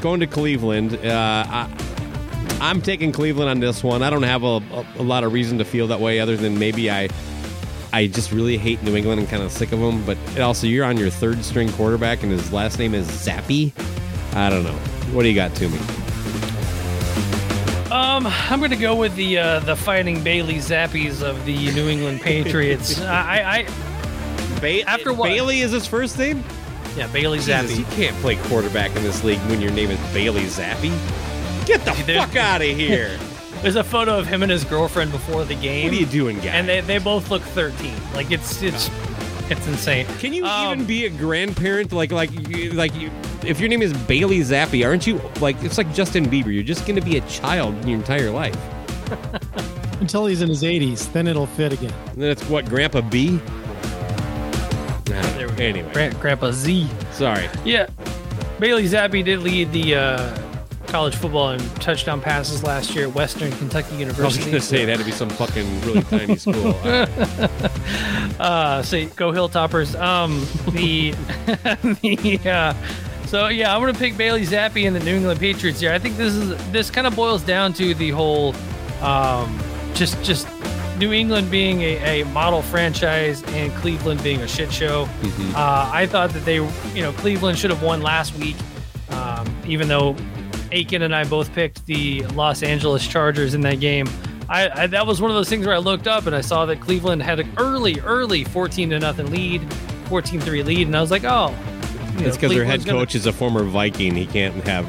going 0.01 0.19
to 0.19 0.27
Cleveland. 0.27 0.95
Uh 1.05 1.45
I, 1.47 1.69
I'm 2.59 2.81
taking 2.81 3.11
Cleveland 3.11 3.49
on 3.49 3.59
this 3.59 3.83
one. 3.83 4.01
I 4.01 4.09
don't 4.09 4.23
have 4.23 4.43
a, 4.43 4.57
a, 4.57 4.85
a 4.97 5.03
lot 5.03 5.23
of 5.23 5.33
reason 5.33 5.59
to 5.59 5.65
feel 5.65 5.85
that 5.87 5.99
way 5.99 6.19
other 6.19 6.35
than 6.35 6.57
maybe 6.57 6.89
I 6.89 7.09
I 7.93 8.07
just 8.07 8.31
really 8.31 8.57
hate 8.57 8.81
New 8.83 8.95
England 8.95 9.19
and 9.19 9.29
kind 9.29 9.43
of 9.43 9.51
sick 9.51 9.71
of 9.71 9.79
them, 9.79 10.03
but 10.05 10.17
also 10.39 10.67
you're 10.67 10.85
on 10.85 10.97
your 10.97 11.09
third 11.09 11.45
string 11.45 11.71
quarterback 11.73 12.23
and 12.23 12.31
his 12.31 12.51
last 12.51 12.79
name 12.79 12.95
is 12.95 13.07
Zappe. 13.07 13.71
I 14.35 14.49
don't 14.49 14.63
know. 14.63 14.73
What 15.13 15.23
do 15.23 15.29
you 15.29 15.35
got 15.35 15.55
to 15.55 15.69
me? 15.69 15.77
Um, 17.91 18.27
I'm 18.27 18.59
going 18.59 18.71
to 18.71 18.75
go 18.77 18.95
with 18.95 19.15
the 19.15 19.37
uh, 19.37 19.59
the 19.61 19.75
Fighting 19.75 20.21
Bailey 20.23 20.55
Zappes 20.55 21.21
of 21.21 21.43
the 21.45 21.71
New 21.71 21.87
England 21.87 22.21
Patriots. 22.21 22.99
I, 23.01 23.59
I, 23.59 24.59
Ba- 24.59 24.81
After 24.89 25.13
what? 25.13 25.27
Bailey 25.29 25.61
is 25.61 25.71
his 25.71 25.87
first 25.87 26.17
name? 26.17 26.43
yeah, 26.97 27.07
Bailey 27.07 27.37
Jesus, 27.37 27.77
you 27.77 27.85
can't 27.85 28.15
play 28.17 28.35
quarterback 28.47 28.95
in 28.95 29.03
this 29.03 29.23
league 29.23 29.39
when 29.49 29.61
your 29.61 29.71
name 29.71 29.91
is 29.91 29.99
Bailey 30.13 30.41
Zappe. 30.43 30.81
Get 31.67 31.85
the 31.85 31.91
Dude, 32.05 32.17
fuck 32.17 32.35
out 32.35 32.61
of 32.61 32.67
here. 32.75 33.17
There's 33.61 33.75
a 33.75 33.83
photo 33.83 34.17
of 34.19 34.27
him 34.27 34.41
and 34.43 34.51
his 34.51 34.63
girlfriend 34.65 35.11
before 35.11 35.45
the 35.45 35.55
game. 35.55 35.85
what 35.85 35.93
are 35.93 35.97
you 35.99 36.05
doing, 36.07 36.37
guys? 36.37 36.47
And 36.47 36.67
they, 36.67 36.81
they 36.81 36.97
both 36.97 37.29
look 37.31 37.41
13. 37.41 37.93
Like 38.13 38.31
it's 38.31 38.61
it's 38.61 38.89
it's 39.49 39.65
insane. 39.67 40.05
Can 40.19 40.33
you 40.33 40.43
Um, 40.45 40.73
even 40.73 40.85
be 40.85 41.05
a 41.05 41.09
grandparent? 41.09 41.93
Like, 41.93 42.11
like, 42.11 42.31
you- 42.49 42.71
like, 42.73 42.93
you, 42.95 43.09
if 43.45 43.59
your 43.59 43.69
name 43.69 43.81
is 43.81 43.93
Bailey 43.93 44.39
Zappe, 44.39 44.85
aren't 44.85 45.05
you 45.07 45.21
like? 45.39 45.61
It's 45.63 45.77
like 45.77 45.93
Justin 45.93 46.25
Bieber. 46.25 46.53
You're 46.53 46.63
just 46.63 46.85
going 46.87 46.99
to 46.99 47.05
be 47.05 47.17
a 47.17 47.21
child 47.21 47.73
your 47.85 47.97
entire 47.97 48.29
life. 48.31 48.55
until 50.01 50.25
he's 50.27 50.41
in 50.41 50.49
his 50.49 50.63
80s. 50.63 51.11
Then 51.11 51.27
it'll 51.27 51.47
fit 51.47 51.73
again. 51.73 51.93
And 52.13 52.21
that's 52.21 52.47
what 52.49 52.65
Grandpa 52.65 53.01
B. 53.01 53.39
There 55.05 55.47
we 55.47 55.55
go. 55.55 55.63
Anyway, 55.63 55.91
Gra- 55.93 56.13
Grandpa 56.13 56.51
Z. 56.51 56.87
sorry. 57.11 57.49
Yeah, 57.65 57.87
Bailey 58.59 58.83
Zappe 58.85 59.23
did 59.23 59.39
lead 59.39 59.71
the 59.71 59.95
uh, 59.95 60.37
college 60.87 61.15
football 61.15 61.51
in 61.51 61.59
touchdown 61.75 62.21
passes 62.21 62.63
last 62.63 62.93
year 62.95 63.07
at 63.07 63.13
Western 63.15 63.51
Kentucky 63.53 63.95
University. 63.95 64.23
I 64.23 64.25
was 64.25 64.37
University. 64.37 64.51
going 64.51 64.61
to 64.61 64.67
say 64.67 64.83
it 64.83 64.89
had 64.89 64.99
to 64.99 65.05
be 65.05 65.11
some 65.11 65.29
fucking 65.29 65.81
really 65.81 66.01
tiny 66.03 66.35
school. 66.37 66.75
Uh, 66.83 67.07
uh, 68.39 68.83
say 68.83 69.05
go 69.05 69.31
Hilltoppers. 69.31 69.99
Um, 69.99 70.45
the 70.73 71.11
the 72.01 72.49
uh, 72.49 72.73
so 73.27 73.47
yeah, 73.49 73.73
I'm 73.73 73.81
gonna 73.81 73.93
pick 73.93 74.15
Bailey 74.17 74.45
Zappe 74.45 74.87
and 74.87 74.95
the 74.95 75.01
New 75.01 75.15
England 75.15 75.39
Patriots 75.39 75.79
here. 75.79 75.91
I 75.91 75.99
think 75.99 76.17
this 76.17 76.33
is 76.33 76.71
this 76.71 76.89
kind 76.89 77.05
of 77.05 77.15
boils 77.15 77.43
down 77.43 77.73
to 77.73 77.93
the 77.93 78.11
whole 78.11 78.55
um, 79.01 79.59
just 79.93 80.21
just 80.23 80.47
New 80.97 81.11
England 81.11 81.51
being 81.51 81.81
a, 81.81 82.21
a 82.21 82.25
model 82.27 82.61
franchise 82.61 83.43
and 83.49 83.71
Cleveland 83.73 84.23
being 84.23 84.41
a 84.41 84.47
shit 84.47 84.71
show. 84.71 85.07
Uh, 85.55 85.89
I 85.93 86.07
thought 86.07 86.31
that 86.31 86.45
they 86.45 86.55
you 86.55 87.01
know 87.01 87.11
Cleveland 87.13 87.57
should 87.57 87.69
have 87.69 87.83
won 87.83 88.01
last 88.01 88.35
week, 88.37 88.55
um, 89.09 89.47
even 89.67 89.87
though 89.87 90.15
Aiken 90.71 91.01
and 91.01 91.15
I 91.15 91.23
both 91.23 91.53
picked 91.53 91.85
the 91.85 92.21
Los 92.27 92.63
Angeles 92.63 93.05
Chargers 93.05 93.53
in 93.53 93.61
that 93.61 93.79
game. 93.79 94.07
I, 94.49 94.83
I 94.83 94.87
that 94.87 95.05
was 95.05 95.21
one 95.21 95.29
of 95.29 95.35
those 95.35 95.49
things 95.49 95.65
where 95.65 95.75
I 95.75 95.79
looked 95.79 96.07
up 96.07 96.25
and 96.25 96.35
I 96.35 96.41
saw 96.41 96.65
that 96.65 96.79
Cleveland 96.79 97.21
had 97.21 97.39
an 97.39 97.51
early, 97.57 97.99
early 98.01 98.45
14 98.45 98.91
to 98.91 98.99
nothing 98.99 99.29
lead, 99.31 99.61
14-3 100.05 100.63
lead, 100.63 100.87
and 100.87 100.95
I 100.95 101.01
was 101.01 101.11
like, 101.11 101.25
oh, 101.25 101.53
it's 102.21 102.37
because 102.37 102.51
their 102.53 102.65
head 102.65 102.81
Cleveland's 102.81 102.85
gonna- 102.85 102.99
coach 102.99 103.15
is 103.15 103.25
a 103.25 103.33
former 103.33 103.63
Viking. 103.63 104.15
He 104.15 104.25
can't 104.25 104.55
have. 104.67 104.85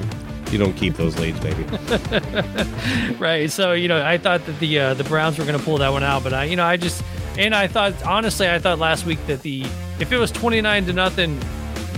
You 0.52 0.58
don't 0.58 0.72
keep 0.74 0.94
those 0.94 1.18
leads, 1.18 1.38
baby. 1.40 1.62
right? 3.18 3.50
So 3.50 3.72
you 3.72 3.88
know, 3.88 4.04
I 4.04 4.16
thought 4.18 4.44
that 4.46 4.58
the 4.60 4.78
uh, 4.80 4.94
the 4.94 5.04
Browns 5.04 5.38
were 5.38 5.44
going 5.44 5.58
to 5.58 5.64
pull 5.64 5.78
that 5.78 5.90
one 5.90 6.02
out, 6.02 6.22
but 6.24 6.32
I, 6.32 6.44
you 6.44 6.56
know, 6.56 6.64
I 6.64 6.76
just 6.76 7.02
and 7.36 7.54
I 7.54 7.66
thought 7.66 8.02
honestly, 8.04 8.48
I 8.48 8.58
thought 8.58 8.78
last 8.78 9.04
week 9.04 9.18
that 9.26 9.42
the 9.42 9.62
if 10.00 10.10
it 10.10 10.16
was 10.18 10.30
29 10.32 10.86
to 10.86 10.92
nothing 10.92 11.38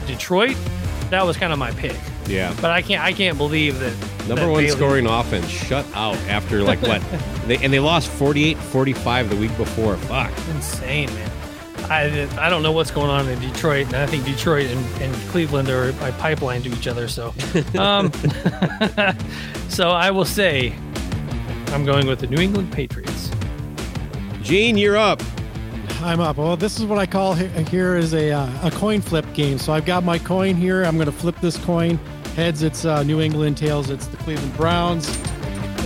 Detroit, 0.06 0.56
that 1.10 1.24
was 1.24 1.36
kind 1.36 1.52
of 1.52 1.58
my 1.58 1.70
pick. 1.72 1.96
Yeah. 2.26 2.54
But 2.60 2.70
I 2.72 2.82
can't 2.82 3.02
I 3.02 3.12
can't 3.12 3.38
believe 3.38 3.78
that 3.78 3.92
Number 4.28 4.42
that 4.42 4.50
one 4.50 4.62
Bailey- 4.64 4.76
scoring 4.76 5.06
offense 5.06 5.48
shut 5.48 5.86
out 5.94 6.16
after 6.28 6.62
like 6.62 6.82
what? 6.82 7.02
they, 7.46 7.56
and 7.58 7.72
they 7.72 7.80
lost 7.80 8.10
48-45 8.18 9.28
the 9.30 9.36
week 9.36 9.56
before. 9.56 9.96
Fuck. 9.96 10.30
insane, 10.50 11.12
man. 11.14 11.30
I, 11.90 12.28
I 12.38 12.48
don't 12.48 12.62
know 12.62 12.70
what's 12.70 12.92
going 12.92 13.10
on 13.10 13.28
in 13.28 13.40
Detroit, 13.40 13.86
and 13.86 13.96
I 13.96 14.06
think 14.06 14.24
Detroit 14.24 14.70
and, 14.70 15.02
and 15.02 15.12
Cleveland 15.30 15.68
are 15.68 15.88
a 15.88 16.12
pipeline 16.12 16.62
to 16.62 16.70
each 16.70 16.86
other. 16.86 17.08
So, 17.08 17.34
um, 17.78 18.12
so 19.68 19.90
I 19.90 20.12
will 20.12 20.24
say, 20.24 20.72
I'm 21.68 21.84
going 21.84 22.06
with 22.06 22.20
the 22.20 22.28
New 22.28 22.40
England 22.40 22.72
Patriots. 22.72 23.32
Gene, 24.40 24.78
you're 24.78 24.96
up. 24.96 25.20
I'm 26.00 26.20
up. 26.20 26.36
Well, 26.36 26.56
this 26.56 26.78
is 26.78 26.86
what 26.86 26.98
I 27.00 27.06
call 27.06 27.34
here 27.34 27.96
is 27.96 28.14
a 28.14 28.30
uh, 28.30 28.68
a 28.68 28.70
coin 28.70 29.00
flip 29.00 29.26
game. 29.34 29.58
So 29.58 29.72
I've 29.72 29.84
got 29.84 30.04
my 30.04 30.18
coin 30.18 30.54
here. 30.54 30.84
I'm 30.84 30.94
going 30.94 31.06
to 31.06 31.12
flip 31.12 31.38
this 31.40 31.58
coin. 31.58 31.96
Heads, 32.36 32.62
it's 32.62 32.84
uh, 32.84 33.02
New 33.02 33.20
England. 33.20 33.58
Tails, 33.58 33.90
it's 33.90 34.06
the 34.06 34.16
Cleveland 34.18 34.56
Browns. 34.56 35.08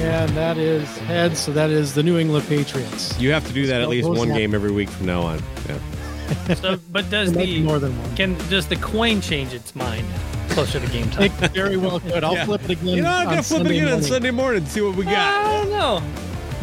And 0.00 0.30
that 0.36 0.58
is 0.58 0.86
heads. 0.98 1.40
So 1.40 1.52
that 1.52 1.70
is 1.70 1.94
the 1.94 2.02
New 2.02 2.18
England 2.18 2.46
Patriots. 2.46 3.18
You 3.18 3.32
have 3.32 3.46
to 3.46 3.54
do 3.54 3.66
that 3.66 3.80
at 3.80 3.88
least 3.88 4.08
one 4.08 4.28
game 4.28 4.54
every 4.54 4.70
week 4.70 4.90
from 4.90 5.06
now 5.06 5.22
on. 5.22 5.42
Yeah. 5.66 5.78
So, 6.56 6.78
but 6.92 7.08
does 7.10 7.32
There 7.32 7.40
might 7.40 7.46
be 7.46 7.60
the 7.60 7.66
more 7.66 7.78
than 7.78 7.98
one. 8.00 8.16
can 8.16 8.34
does 8.50 8.66
the 8.66 8.76
coin 8.76 9.20
change 9.20 9.52
its 9.52 9.74
mind 9.74 10.06
closer 10.50 10.78
to 10.80 10.86
game 10.88 11.10
time? 11.10 11.24
It 11.24 11.32
very 11.52 11.76
well 11.76 12.00
could. 12.00 12.22
I'll 12.24 12.34
Yeah. 12.34 12.44
flip 12.46 12.64
it 12.64 12.70
again. 12.70 12.86
You 12.88 13.02
know, 13.02 13.10
I'm 13.10 13.26
on 13.28 13.32
gonna 13.34 13.42
flip 13.42 13.60
it 13.60 13.64
Sunday 13.64 13.70
again 13.78 13.84
on 13.84 13.90
morning. 13.92 14.08
Sunday 14.08 14.30
morning. 14.30 14.66
See 14.66 14.80
what 14.80 14.96
we 14.96 15.04
got. 15.04 15.14
I 15.46 15.62
don't 15.62 15.70
know. 15.70 16.02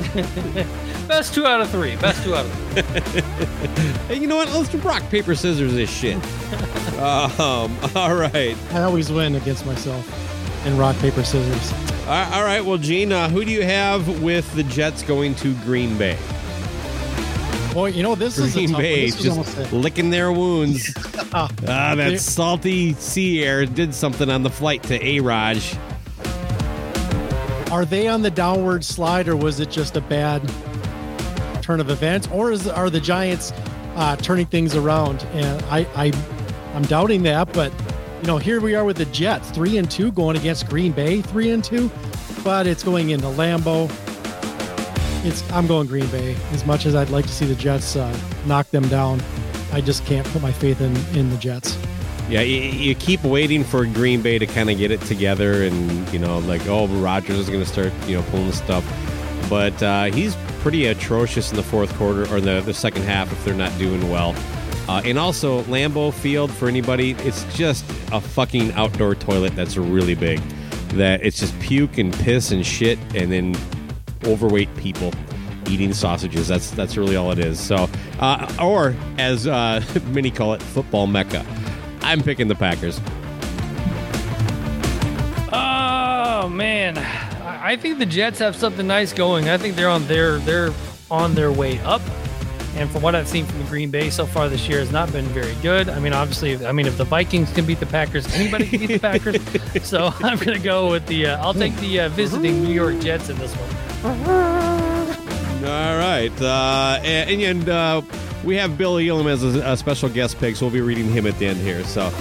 Best 1.08 1.34
two 1.34 1.46
out 1.46 1.62
of 1.62 1.70
three. 1.70 1.96
Best 1.98 2.24
two 2.24 2.36
out 2.36 2.46
of 2.46 2.52
three. 2.54 3.22
Hey, 4.08 4.18
you 4.20 4.28
know 4.28 4.36
what? 4.38 4.50
Let's 4.52 4.68
do 4.70 4.78
rock 4.80 5.04
paper 5.10 5.36
scissors 5.36 5.74
this 5.74 5.90
shit. 5.90 6.16
um. 7.00 7.78
All 7.96 8.16
right. 8.16 8.56
I 8.72 8.82
always 8.84 9.12
win 9.12 9.36
against 9.36 9.66
myself 9.66 10.06
in 10.66 10.78
rock 10.78 10.98
paper 11.00 11.24
scissors. 11.24 11.72
All 12.08 12.34
all 12.34 12.44
right. 12.44 12.64
Well, 12.64 12.78
Gene, 12.78 13.12
uh, 13.12 13.30
who 13.30 13.46
do 13.46 13.52
you 13.52 13.64
have 13.64 14.22
with 14.22 14.52
the 14.56 14.64
Jets 14.64 15.02
going 15.04 15.36
to 15.36 15.54
Green 15.64 15.98
Bay? 15.98 16.18
Boy, 17.74 17.90
you 17.92 18.04
know 18.04 18.16
this 18.16 18.38
is 18.38 18.54
Green 18.54 18.74
one. 18.74 18.82
Bay 18.82 19.10
just 19.12 19.72
licking 19.72 20.10
their 20.10 20.32
wounds. 20.32 20.94
Ah, 21.34 21.50
Ah, 21.66 21.96
that 21.96 22.20
salty 22.20 22.92
sea 22.96 23.42
air 23.46 23.66
did 23.66 23.94
something 23.96 24.30
on 24.30 24.44
the 24.44 24.50
flight 24.50 24.84
to 24.84 25.02
A 25.02 25.22
Raj. 25.22 25.78
Are 27.72 27.86
they 27.86 28.10
on 28.10 28.22
the 28.22 28.30
downward 28.30 28.84
slide, 28.84 29.30
or 29.30 29.38
was 29.38 29.62
it 29.62 29.72
just 29.72 29.96
a 29.96 30.02
bad 30.02 30.42
turn 31.62 31.80
of 31.80 31.90
events, 31.90 32.28
or 32.34 32.52
is 32.52 32.68
are 32.68 32.90
the 32.90 33.00
Giants 33.00 33.54
uh, 33.96 34.18
turning 34.18 34.46
things 34.46 34.76
around? 34.76 35.24
And 35.32 35.62
I, 35.68 35.88
I, 35.96 36.12
I'm 36.76 36.84
doubting 36.84 37.24
that, 37.24 37.54
but 37.54 37.72
you 38.20 38.28
know, 38.28 38.38
here 38.38 38.60
we 38.60 38.76
are 38.76 38.84
with 38.84 38.98
the 38.98 39.06
Jets, 39.06 39.50
three 39.52 39.78
and 39.78 39.90
two, 39.90 40.12
going 40.12 40.36
against 40.36 40.68
Green 40.68 40.92
Bay, 40.92 41.22
three 41.22 41.52
and 41.52 41.64
two, 41.64 41.90
but 42.44 42.68
it's 42.68 42.84
going 42.84 43.12
into 43.12 43.28
Lambeau. 43.28 43.90
It's 45.24 45.50
I'm 45.52 45.68
going 45.68 45.88
Green 45.88 46.08
Bay. 46.08 46.36
As 46.52 46.66
much 46.66 46.86
as 46.86 46.96
I'd 46.96 47.10
like 47.10 47.26
to 47.26 47.32
see 47.32 47.46
the 47.46 47.56
Jets 47.56 47.96
uh, 47.96 48.18
knock 48.46 48.70
them 48.72 48.88
down, 48.88 49.22
I 49.72 49.82
just 49.82 50.06
can't 50.06 50.26
put 50.28 50.42
my 50.42 50.52
faith 50.52 50.82
in 50.82 50.96
in 51.16 51.30
the 51.30 51.38
Jets. 51.38 51.78
Yeah, 52.30 52.42
you, 52.42 52.62
you 52.62 52.96
keep 52.96 53.24
waiting 53.24 53.64
for 53.64 53.86
Green 53.86 54.22
Bay 54.22 54.40
to 54.40 54.48
kind 54.48 54.70
of 54.70 54.78
get 54.78 54.90
it 54.90 55.02
together, 55.02 55.64
and 55.64 56.14
you 56.14 56.20
know, 56.20 56.40
like, 56.40 56.66
oh, 56.68 56.88
Rodgers 56.88 57.38
is 57.38 57.50
going 57.50 57.60
to 57.60 57.66
start, 57.66 57.92
you 58.08 58.16
know, 58.16 58.24
pulling 58.30 58.48
the 58.48 58.54
stuff. 58.54 58.86
But 59.50 59.84
uh, 59.84 60.06
he's 60.06 60.36
pretty 60.62 60.86
atrocious 60.86 61.52
in 61.52 61.58
the 61.58 61.64
fourth 61.64 61.94
quarter 61.96 62.22
or 62.34 62.40
the 62.40 62.62
the 62.62 62.74
second 62.74 63.04
half 63.04 63.32
if 63.32 63.44
they're 63.44 63.54
not 63.54 63.78
doing 63.78 64.10
well. 64.10 64.34
Uh, 64.88 65.02
and 65.06 65.18
also, 65.20 65.62
Lambeau 65.64 66.14
Field 66.14 66.52
for 66.52 66.68
anybody, 66.68 67.12
it's 67.20 67.44
just 67.56 67.84
a 68.12 68.20
fucking 68.20 68.72
outdoor 68.74 69.16
toilet 69.16 69.56
that's 69.56 69.78
really 69.78 70.16
big. 70.16 70.40
That 70.94 71.24
it's 71.24 71.40
just 71.40 71.58
puke 71.60 71.98
and 71.98 72.14
piss 72.14 72.52
and 72.52 72.66
shit, 72.66 72.98
and 73.16 73.32
then 73.32 73.56
overweight 74.26 74.74
people 74.78 75.12
eating 75.68 75.94
sausages. 75.94 76.48
That's 76.48 76.72
that's 76.72 76.98
really 76.98 77.16
all 77.16 77.32
it 77.32 77.40
is. 77.40 77.60
So, 77.60 77.90
uh, 78.20 78.54
or 78.62 78.96
as 79.18 79.48
uh, 79.48 79.84
many 80.08 80.32
call 80.32 80.54
it, 80.54 80.62
football 80.62 81.08
mecca. 81.08 81.46
I'm 82.02 82.22
picking 82.22 82.48
the 82.48 82.56
Packers. 82.56 83.00
Oh 85.54 86.50
man, 86.50 86.98
I 86.98 87.76
think 87.76 88.00
the 88.00 88.06
Jets 88.06 88.40
have 88.40 88.56
something 88.56 88.88
nice 88.88 89.14
going. 89.14 89.50
I 89.50 89.58
think 89.58 89.76
they're 89.76 89.90
on 89.90 90.08
their 90.08 90.40
they're 90.40 90.72
on 91.10 91.36
their 91.36 91.52
way 91.52 91.80
up. 91.80 92.02
And 92.76 92.90
from 92.90 93.02
what 93.02 93.16
I've 93.16 93.28
seen 93.28 93.46
from 93.46 93.60
the 93.60 93.66
Green 93.66 93.92
Bay 93.92 94.10
so 94.10 94.26
far 94.26 94.48
this 94.48 94.68
year, 94.68 94.80
has 94.80 94.92
not 94.92 95.12
been 95.12 95.26
very 95.26 95.54
good. 95.56 95.90
I 95.90 96.00
mean, 96.00 96.14
obviously, 96.14 96.66
I 96.66 96.72
mean, 96.72 96.88
if 96.88 96.98
the 96.98 97.04
Vikings 97.04 97.52
can 97.52 97.66
beat 97.66 97.82
the 97.82 97.86
Packers, 97.86 98.34
anybody 98.34 98.66
can 98.66 98.80
beat 98.80 98.88
the 98.88 99.00
Packers. 99.00 99.38
So 99.84 100.14
I'm 100.20 100.38
going 100.38 100.58
to 100.58 100.64
go 100.64 100.90
with 100.90 101.06
the. 101.08 101.28
Uh, 101.28 101.46
I'll 101.46 101.54
take 101.54 101.76
the 101.78 102.02
uh, 102.02 102.10
visiting 102.10 102.64
New 102.64 102.74
York 102.74 103.00
Jets 103.00 103.30
in 103.30 103.38
this 103.38 103.54
one. 103.56 103.91
All 104.04 105.98
right, 105.98 106.32
uh, 106.42 107.00
and, 107.04 107.42
and 107.42 107.70
uh, 107.70 108.02
we 108.44 108.56
have 108.56 108.78
Bill 108.78 108.98
Elam 108.98 109.28
as 109.28 109.44
a, 109.44 109.60
a 109.72 109.78
special 109.78 110.10
guest 110.10 110.40
pick, 110.40 110.56
so 110.56 110.66
we'll 110.66 110.74
be 110.74 110.82
reading 110.82 111.10
him 111.10 111.28
at 111.28 111.38
the 111.38 111.46
end 111.46 111.60
here. 111.60 111.84
So, 111.84 112.12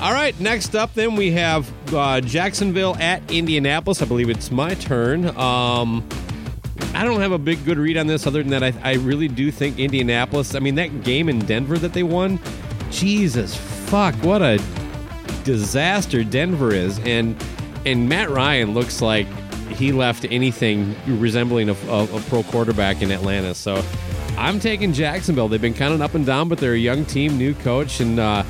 all 0.00 0.12
right, 0.12 0.38
next 0.38 0.74
up, 0.76 0.92
then 0.94 1.16
we 1.16 1.30
have 1.32 1.72
uh, 1.94 2.20
Jacksonville 2.20 2.94
at 2.96 3.30
Indianapolis. 3.30 4.02
I 4.02 4.04
believe 4.04 4.28
it's 4.28 4.50
my 4.50 4.74
turn. 4.74 5.28
Um, 5.36 6.06
I 6.94 7.04
don't 7.04 7.20
have 7.20 7.32
a 7.32 7.38
big 7.38 7.64
good 7.64 7.78
read 7.78 7.96
on 7.96 8.06
this, 8.06 8.26
other 8.26 8.42
than 8.42 8.50
that, 8.50 8.62
I, 8.62 8.74
I 8.82 8.94
really 8.96 9.28
do 9.28 9.50
think 9.50 9.78
Indianapolis. 9.78 10.54
I 10.54 10.58
mean, 10.58 10.74
that 10.74 11.04
game 11.04 11.28
in 11.30 11.38
Denver 11.40 11.78
that 11.78 11.94
they 11.94 12.02
won, 12.02 12.38
Jesus 12.90 13.56
fuck, 13.56 14.14
what 14.16 14.42
a 14.42 14.62
disaster 15.44 16.22
Denver 16.22 16.72
is, 16.74 16.98
and 17.00 17.34
and 17.86 18.08
Matt 18.08 18.28
Ryan 18.30 18.74
looks 18.74 19.00
like 19.00 19.26
he 19.70 19.92
left 19.92 20.26
anything 20.30 20.94
resembling 21.06 21.68
a, 21.68 21.74
a, 21.88 22.04
a 22.04 22.20
pro 22.22 22.42
quarterback 22.42 23.02
in 23.02 23.10
Atlanta. 23.10 23.54
So 23.54 23.82
I'm 24.36 24.60
taking 24.60 24.92
Jacksonville. 24.92 25.48
They've 25.48 25.60
been 25.60 25.74
kind 25.74 25.94
of 25.94 26.00
up 26.00 26.14
and 26.14 26.24
down, 26.24 26.48
but 26.48 26.58
they're 26.58 26.74
a 26.74 26.78
young 26.78 27.04
team, 27.04 27.38
new 27.38 27.54
coach, 27.54 28.00
and 28.00 28.18
uh, 28.18 28.44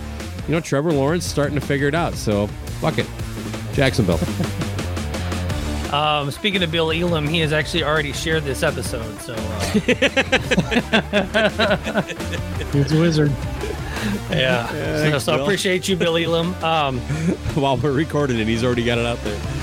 you 0.47 0.53
know 0.53 0.61
Trevor 0.61 0.93
Lawrence 0.93 1.25
starting 1.25 1.59
to 1.59 1.65
figure 1.65 1.89
it 1.89 1.95
out. 1.95 2.15
So 2.15 2.47
fuck 2.81 2.99
it, 2.99 3.07
Jacksonville. 3.73 4.21
Um, 5.93 6.31
speaking 6.31 6.63
of 6.63 6.71
Bill 6.71 6.93
Elam, 6.93 7.27
he 7.27 7.41
has 7.41 7.53
actually 7.53 7.83
already 7.83 8.13
shared 8.13 8.45
this 8.45 8.63
episode. 8.63 9.21
So 9.21 9.35
uh, 9.35 9.61
He's 12.73 12.93
a 12.93 13.01
wizard. 13.01 13.31
yeah, 14.31 15.11
so, 15.11 15.19
so 15.19 15.33
I 15.33 15.43
appreciate 15.43 15.89
you, 15.89 15.97
Bill 15.97 16.17
Elam. 16.17 16.55
Um, 16.63 17.01
While 17.55 17.77
we're 17.77 17.91
recording 17.91 18.39
it, 18.39 18.47
he's 18.47 18.63
already 18.63 18.85
got 18.85 18.99
it 18.99 19.07
out 19.07 19.19
there. 19.25 19.60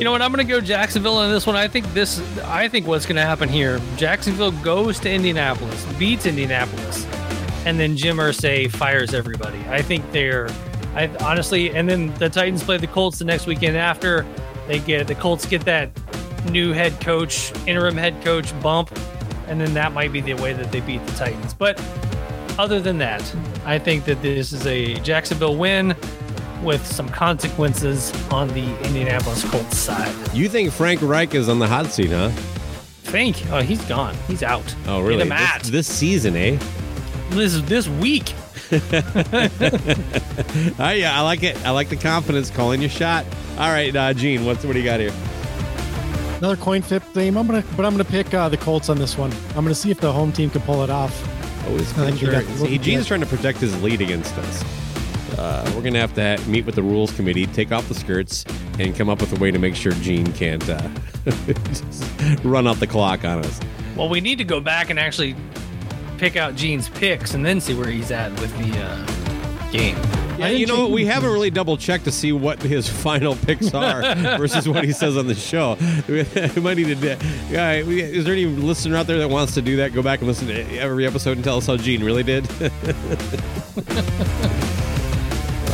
You 0.00 0.04
know 0.04 0.12
what? 0.12 0.22
I'm 0.22 0.32
going 0.32 0.46
to 0.46 0.50
go 0.50 0.62
Jacksonville 0.62 1.20
in 1.24 1.30
this 1.30 1.46
one. 1.46 1.56
I 1.56 1.68
think 1.68 1.84
this. 1.92 2.20
I 2.44 2.68
think 2.68 2.86
what's 2.86 3.04
going 3.04 3.16
to 3.16 3.22
happen 3.22 3.50
here. 3.50 3.78
Jacksonville 3.98 4.50
goes 4.50 4.98
to 5.00 5.10
Indianapolis, 5.10 5.84
beats 5.98 6.24
Indianapolis, 6.24 7.04
and 7.66 7.78
then 7.78 7.98
Jim 7.98 8.16
Irsay 8.16 8.70
fires 8.70 9.12
everybody. 9.12 9.58
I 9.68 9.82
think 9.82 10.10
they're. 10.10 10.48
I 10.94 11.08
honestly, 11.20 11.76
and 11.76 11.86
then 11.86 12.14
the 12.14 12.30
Titans 12.30 12.62
play 12.62 12.78
the 12.78 12.86
Colts 12.86 13.18
the 13.18 13.26
next 13.26 13.46
weekend 13.46 13.76
after. 13.76 14.24
They 14.68 14.78
get 14.78 15.06
the 15.06 15.14
Colts 15.14 15.44
get 15.44 15.66
that 15.66 15.90
new 16.50 16.72
head 16.72 16.98
coach, 17.02 17.52
interim 17.66 17.98
head 17.98 18.24
coach 18.24 18.58
bump, 18.62 18.90
and 19.48 19.60
then 19.60 19.74
that 19.74 19.92
might 19.92 20.12
be 20.12 20.22
the 20.22 20.32
way 20.32 20.54
that 20.54 20.72
they 20.72 20.80
beat 20.80 21.04
the 21.04 21.12
Titans. 21.12 21.52
But 21.52 21.78
other 22.58 22.80
than 22.80 22.96
that, 22.98 23.22
I 23.66 23.78
think 23.78 24.06
that 24.06 24.22
this 24.22 24.54
is 24.54 24.66
a 24.66 24.94
Jacksonville 25.00 25.56
win 25.56 25.94
with 26.62 26.84
some 26.86 27.08
consequences 27.08 28.12
on 28.30 28.48
the 28.48 28.64
Indianapolis 28.86 29.48
Colts 29.50 29.78
side. 29.78 30.14
You 30.34 30.48
think 30.48 30.72
Frank 30.72 31.00
Reich 31.02 31.34
is 31.34 31.48
on 31.48 31.58
the 31.58 31.66
hot 31.66 31.86
seat, 31.86 32.10
huh? 32.10 32.28
Frank, 33.02 33.42
Oh, 33.50 33.60
he's 33.60 33.82
gone. 33.86 34.14
He's 34.28 34.42
out. 34.42 34.74
Oh, 34.86 35.00
really? 35.00 35.18
Get 35.18 35.26
him 35.26 35.32
out. 35.32 35.60
This, 35.62 35.70
this 35.70 35.86
season, 35.88 36.36
eh? 36.36 36.58
This 37.30 37.60
this 37.62 37.88
week. 37.88 38.32
Oh, 40.78 40.90
yeah, 40.90 41.16
I 41.16 41.20
like 41.22 41.42
it. 41.42 41.56
I 41.66 41.70
like 41.70 41.88
the 41.88 41.96
confidence 41.96 42.50
calling 42.50 42.80
your 42.80 42.90
shot. 42.90 43.24
All 43.58 43.70
right, 43.70 43.94
uh, 43.94 44.14
Gene, 44.14 44.44
what's 44.44 44.64
what 44.64 44.72
do 44.72 44.78
you 44.78 44.84
got 44.84 45.00
here? 45.00 45.12
Another 46.38 46.56
coin 46.56 46.80
flip 46.82 47.02
theme. 47.02 47.36
I'm 47.36 47.46
gonna, 47.46 47.64
but 47.76 47.84
I'm 47.84 47.92
gonna 47.92 48.04
pick 48.04 48.32
uh, 48.32 48.48
the 48.48 48.56
Colts 48.56 48.88
on 48.88 48.98
this 48.98 49.18
one. 49.18 49.30
I'm 49.50 49.64
gonna 49.64 49.74
see 49.74 49.90
if 49.90 50.00
the 50.00 50.12
home 50.12 50.32
team 50.32 50.50
can 50.50 50.62
pull 50.62 50.82
it 50.82 50.90
off. 50.90 51.12
Oh, 51.66 51.72
his 51.76 51.90
I 51.98 52.06
think 52.06 52.22
you 52.22 52.28
pitcher. 52.28 52.42
got- 52.48 52.58
See, 52.58 52.78
Gene's 52.78 53.06
trying 53.06 53.20
to 53.20 53.26
protect 53.26 53.58
his 53.58 53.80
lead 53.82 54.00
against 54.00 54.34
us. 54.38 54.64
Uh, 55.38 55.70
we're 55.74 55.82
gonna 55.82 56.00
have 56.00 56.14
to 56.14 56.38
meet 56.48 56.66
with 56.66 56.74
the 56.74 56.82
rules 56.82 57.12
committee, 57.12 57.46
take 57.46 57.72
off 57.72 57.88
the 57.88 57.94
skirts, 57.94 58.44
and 58.78 58.96
come 58.96 59.08
up 59.08 59.20
with 59.20 59.36
a 59.36 59.40
way 59.40 59.50
to 59.50 59.58
make 59.58 59.74
sure 59.74 59.92
Gene 59.92 60.32
can't 60.32 60.68
uh, 60.68 60.88
just 61.64 62.44
run 62.44 62.66
out 62.66 62.80
the 62.80 62.86
clock 62.86 63.24
on 63.24 63.44
us. 63.44 63.60
Well, 63.96 64.08
we 64.08 64.20
need 64.20 64.38
to 64.38 64.44
go 64.44 64.60
back 64.60 64.90
and 64.90 64.98
actually 64.98 65.36
pick 66.18 66.36
out 66.36 66.54
Gene's 66.54 66.88
picks 66.88 67.34
and 67.34 67.44
then 67.44 67.60
see 67.60 67.74
where 67.74 67.88
he's 67.88 68.10
at 68.10 68.30
with 68.40 68.56
the 68.58 68.78
uh, 68.78 69.70
game. 69.70 69.96
Yeah, 70.38 70.48
you 70.48 70.66
know, 70.66 70.88
we 70.88 71.04
haven't 71.04 71.30
really 71.30 71.50
double 71.50 71.76
checked 71.76 72.04
to 72.04 72.10
see 72.10 72.32
what 72.32 72.62
his 72.62 72.88
final 73.02 73.36
picks 73.36 73.74
are 73.74 74.14
versus 74.38 74.68
what 74.68 74.84
he 74.84 74.92
says 74.92 75.16
on 75.16 75.26
the 75.26 75.34
show. 75.34 75.76
We 76.08 76.60
might 76.62 76.78
need 76.78 76.98
to. 77.00 77.18
Yeah, 77.50 77.72
is 77.72 78.24
there 78.24 78.32
any 78.32 78.46
listener 78.46 78.96
out 78.96 79.06
there 79.06 79.18
that 79.18 79.28
wants 79.28 79.54
to 79.54 79.62
do 79.62 79.76
that? 79.76 79.92
Go 79.92 80.02
back 80.02 80.20
and 80.20 80.28
listen 80.28 80.48
to 80.48 80.78
every 80.78 81.06
episode 81.06 81.32
and 81.36 81.44
tell 81.44 81.58
us 81.58 81.66
how 81.66 81.76
Gene 81.76 82.02
really 82.02 82.22
did. 82.22 82.48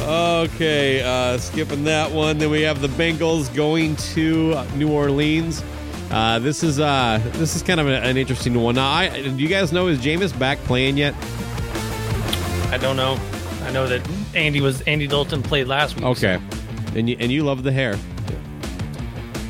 Okay, 0.06 1.02
uh, 1.02 1.38
skipping 1.38 1.84
that 1.84 2.10
one. 2.10 2.38
Then 2.38 2.50
we 2.50 2.62
have 2.62 2.80
the 2.80 2.88
Bengals 2.88 3.54
going 3.54 3.96
to 3.96 4.64
New 4.76 4.90
Orleans. 4.90 5.62
Uh, 6.10 6.38
this 6.38 6.62
is 6.62 6.78
uh, 6.78 7.20
this 7.32 7.56
is 7.56 7.62
kind 7.62 7.80
of 7.80 7.88
an 7.88 8.16
interesting 8.16 8.54
one. 8.54 8.76
Now, 8.76 8.90
I, 8.90 9.08
do 9.08 9.36
you 9.36 9.48
guys 9.48 9.72
know 9.72 9.88
is 9.88 9.98
Jameis 9.98 10.36
back 10.38 10.58
playing 10.60 10.96
yet? 10.96 11.14
I 12.70 12.78
don't 12.80 12.96
know. 12.96 13.18
I 13.62 13.72
know 13.72 13.86
that 13.88 14.08
Andy 14.34 14.60
was 14.60 14.82
Andy 14.82 15.06
Dalton 15.06 15.42
played 15.42 15.66
last 15.66 15.96
week. 15.96 16.04
Okay, 16.04 16.40
and 16.94 17.08
you 17.08 17.16
and 17.18 17.32
you 17.32 17.42
love 17.42 17.64
the 17.64 17.72
hair. 17.72 17.96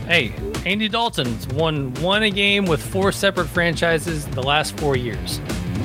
Hey, 0.07 0.33
Andy 0.65 0.89
Dalton's 0.89 1.47
won 1.49 1.93
one 1.95 2.23
a 2.23 2.31
game 2.31 2.65
with 2.65 2.81
four 2.81 3.13
separate 3.13 3.49
franchises 3.49 4.27
the 4.29 4.43
last 4.43 4.79
four 4.79 4.97
years. 4.97 5.39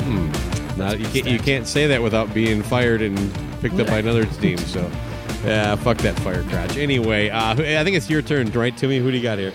Hmm. 0.04 0.32
Now 0.78 0.94
you 0.94 1.06
can't, 1.08 1.28
you 1.28 1.40
can't 1.40 1.68
say 1.68 1.88
that 1.88 2.02
without 2.02 2.34
being 2.34 2.64
fired 2.64 3.02
and 3.02 3.18
picked 3.62 3.80
up 3.80 3.88
by 3.88 4.00
another 4.00 4.26
team. 4.26 4.58
So, 4.58 4.89
yeah, 5.43 5.76
fuck 5.76 5.97
that 6.00 6.19
fire 6.19 6.43
crotch. 6.43 6.78
Anyway, 6.78 7.30
uh, 7.30 7.52
I 7.54 7.84
think 7.84 7.95
it's 7.95 8.10
your 8.10 8.21
turn, 8.21 8.52
right, 8.52 8.76
Timmy? 8.76 9.00
Who 9.00 9.12
do 9.12 9.17
you 9.17 9.24
got 9.24 9.38
here? 9.38 9.54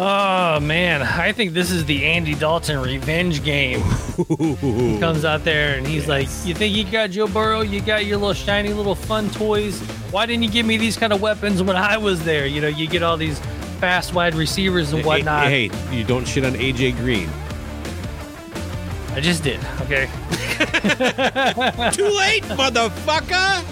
Oh 0.00 0.60
man, 0.60 1.02
I 1.02 1.32
think 1.32 1.54
this 1.54 1.72
is 1.72 1.84
the 1.84 2.06
Andy 2.06 2.34
Dalton 2.34 2.78
revenge 2.78 3.42
game. 3.42 3.82
He 4.28 4.98
comes 5.00 5.24
out 5.24 5.42
there 5.42 5.76
and 5.76 5.84
he's 5.84 6.06
like, 6.06 6.28
"You 6.44 6.54
think 6.54 6.76
you 6.76 6.84
got 6.84 7.10
Joe 7.10 7.26
Burrow? 7.26 7.62
You 7.62 7.80
got 7.80 8.06
your 8.06 8.16
little 8.16 8.32
shiny 8.32 8.72
little 8.72 8.94
fun 8.94 9.28
toys? 9.30 9.80
Why 10.12 10.24
didn't 10.24 10.44
you 10.44 10.50
give 10.50 10.66
me 10.66 10.76
these 10.76 10.96
kind 10.96 11.12
of 11.12 11.20
weapons 11.20 11.64
when 11.64 11.74
I 11.74 11.96
was 11.96 12.24
there? 12.24 12.46
You 12.46 12.60
know, 12.60 12.68
you 12.68 12.86
get 12.86 13.02
all 13.02 13.16
these 13.16 13.40
fast 13.80 14.14
wide 14.14 14.36
receivers 14.36 14.92
and 14.92 15.04
whatnot. 15.04 15.48
Hey, 15.48 15.66
hey, 15.66 15.96
you 15.96 16.04
don't 16.04 16.26
shit 16.28 16.44
on 16.44 16.52
AJ 16.52 16.96
Green. 16.98 17.28
I 19.14 19.20
just 19.20 19.42
did. 19.42 19.58
Okay. 19.80 20.08
Too 21.92 22.08
late, 22.08 22.44
motherfucker. 22.44 23.64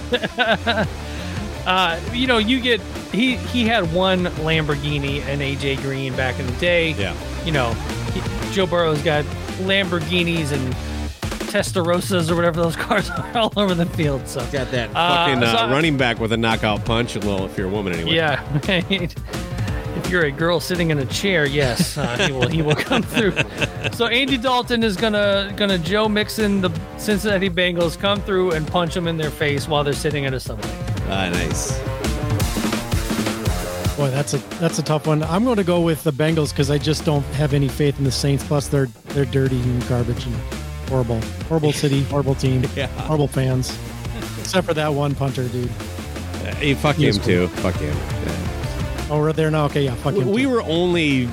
Uh, 1.67 1.99
you 2.13 2.29
know, 2.29 2.39
you 2.39 2.61
get 2.61 2.81
he 3.11 3.35
he 3.37 3.67
had 3.67 3.93
one 3.93 4.27
Lamborghini 4.37 5.21
and 5.23 5.41
AJ 5.41 5.83
Green 5.83 6.15
back 6.15 6.39
in 6.39 6.47
the 6.47 6.53
day. 6.61 6.93
Yeah. 6.93 7.13
You 7.45 7.51
know, 7.51 7.73
he, 8.13 8.21
Joe 8.53 8.67
Burrow's 8.67 9.03
got 9.03 9.25
Lamborghinis 9.65 10.53
and 10.53 10.73
Testarossas 11.51 12.31
or 12.31 12.37
whatever 12.37 12.61
those 12.63 12.77
cars 12.87 13.11
are 13.11 13.37
all 13.37 13.53
over 13.57 13.75
the 13.75 13.87
field. 13.87 14.29
So 14.29 14.39
Got 14.53 14.71
that 14.71 14.91
Uh, 14.91 15.27
fucking 15.27 15.43
uh, 15.43 15.57
so 15.67 15.73
running 15.73 15.97
back 15.97 16.21
with 16.21 16.33
a 16.33 16.37
knockout 16.37 16.85
punch. 16.85 17.17
Well, 17.25 17.47
if 17.47 17.59
you're 17.59 17.67
a 17.67 17.71
woman, 17.71 17.95
anyway. 17.95 18.13
yeah, 18.15 18.61
right. 18.69 19.13
If 20.07 20.13
you're 20.13 20.27
a 20.27 20.31
girl 20.31 20.61
sitting 20.61 20.91
in 20.91 20.99
a 20.99 21.05
chair, 21.07 21.47
yes, 21.47 21.99
uh, 21.99 22.17
he 22.29 22.33
will. 22.33 22.47
He 22.47 22.63
will 22.63 22.77
come 22.77 23.03
through. 23.03 23.33
So 23.93 24.07
Andy 24.07 24.37
Dalton 24.37 24.85
is 24.85 24.97
gonna 24.97 25.53
gonna 25.57 25.79
Joe 25.79 26.09
Mixon 26.09 26.61
the 26.61 26.71
Cincinnati 26.97 27.51
Bengals 27.51 27.99
come 27.99 28.21
through 28.21 28.53
and 28.53 28.65
punch 28.69 28.95
them 28.95 29.09
in 29.09 29.17
their 29.17 29.33
face 29.33 29.67
while 29.67 29.83
they're 29.83 29.93
sitting 29.93 30.25
at 30.25 30.33
a 30.33 30.39
subway. 30.39 30.71
Ah, 31.09 31.29
nice. 31.31 31.77
Boy, 33.97 34.11
that's 34.11 34.35
a 34.35 34.39
that's 34.61 34.79
a 34.79 34.83
tough 34.85 35.09
one. 35.09 35.25
I'm 35.25 35.43
going 35.45 35.57
to 35.57 35.65
go 35.65 35.81
with 35.81 36.05
the 36.05 36.13
Bengals 36.13 36.51
because 36.51 36.71
I 36.71 36.79
just 36.79 37.05
don't 37.05 37.25
have 37.35 37.53
any 37.53 37.67
faith 37.69 37.99
in 37.99 38.05
the 38.05 38.13
Saints. 38.13 38.45
Plus, 38.45 38.69
they're 38.69 38.87
they're 39.07 39.25
dirty 39.25 39.61
and 39.61 39.89
garbage 39.89 40.25
and 40.25 40.37
horrible, 40.89 41.21
horrible 41.49 41.73
city, 41.83 42.05
horrible 42.05 42.37
team, 42.37 42.65
Yeah. 42.77 42.87
horrible 42.87 43.27
fans. 43.27 43.77
Except 44.39 44.69
for 44.69 44.75
that 44.75 44.95
one 44.95 45.17
punter 45.17 45.49
dude. 45.49 45.69
Uh, 45.69 46.55
hey, 46.55 46.75
fuck 46.75 46.95
He 46.95 47.05
him 47.05 47.09
is 47.11 47.19
too. 47.19 47.49
Fuck 47.49 47.75
him. 47.75 47.97
Yeah. 47.97 48.46
Oh, 49.09 49.21
we're 49.21 49.33
there 49.33 49.51
now. 49.51 49.67
Okay, 49.67 49.85
yeah, 49.85 49.95
fuck 49.97 50.15
him. 50.15 50.31
We 50.31 50.43
too. 50.43 50.49
were 50.51 50.63
only 50.63 51.27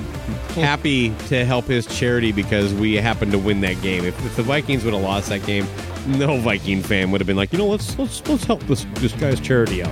happy 0.54 1.10
to 1.28 1.44
help 1.44 1.64
his 1.64 1.86
charity 1.86 2.30
because 2.30 2.72
we 2.72 2.94
happened 2.94 3.32
to 3.32 3.38
win 3.38 3.60
that 3.62 3.80
game. 3.82 4.04
If, 4.04 4.24
if 4.24 4.36
the 4.36 4.42
Vikings 4.44 4.84
would 4.84 4.94
have 4.94 5.02
lost 5.02 5.28
that 5.30 5.44
game, 5.44 5.66
no 6.06 6.38
Viking 6.38 6.82
fan 6.82 7.10
would 7.10 7.20
have 7.20 7.26
been 7.26 7.36
like, 7.36 7.52
you 7.52 7.58
know, 7.58 7.66
let's 7.66 7.98
let's 7.98 8.26
let's 8.28 8.44
help 8.44 8.62
this 8.64 8.86
this 8.94 9.12
guy's 9.14 9.40
charity 9.40 9.82
out. 9.82 9.90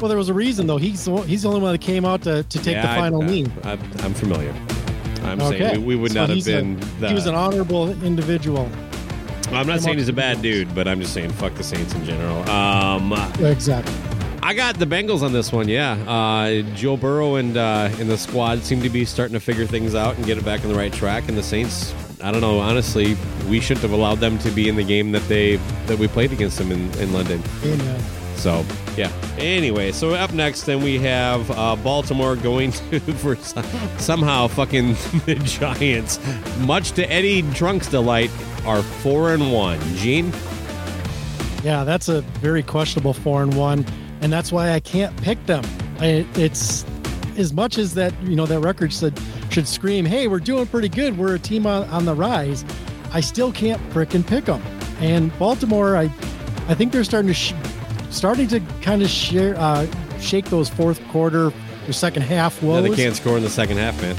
Well, 0.00 0.08
there 0.08 0.16
was 0.18 0.30
a 0.30 0.34
reason 0.34 0.66
though. 0.66 0.78
He's 0.78 1.04
the 1.04 1.10
one, 1.10 1.28
he's 1.28 1.42
the 1.42 1.48
only 1.48 1.60
one 1.60 1.72
that 1.72 1.80
came 1.82 2.04
out 2.06 2.22
to, 2.22 2.42
to 2.44 2.58
take 2.58 2.74
Yeah, 2.76 2.82
the 2.82 3.00
final 3.00 3.22
I, 3.22 3.26
knee. 3.26 3.46
I, 3.64 3.72
I'm 3.72 4.14
familiar. 4.14 4.54
I'm 5.22 5.38
saying 5.38 5.80
we, 5.84 5.94
we 5.94 5.96
would 5.96 6.12
So 6.12 6.20
not 6.20 6.28
have 6.30 6.36
he's 6.36 6.48
a- 6.48 6.52
been. 6.52 6.80
the, 6.98 7.08
he 7.08 7.14
was 7.14 7.26
an 7.26 7.34
honorable 7.34 7.90
individual. 8.02 8.68
I'm 9.52 9.66
not 9.66 9.80
saying 9.80 9.98
he's 9.98 10.08
a 10.08 10.12
bad 10.14 10.40
dude, 10.40 10.74
but 10.74 10.88
I'm 10.88 10.98
just 11.00 11.12
saying 11.12 11.30
fuck 11.32 11.54
the 11.56 11.62
Saints 11.62 11.92
in 11.94 12.04
general. 12.06 12.48
Um, 12.48 13.12
Exactly. 13.44 13.94
I 14.44 14.54
got 14.54 14.76
the 14.76 14.86
Bengals 14.86 15.22
on 15.22 15.32
this 15.32 15.52
one. 15.52 15.68
Yeah, 15.68 15.92
uh, 15.92 16.62
Joe 16.74 16.96
Burrow 16.96 17.36
and 17.36 17.56
uh, 17.56 17.88
and 17.98 18.10
the 18.10 18.18
squad 18.18 18.64
seem 18.64 18.82
to 18.82 18.90
be 18.90 19.04
starting 19.04 19.34
to 19.34 19.40
figure 19.40 19.66
things 19.66 19.94
out 19.94 20.16
and 20.16 20.26
get 20.26 20.36
it 20.36 20.44
back 20.44 20.62
on 20.62 20.68
the 20.68 20.74
right 20.74 20.92
track. 20.92 21.28
And 21.28 21.38
the 21.38 21.42
Saints, 21.44 21.94
I 22.20 22.32
don't 22.32 22.40
know. 22.40 22.58
Honestly, 22.58 23.16
we 23.48 23.60
shouldn't 23.60 23.82
have 23.82 23.92
allowed 23.92 24.16
them 24.16 24.38
to 24.40 24.50
be 24.50 24.68
in 24.68 24.74
the 24.74 24.82
game 24.82 25.12
that 25.12 25.22
they 25.28 25.56
that 25.86 25.96
we 25.96 26.08
played 26.08 26.32
against 26.32 26.58
them 26.58 26.72
in, 26.72 26.92
in 26.98 27.12
London. 27.12 27.40
Amen. 27.64 28.00
So 28.34 28.64
yeah. 28.96 29.12
Anyway, 29.38 29.92
so 29.92 30.14
up 30.14 30.32
next, 30.32 30.62
then 30.62 30.82
we 30.82 30.98
have 30.98 31.48
uh, 31.52 31.76
Baltimore 31.76 32.34
going 32.34 32.72
to 32.90 32.98
for 32.98 33.36
some, 33.36 33.64
somehow 33.98 34.48
fucking 34.48 34.88
the 35.24 35.40
Giants. 35.44 36.18
Much 36.58 36.92
to 36.92 37.08
Eddie 37.08 37.42
Trunk's 37.52 37.88
delight, 37.88 38.30
are 38.64 38.82
four 38.82 39.32
and 39.34 39.52
one. 39.52 39.78
Gene. 39.94 40.32
Yeah, 41.62 41.84
that's 41.84 42.08
a 42.08 42.22
very 42.40 42.64
questionable 42.64 43.12
four 43.12 43.44
and 43.44 43.56
one, 43.56 43.86
and 44.22 44.32
that's 44.32 44.50
why 44.52 44.72
I 44.72 44.80
can't 44.80 45.14
pick 45.22 45.44
them. 45.46 45.64
I, 46.00 46.26
it's 46.34 46.84
as 47.36 47.52
much 47.52 47.78
as 47.78 47.94
that 47.94 48.14
you 48.22 48.36
know 48.36 48.46
that 48.46 48.60
record 48.60 48.92
should 48.92 49.18
should 49.50 49.68
scream, 49.68 50.04
"Hey, 50.04 50.28
we're 50.28 50.38
doing 50.40 50.66
pretty 50.66 50.88
good. 50.88 51.18
We're 51.18 51.34
a 51.34 51.38
team 51.38 51.66
on, 51.66 51.84
on 51.90 52.04
the 52.04 52.14
rise." 52.14 52.64
I 53.14 53.20
still 53.20 53.52
can't 53.52 53.80
frickin' 53.90 54.26
pick 54.26 54.46
them. 54.46 54.62
And 55.00 55.36
Baltimore, 55.38 55.96
I 55.96 56.04
I 56.68 56.74
think 56.74 56.92
they're 56.92 57.04
starting 57.04 57.28
to 57.28 57.34
sh- 57.34 57.52
starting 58.10 58.48
to 58.48 58.60
kind 58.80 59.02
of 59.02 59.10
share 59.10 59.54
uh, 59.58 59.86
shake 60.20 60.46
those 60.46 60.68
fourth 60.68 61.00
quarter 61.08 61.52
or 61.88 61.92
second 61.92 62.22
half 62.22 62.62
Yeah, 62.62 62.68
woes. 62.68 62.88
they 62.88 62.96
can't 62.96 63.14
score 63.16 63.36
in 63.36 63.42
the 63.42 63.50
second 63.50 63.76
half, 63.78 64.00
man. 64.00 64.16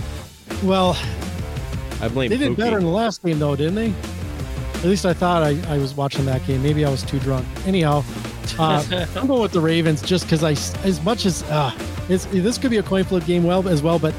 Well, 0.68 0.98
I 2.02 2.08
blame. 2.10 2.30
they 2.30 2.38
did 2.38 2.52
Pookie. 2.54 2.58
better 2.58 2.78
in 2.78 2.84
the 2.84 2.90
last 2.92 3.24
game, 3.24 3.40
though, 3.40 3.56
didn't 3.56 3.76
they? 3.76 3.94
At 4.80 4.86
least 4.90 5.06
I 5.06 5.14
thought 5.14 5.42
I, 5.44 5.58
I 5.74 5.78
was 5.78 5.94
watching 5.96 6.26
that 6.26 6.46
game. 6.46 6.62
Maybe 6.62 6.84
I 6.86 6.90
was 6.90 7.04
too 7.04 7.20
drunk. 7.20 7.48
Anyhow, 7.66 8.04
uh, 8.60 8.84
I'm 9.16 9.28
going 9.28 9.42
with 9.42 9.52
the 9.52 9.62
Ravens 9.62 10.02
just 10.02 10.26
because 10.26 10.44
I, 10.44 10.52
as 10.86 11.02
much 11.04 11.26
as 11.26 11.44
uh, 11.44 11.72
it's, 12.10 12.26
this 12.26 12.58
could 12.58 12.72
be 12.72 12.78
a 12.78 12.84
coin 12.84 13.04
flip 13.04 13.26
game, 13.26 13.44
well 13.44 13.68
as 13.68 13.82
well, 13.82 14.00
but 14.00 14.14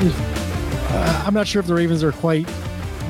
uh, 0.00 1.22
I'm 1.26 1.34
not 1.34 1.46
sure 1.46 1.60
if 1.60 1.66
the 1.66 1.74
Ravens 1.74 2.02
are 2.02 2.12
quite 2.12 2.48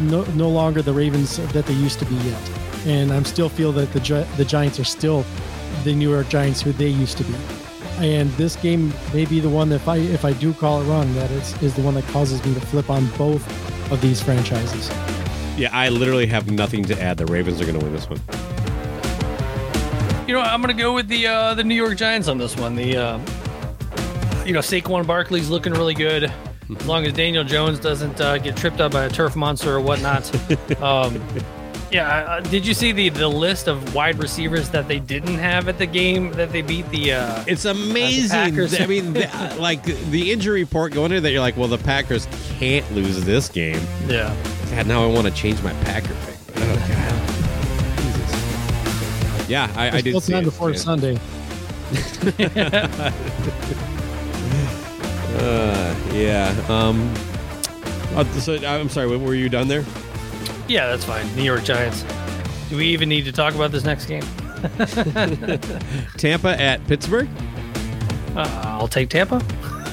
no, 0.01 0.25
no 0.35 0.49
longer 0.49 0.83
the 0.83 0.92
Ravens 0.92 1.37
that 1.53 1.66
they 1.66 1.75
used 1.75 1.99
to 2.01 2.05
be 2.05 2.14
yet, 2.16 2.51
and 2.87 3.12
I'm 3.12 3.25
still 3.25 3.49
feel 3.49 3.72
that 3.72 3.92
the 3.92 4.01
Gi- 4.01 4.27
the 4.37 4.44
Giants 4.44 4.79
are 4.79 4.85
still 4.85 5.25
the 5.85 5.94
New 5.94 6.11
York 6.11 6.29
Giants 6.29 6.61
who 6.61 6.72
they 6.72 6.88
used 6.88 7.16
to 7.18 7.25
be. 7.25 7.35
And 7.99 8.31
this 8.33 8.57
game 8.57 8.92
may 9.14 9.25
be 9.25 9.40
the 9.40 9.49
one 9.49 9.70
that 9.70 9.77
if 9.77 9.88
I 9.88 9.96
if 9.96 10.25
I 10.25 10.33
do 10.35 10.53
call 10.53 10.83
it 10.83 10.85
wrong, 10.85 11.12
that 11.14 11.31
is 11.31 11.62
is 11.62 11.75
the 11.75 11.83
one 11.83 11.94
that 11.94 12.05
causes 12.09 12.44
me 12.44 12.55
to 12.55 12.61
flip 12.61 12.90
on 12.90 13.07
both 13.16 13.44
of 13.90 14.01
these 14.01 14.20
franchises. 14.20 14.88
Yeah, 15.57 15.70
I 15.72 15.88
literally 15.88 16.27
have 16.27 16.51
nothing 16.51 16.85
to 16.85 17.01
add. 17.01 17.16
The 17.16 17.27
Ravens 17.27 17.61
are 17.61 17.64
going 17.64 17.79
to 17.79 17.85
win 17.85 17.94
this 17.94 18.09
one. 18.11 18.20
You 20.26 20.32
know, 20.34 20.40
I'm 20.40 20.60
going 20.60 20.76
to 20.76 20.82
go 20.82 20.92
with 20.92 21.06
the 21.06 21.26
uh, 21.28 21.54
the 21.54 21.62
New 21.62 21.74
York 21.76 21.96
Giants 21.96 22.26
on 22.26 22.36
this 22.36 22.56
one. 22.56 22.74
The 22.74 22.96
uh, 22.96 23.18
you 24.44 24.52
know 24.52 24.58
Saquon 24.60 25.06
Barkley's 25.06 25.48
looking 25.48 25.72
really 25.72 25.94
good. 25.94 26.24
As 26.24 26.86
long 26.86 27.06
as 27.06 27.12
Daniel 27.12 27.44
Jones 27.44 27.78
doesn't 27.78 28.20
uh, 28.20 28.38
get 28.38 28.56
tripped 28.56 28.80
up 28.80 28.90
by 28.90 29.04
a 29.04 29.08
turf 29.08 29.36
monster 29.36 29.72
or 29.72 29.80
whatnot. 29.80 30.28
um, 30.82 31.22
yeah, 31.92 32.08
uh, 32.08 32.40
did 32.40 32.66
you 32.66 32.74
see 32.74 32.90
the 32.90 33.08
the 33.10 33.28
list 33.28 33.68
of 33.68 33.94
wide 33.94 34.18
receivers 34.18 34.68
that 34.70 34.88
they 34.88 34.98
didn't 34.98 35.36
have 35.36 35.68
at 35.68 35.78
the 35.78 35.86
game 35.86 36.32
that 36.32 36.50
they 36.50 36.60
beat 36.62 36.88
the? 36.90 37.12
Uh, 37.12 37.44
It's 37.46 37.64
amazing. 37.64 38.30
Packers. 38.30 38.80
I 38.80 38.86
mean, 38.86 39.12
the, 39.12 39.28
uh, 39.28 39.56
like 39.60 39.84
the 39.84 40.32
injury 40.32 40.64
report 40.64 40.92
going 40.92 41.12
in 41.12 41.22
that, 41.22 41.30
you're 41.30 41.40
like, 41.40 41.56
well, 41.56 41.68
the 41.68 41.78
Packers 41.78 42.26
can't 42.58 42.90
lose 42.92 43.24
this 43.24 43.48
game. 43.48 43.80
yeah, 44.08 44.34
God, 44.70 44.88
now 44.88 45.04
I 45.04 45.06
want 45.06 45.28
to 45.28 45.32
change 45.32 45.62
my 45.62 45.72
Packer 45.84 46.14
pick. 46.26 46.36
Yeah, 49.48 49.72
I, 49.76 49.87
I 49.87 49.90
There's 49.90 50.02
did 50.02 50.22
still 50.22 50.35
time 50.37 50.42
it. 50.42 50.46
before 50.46 50.70
Yeah. 50.70 50.76
Sunday. 50.76 51.18
Uh, 55.38 55.94
yeah. 56.12 56.48
Um. 56.68 57.12
uh, 58.16 58.24
so 58.40 58.56
I'm 58.66 58.88
sorry. 58.88 59.14
Were 59.16 59.35
you 59.35 59.48
done 59.48 59.68
there? 59.68 59.85
yeah, 60.68 60.87
that's 60.88 61.04
fine. 61.04 61.26
New 61.37 61.42
York 61.42 61.62
Giants. 61.64 62.04
Do 62.70 62.76
we 62.78 62.87
even 62.87 63.09
need 63.09 63.24
to 63.26 63.32
talk 63.32 63.54
about 63.54 63.70
this 63.70 63.85
next 63.85 64.06
game? 64.06 64.22
Tampa 66.16 66.61
at 66.61 66.85
Pittsburgh. 66.87 67.28
Uh, 68.35 68.48
I'll 68.64 68.88
take 68.88 69.11
Tampa. 69.11 69.42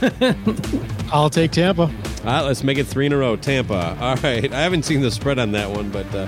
I'll 1.11 1.29
take 1.29 1.51
Tampa. 1.51 1.83
All 1.83 1.89
right, 2.23 2.41
let's 2.41 2.63
make 2.63 2.77
it 2.77 2.85
three 2.87 3.05
in 3.05 3.13
a 3.13 3.17
row. 3.17 3.35
Tampa. 3.35 3.97
All 3.99 4.15
right. 4.17 4.51
I 4.51 4.61
haven't 4.61 4.83
seen 4.83 5.01
the 5.01 5.11
spread 5.11 5.37
on 5.39 5.51
that 5.51 5.69
one, 5.69 5.89
but 5.91 6.05
uh, 6.15 6.25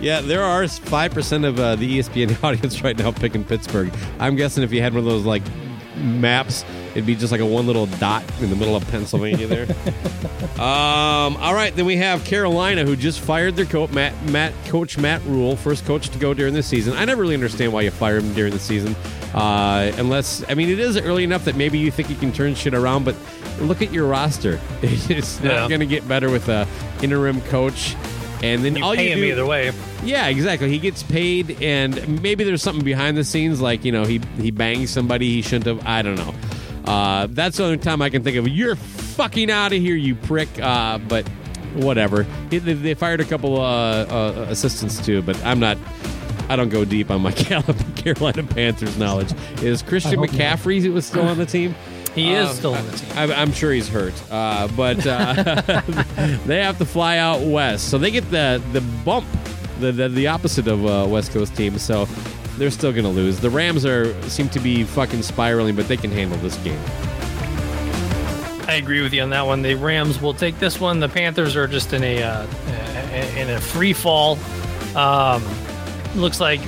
yeah, 0.00 0.20
there 0.20 0.42
are 0.42 0.66
five 0.68 1.12
percent 1.12 1.44
of 1.44 1.58
uh, 1.58 1.76
the 1.76 1.98
ESPN 1.98 2.42
audience 2.44 2.82
right 2.82 2.96
now 2.96 3.12
picking 3.12 3.44
Pittsburgh. 3.44 3.92
I'm 4.18 4.36
guessing 4.36 4.62
if 4.62 4.72
you 4.72 4.80
had 4.82 4.92
one 4.94 5.00
of 5.00 5.06
those 5.06 5.24
like 5.24 5.42
maps, 5.96 6.64
it'd 6.92 7.04
be 7.06 7.14
just 7.14 7.30
like 7.32 7.40
a 7.42 7.46
one 7.46 7.66
little 7.66 7.86
dot 7.86 8.22
in 8.40 8.48
the 8.50 8.56
middle 8.56 8.74
of 8.76 8.86
Pennsylvania 8.90 9.46
there. 9.46 9.66
um. 10.60 11.36
All 11.36 11.54
right, 11.54 11.74
then 11.74 11.86
we 11.86 11.96
have 11.96 12.24
Carolina, 12.24 12.84
who 12.84 12.96
just 12.96 13.20
fired 13.20 13.56
their 13.56 13.64
coach 13.66 13.90
Matt 13.90 14.14
Matt 14.26 14.52
coach 14.66 14.98
Matt 14.98 15.22
Rhule, 15.24 15.56
first 15.56 15.84
coach 15.86 16.08
to 16.10 16.18
go 16.18 16.34
during 16.34 16.54
the 16.54 16.62
season. 16.62 16.94
I 16.96 17.04
never 17.04 17.22
really 17.22 17.34
understand 17.34 17.72
why 17.72 17.82
you 17.82 17.90
fire 17.90 18.18
him 18.18 18.32
during 18.34 18.52
the 18.52 18.58
season, 18.58 18.94
uh, 19.34 19.92
unless 19.96 20.44
I 20.48 20.54
mean 20.54 20.68
it 20.70 20.78
is 20.78 20.96
early 20.96 21.24
enough 21.24 21.44
that 21.44 21.56
maybe 21.56 21.78
you 21.78 21.90
think 21.90 22.08
you 22.10 22.16
can 22.16 22.32
turn 22.32 22.54
shit 22.54 22.74
around, 22.74 23.04
but 23.04 23.14
look 23.60 23.82
at 23.82 23.92
your 23.92 24.06
roster. 24.06 24.58
It's 24.82 25.40
not 25.42 25.52
Yeah. 25.52 25.68
going 25.68 25.80
to 25.80 25.86
get 25.86 26.06
better 26.08 26.30
with 26.30 26.48
a 26.48 26.66
interim 27.02 27.40
coach. 27.42 27.94
And 28.42 28.64
then 28.64 28.76
You 28.76 28.84
all 28.84 28.94
pay 28.94 29.04
you 29.08 29.12
him 29.12 29.18
do, 29.20 29.24
either 29.26 29.44
way. 29.46 29.70
yeah, 30.02 30.28
exactly. 30.28 30.70
He 30.70 30.78
gets 30.78 31.02
paid, 31.02 31.60
and 31.62 32.22
maybe 32.22 32.42
there's 32.44 32.62
something 32.62 32.84
behind 32.84 33.16
the 33.16 33.24
scenes, 33.24 33.60
like 33.60 33.84
you 33.84 33.92
know, 33.92 34.04
he 34.04 34.20
he 34.40 34.50
bangs 34.50 34.90
somebody 34.90 35.28
he 35.30 35.42
shouldn't 35.42 35.66
have. 35.66 35.86
I 35.86 36.00
don't 36.02 36.14
know. 36.16 36.34
Uh, 36.90 37.26
that's 37.30 37.58
the 37.58 37.64
only 37.64 37.76
time 37.78 38.00
I 38.00 38.08
can 38.08 38.22
think 38.24 38.36
of. 38.38 38.48
You're 38.48 38.76
fucking 38.76 39.50
out 39.50 39.72
of 39.74 39.80
here, 39.80 39.94
you 39.94 40.14
prick. 40.14 40.48
Uh, 40.60 40.96
but 40.98 41.28
whatever. 41.74 42.22
He- 42.50 42.58
They, 42.58 42.72
they 42.72 42.94
fired 42.94 43.20
a 43.20 43.24
couple 43.24 43.60
uh, 43.60 43.64
uh, 44.04 44.46
assistants 44.48 45.04
too, 45.04 45.20
but 45.22 45.36
I'm 45.44 45.60
not. 45.60 45.76
I 46.48 46.56
don't 46.56 46.70
go 46.70 46.84
deep 46.84 47.10
on 47.10 47.20
my 47.20 47.30
Carolina 47.96 48.42
Panthers 48.42 48.96
knowledge. 48.98 49.32
Is 49.62 49.82
Christian. 49.82 50.18
McCaffrey 50.18 50.92
was 50.92 51.06
still 51.06 51.28
on 51.28 51.36
the 51.38 51.46
team? 51.46 51.74
He 52.14 52.32
is 52.32 52.48
Um, 52.50 52.56
still 52.56 52.74
on 52.74 52.86
the 52.86 52.96
team. 52.96 53.08
I'm, 53.16 53.30
I'm 53.32 53.52
sure 53.52 53.72
he's 53.72 53.88
hurt, 53.88 54.14
uh, 54.30 54.68
but 54.76 55.06
uh, 55.06 55.32
they 56.46 56.60
have 56.62 56.76
to 56.78 56.84
fly 56.84 57.18
out 57.18 57.40
west, 57.42 57.88
so 57.88 57.98
they 57.98 58.10
get 58.10 58.28
the 58.30 58.60
the 58.72 58.80
bump, 59.04 59.26
the 59.78 59.92
the, 59.92 60.08
the 60.08 60.26
opposite 60.26 60.66
of 60.66 60.84
uh, 60.84 61.06
West 61.08 61.32
Coast 61.32 61.54
teams. 61.56 61.82
So 61.82 62.06
they're 62.58 62.70
still 62.70 62.92
going 62.92 63.04
to 63.04 63.10
lose. 63.10 63.38
The 63.40 63.48
Rams 63.50 63.86
are 63.86 64.12
seem 64.28 64.48
to 64.50 64.60
be 64.60 64.82
fucking 64.84 65.22
spiraling, 65.22 65.76
but 65.76 65.86
they 65.88 65.96
can 65.96 66.10
handle 66.10 66.36
this 66.38 66.56
game. 66.58 66.80
I 68.68 68.74
agree 68.74 69.02
with 69.02 69.12
you 69.12 69.22
on 69.22 69.30
that 69.30 69.46
one. 69.46 69.62
The 69.62 69.74
Rams 69.74 70.20
will 70.20 70.34
take 70.34 70.58
this 70.58 70.78
one. 70.80 71.00
The 71.00 71.08
Panthers 71.08 71.56
are 71.56 71.66
just 71.66 71.92
in 71.92 72.02
a 72.04 72.22
uh, 72.22 72.46
in 73.36 73.50
a 73.50 73.60
free 73.60 73.92
fall. 73.92 74.38
Um, 74.96 75.42
looks 76.16 76.40
like 76.40 76.60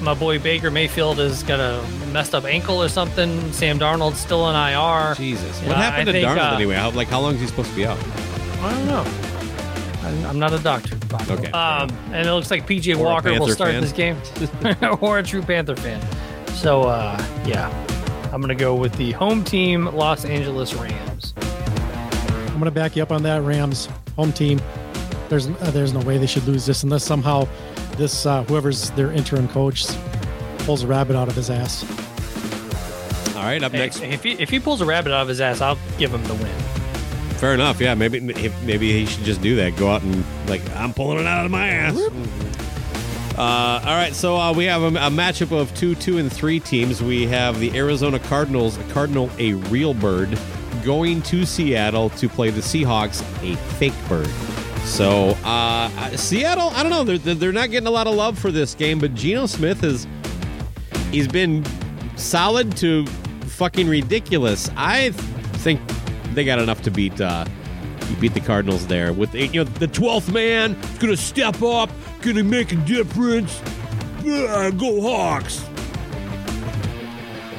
my 0.00 0.14
boy 0.14 0.38
Baker 0.38 0.70
Mayfield 0.70 1.18
has 1.18 1.42
got 1.42 1.60
a 1.60 1.82
messed 2.12 2.34
up 2.34 2.44
ankle 2.44 2.82
or 2.82 2.88
something. 2.88 3.52
Sam 3.52 3.78
Darnold's 3.78 4.18
still 4.18 4.42
on 4.42 4.54
IR. 4.54 5.14
Jesus, 5.14 5.60
Yeah, 5.62 5.68
what 5.68 5.76
happened 5.76 6.08
I 6.08 6.12
to 6.12 6.12
think, 6.12 6.26
Darnold 6.28 6.52
uh, 6.52 6.56
anyway? 6.56 6.74
How, 6.74 6.90
like 6.90 7.08
how 7.08 7.20
long 7.20 7.34
is 7.34 7.40
he 7.40 7.46
supposed 7.46 7.70
to 7.70 7.76
be 7.76 7.86
out? 7.86 7.98
I 8.60 8.70
don't 8.72 8.86
know. 8.86 9.04
I'm, 10.02 10.26
I'm 10.26 10.38
not 10.38 10.52
a 10.52 10.58
doctor. 10.58 10.96
Bob. 11.08 11.28
Okay. 11.30 11.50
Um, 11.50 11.90
and 12.12 12.26
it 12.26 12.32
looks 12.32 12.50
like 12.50 12.66
PJ 12.66 12.96
Or 12.98 13.04
Walker 13.04 13.32
will 13.38 13.48
start 13.48 13.72
fan. 13.72 13.80
this 13.82 13.92
game, 13.92 14.16
or 15.00 15.18
a 15.18 15.22
true 15.22 15.42
Panther 15.42 15.76
fan. 15.76 16.00
So 16.54 16.82
uh, 16.82 17.16
yeah, 17.46 17.68
I'm 18.32 18.40
gonna 18.40 18.54
go 18.54 18.74
with 18.74 18.94
the 18.94 19.12
home 19.12 19.44
team, 19.44 19.86
Los 19.86 20.24
Angeles 20.24 20.74
Rams. 20.74 21.34
I'm 21.36 22.64
going 22.64 22.74
to 22.74 22.78
back 22.78 22.94
you 22.94 23.02
up 23.02 23.10
on 23.10 23.22
that 23.22 23.40
Rams 23.42 23.88
home 24.16 24.32
team. 24.34 24.60
There's 25.30 25.46
uh, 25.46 25.70
there's 25.72 25.94
no 25.94 26.00
way 26.00 26.18
they 26.18 26.26
should 26.26 26.44
lose 26.46 26.66
this 26.66 26.82
unless 26.82 27.04
somehow 27.04 27.48
this 28.00 28.26
uh, 28.26 28.42
whoever's 28.44 28.90
their 28.92 29.12
interim 29.12 29.46
coach 29.48 29.84
pulls 30.60 30.82
a 30.82 30.86
rabbit 30.86 31.14
out 31.16 31.28
of 31.28 31.36
his 31.36 31.50
ass. 31.50 31.84
All 33.36 33.42
right, 33.46 33.62
up 33.62 33.72
Hey, 33.72 33.78
next. 33.78 34.00
if 34.02 34.22
he 34.24 34.32
if 34.32 34.50
he 34.50 34.58
pulls 34.58 34.80
a 34.80 34.86
rabbit 34.86 35.12
out 35.12 35.22
of 35.22 35.28
his 35.28 35.40
ass, 35.40 35.60
I'll 35.60 35.78
give 35.98 36.12
him 36.12 36.24
the 36.24 36.34
win. 36.34 36.52
Fair 37.38 37.54
enough. 37.54 37.80
Yeah, 37.80 37.94
maybe 37.94 38.20
maybe 38.20 38.92
he 38.92 39.06
should 39.06 39.24
just 39.24 39.40
do 39.40 39.56
that. 39.56 39.76
Go 39.76 39.88
out 39.90 40.02
and 40.02 40.24
like 40.48 40.62
I'm 40.76 40.92
pulling 40.92 41.20
it 41.20 41.26
out 41.26 41.44
of 41.44 41.50
my 41.50 41.68
ass. 41.68 41.96
Uh, 43.38 43.80
all 43.86 43.94
right, 43.96 44.14
so 44.14 44.36
uh, 44.36 44.52
we 44.52 44.64
have 44.64 44.82
a, 44.82 44.88
a 44.88 45.10
matchup 45.10 45.50
of 45.58 45.74
two, 45.74 45.94
two, 45.94 46.18
and 46.18 46.30
three 46.30 46.60
teams. 46.60 47.02
We 47.02 47.26
have 47.28 47.58
the 47.60 47.74
Arizona 47.78 48.18
Cardinals, 48.18 48.76
a 48.76 48.82
Cardinal, 48.92 49.30
a 49.38 49.54
real 49.54 49.94
bird, 49.94 50.38
going 50.84 51.22
to 51.22 51.46
Seattle 51.46 52.10
to 52.10 52.28
play 52.28 52.50
the 52.50 52.60
Seahawks, 52.60 53.22
a 53.42 53.56
fake 53.76 53.94
bird. 54.08 54.28
So 54.84 55.36
uh, 55.44 56.16
Seattle, 56.16 56.70
I 56.70 56.82
don't 56.82 56.90
know, 56.90 57.04
they're, 57.04 57.34
they're 57.34 57.52
not 57.52 57.70
getting 57.70 57.86
a 57.86 57.90
lot 57.90 58.06
of 58.06 58.14
love 58.14 58.38
for 58.38 58.50
this 58.50 58.74
game, 58.74 58.98
but 58.98 59.14
Geno 59.14 59.46
Smith 59.46 59.82
is 59.82 60.06
he's 61.10 61.28
been 61.28 61.64
solid 62.16 62.76
to 62.78 63.06
fucking 63.46 63.88
ridiculous. 63.88 64.70
I 64.76 65.10
think 65.10 65.80
they 66.34 66.44
got 66.44 66.58
enough 66.58 66.82
to 66.82 66.90
beat 66.90 67.20
uh, 67.20 67.44
you 68.08 68.16
beat 68.16 68.34
the 68.34 68.40
Cardinals 68.40 68.86
there 68.86 69.12
with 69.12 69.34
you 69.34 69.48
know 69.52 69.64
the 69.64 69.86
twelfth 69.86 70.32
man 70.32 70.74
is 70.98 71.10
to 71.10 71.16
step 71.16 71.62
up, 71.62 71.90
to 72.36 72.42
make 72.42 72.72
a 72.72 72.76
difference. 72.76 73.60
Go 74.24 75.00
Hawks! 75.00 75.64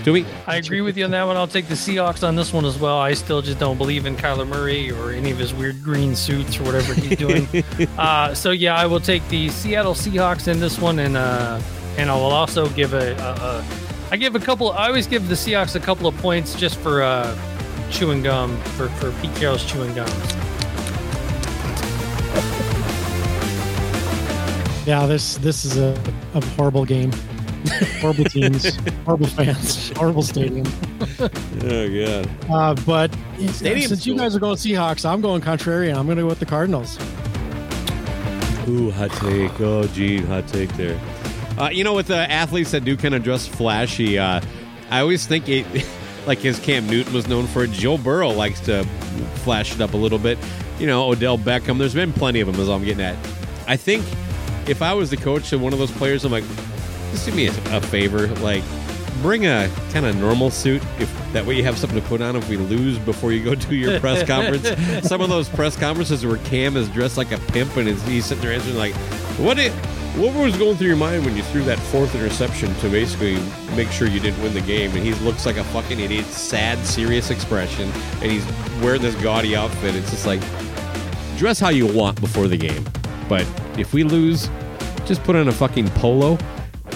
Do 0.04 0.14
we? 0.14 0.26
I 0.47 0.58
agree 0.58 0.82
with 0.82 0.97
you 0.97 1.06
on 1.06 1.12
that 1.12 1.24
one. 1.24 1.38
I'll 1.38 1.47
take 1.47 1.68
the 1.68 1.76
Seahawks 1.76 2.28
on 2.28 2.36
this 2.36 2.52
one 2.52 2.66
as 2.66 2.80
well. 2.80 2.97
I 2.97 3.14
still 3.14 3.41
just 3.41 3.60
don't 3.60 3.78
believe 3.78 4.06
in 4.06 4.16
Kyler 4.16 4.47
Murray 4.47 4.91
or 4.91 5.12
any 5.12 5.32
of 5.32 5.38
his 5.38 5.54
weird 5.54 5.84
green 5.84 6.16
suits 6.16 6.60
or 6.60 6.64
whatever 6.64 6.93
he's 6.93 7.18
doing. 7.18 7.47
uh, 7.97 8.34
so 8.34 8.52
yeah, 8.52 8.76
I 8.76 8.88
will 8.88 8.99
take 8.99 9.28
the 9.30 9.49
Seattle 9.49 9.93
Seahawks 9.93 10.47
in 10.47 10.60
this 10.60 10.80
one, 10.80 10.97
and 10.99 11.16
uh, 11.16 11.62
and 11.97 12.10
I 12.10 12.16
will 12.16 12.32
also 12.32 12.68
give 12.70 12.93
a, 12.93 13.12
a, 13.14 13.34
a 13.34 13.66
I 14.12 14.18
give 14.18 14.36
a 14.36 14.39
couple. 14.39 14.72
I 14.72 14.88
always 14.88 15.08
give 15.08 15.30
the 15.30 15.36
Seahawks 15.36 15.76
a 15.76 15.80
couple 15.80 16.08
of 16.08 16.18
points 16.18 16.56
just 16.56 16.78
for 16.78 17.04
uh, 17.04 17.38
chewing 17.91 18.24
gum 18.24 18.60
for 18.76 18.89
for 18.89 19.12
Pete 19.22 19.36
Carroll's 19.36 19.64
chewing 19.64 19.93
gum. 19.93 20.10
Yeah, 24.88 25.06
this 25.06 25.38
this 25.38 25.64
is 25.64 25.78
a, 25.78 25.95
a 26.34 26.43
horrible 26.56 26.86
game. 26.86 27.12
Horrible 27.99 28.26
teams, 28.26 28.76
horrible 29.05 29.28
fans, 29.28 29.89
horrible 29.97 30.24
stadium. 30.24 30.66
Oh 31.20 31.28
god. 31.89 32.30
Uh, 32.49 32.76
but 32.86 33.14
it's- 33.38 33.57
Stadium's 33.57 33.88
since 33.89 34.05
you 34.07 34.18
guys 34.18 34.36
are 34.36 34.39
going 34.39 34.55
Seahawks, 34.55 35.07
I'm 35.09 35.22
going 35.22 35.41
contrarian. 35.41 35.95
I'm 35.95 36.05
going 36.05 36.18
to 36.18 36.24
go 36.24 36.28
with 36.30 36.39
the 36.39 36.45
Cardinals. 36.45 36.97
Ooh, 38.68 38.91
hot 38.91 39.12
take. 39.14 39.59
Oh, 39.59 39.84
gee, 39.88 40.20
hot 40.22 40.47
take 40.47 40.72
there. 40.74 40.99
Uh, 41.57 41.70
you 41.72 41.84
know, 41.84 41.93
with 41.93 42.07
the 42.07 42.16
athletes 42.32 42.72
that 42.72 42.86
do 42.86 42.95
kind 42.95 43.14
of 43.16 43.24
dress 43.24 43.47
flashy, 43.47 44.18
uh, 44.18 44.39
I 44.89 44.99
always 45.01 45.26
think 45.28 45.49
it, 45.49 45.66
like 46.28 46.43
as 46.45 46.59
Cam 46.59 46.88
Newton 46.88 47.14
was 47.14 47.28
known 47.28 47.47
for, 47.47 47.66
Joe 47.68 47.97
Burrow 47.97 48.30
likes 48.30 48.59
to 48.62 48.84
flash 49.43 49.74
it 49.76 49.82
up 49.82 49.93
a 49.93 49.97
little 49.97 50.20
bit. 50.20 50.38
You 50.80 50.88
know, 50.88 51.09
Odell 51.09 51.38
Beckham. 51.38 51.78
There's 51.78 51.93
been 51.93 52.14
plenty 52.14 52.39
of 52.39 52.47
them, 52.47 52.59
as 52.59 52.70
I'm 52.70 52.84
getting 52.84 53.03
at. 53.03 53.16
I 53.68 53.76
think 53.78 54.05
if 54.68 54.82
I 54.82 54.93
was 54.93 55.09
the 55.09 55.18
coach 55.18 55.51
of 55.53 55.62
one 55.62 55.74
of 55.74 55.80
those 55.80 55.91
players, 55.91 56.24
I'm 56.24 56.32
like, 56.32 56.43
just 57.12 57.26
do 57.26 57.34
me 57.34 57.47
a, 57.47 57.78
a 57.78 57.82
favor, 57.82 58.28
like 58.41 58.64
bring 59.22 59.45
a 59.45 59.70
kind 59.91 60.05
of 60.05 60.16
normal 60.16 60.49
suit 60.49 60.82
if 60.99 61.34
that 61.34 61.45
way 61.45 61.55
you 61.55 61.64
have 61.64 61.78
something 61.78 62.01
to 62.01 62.07
put 62.07 62.22
on 62.22 62.36
if 62.36 62.49
we 62.49 62.57
lose 62.57 62.97
before 62.99 63.32
you 63.32 63.43
go 63.43 63.53
to 63.53 63.76
your 63.76 63.99
press 63.99 64.26
conference. 64.28 64.68
Some 65.07 65.22
of 65.22 65.30
those 65.30 65.47
press 65.47 65.76
conferences 65.76 66.26
where 66.26 66.38
cam 66.38 66.76
is 66.76 66.89
dressed 66.89 67.18
like 67.18 67.32
a 67.32 67.38
pimp 67.51 67.78
and 67.78 67.88
is, 67.88 68.01
he's 68.07 68.26
sitting 68.26 68.43
there 68.43 68.53
answering 68.53 68.78
like 68.78 68.93
what 69.38 69.59
it 69.59 69.72
what 70.16 70.36
was 70.36 70.57
going 70.57 70.76
through 70.76 70.88
your 70.88 70.97
mind 70.97 71.24
when 71.26 71.38
you 71.38 71.43
threw 71.43 71.64
that 71.64 71.80
fourth 71.80 72.14
interception 72.16 72.74
to 72.76 72.89
basically 72.89 73.39
make 73.78 73.89
sure 73.91 74.09
you 74.09 74.20
didn't 74.20 74.41
win 74.43 74.53
the 74.53 74.62
game? 74.62 74.91
And 74.91 75.05
he 75.05 75.14
looks 75.24 75.45
like 75.45 75.55
a 75.55 75.64
fucking 75.66 76.01
idiot 76.01 76.26
sad 76.26 76.78
serious 76.86 77.30
expression 77.30 77.89
and 78.22 78.32
he's 78.32 78.45
wearing 78.82 79.01
this 79.01 79.16
gaudy 79.16 79.55
outfit. 79.55 79.95
It's 79.95 80.12
just 80.12 80.26
like 80.26 80.41
dress 81.38 81.59
how 81.59 81.70
you 81.70 81.88
want 81.88 82.20
before 82.20 82.47
the 82.47 82.57
game. 82.57 82.84
But 83.30 83.47
if 83.78 83.93
we 83.93 84.03
lose 84.03 84.49
just 85.05 85.24
put 85.24 85.36
on 85.36 85.47
a 85.47 85.51
fucking 85.51 85.88
polo 85.91 86.38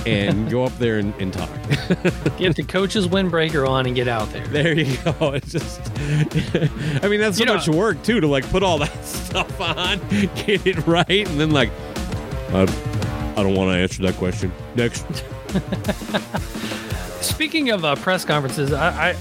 and 0.06 0.49
go 0.51 0.64
up 0.64 0.78
there 0.78 0.99
and, 0.99 1.14
and 1.16 1.34
talk 1.34 1.49
Get 2.38 2.56
the 2.56 2.64
coach's 2.68 3.08
windbreaker 3.08 3.68
on 3.68 3.86
and 3.86 3.95
get 3.95 4.08
out 4.08 4.30
there. 4.32 4.45
There 4.47 4.74
you 4.74 4.97
go. 5.03 5.34
It's 5.34 5.51
just, 5.51 5.82
I 7.03 7.08
mean, 7.08 7.20
that's 7.20 7.38
so 7.38 7.41
You 7.43 7.45
know- 7.45 7.56
much 7.56 7.68
work 7.68 8.01
too 8.03 8.20
to 8.22 8.28
like 8.28 8.47
put 8.51 8.64
all 8.64 8.78
that 8.80 9.06
stuff 9.06 9.60
on, 9.60 9.99
get 10.10 10.66
it 10.68 10.86
right, 10.88 11.28
and 11.28 11.39
then 11.39 11.51
like, 11.51 11.70
I, 12.49 12.62
I 13.38 13.43
don't 13.43 13.56
want 13.56 13.72
to 13.72 13.78
answer 13.78 14.01
that 14.03 14.16
question. 14.16 14.51
Next, 14.76 15.06
Speaking 17.22 17.72
of 17.72 17.84
uh, 17.84 17.95
press 17.95 18.24
conferences, 18.24 18.72
I, 18.72 19.12
I 19.12 19.16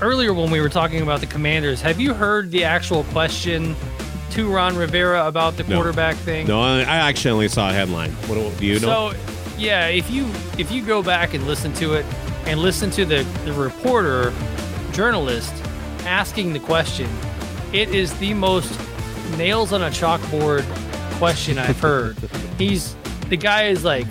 earlier 0.00 0.32
when 0.32 0.50
we 0.50 0.60
were 0.60 0.68
talking 0.68 1.02
about 1.02 1.20
the 1.20 1.26
Commanders, 1.26 1.80
have 1.82 2.00
you 2.00 2.14
heard 2.14 2.50
the 2.50 2.64
actual 2.64 3.04
question 3.04 3.76
to 4.30 4.50
Ron 4.50 4.76
Rivera 4.76 5.26
about 5.26 5.56
the 5.56 5.64
No. 5.64 5.76
quarterback 5.76 6.16
thing? 6.16 6.46
no, 6.46 6.60
I, 6.60 6.80
I 6.80 6.82
actually 7.08 7.30
only 7.32 7.48
saw 7.48 7.70
a 7.70 7.72
headline. 7.72 8.10
What 8.26 8.58
do 8.58 8.66
you 8.66 8.80
know? 8.80 9.12
So, 9.12 9.18
yeah, 9.58 9.88
if 9.88 10.10
you 10.10 10.26
if 10.58 10.70
you 10.70 10.84
go 10.84 11.02
back 11.02 11.34
and 11.34 11.46
listen 11.46 11.72
to 11.74 11.94
it 11.94 12.06
and 12.46 12.60
listen 12.60 12.90
to 12.92 13.04
the 13.04 13.22
the 13.44 13.52
reporter 13.52 14.32
journalist 14.92 15.52
asking 16.04 16.52
the 16.52 16.60
question, 16.60 17.10
it 17.72 17.88
is 17.90 18.16
the 18.18 18.34
most 18.34 18.78
nails 19.36 19.72
on 19.72 19.82
a 19.82 19.90
chalkboard 19.90 20.64
question 21.18 21.58
I've 21.58 21.78
heard. 21.80 22.16
He's 22.58 22.96
the 23.28 23.36
guy 23.36 23.64
is 23.64 23.84
like 23.84 24.06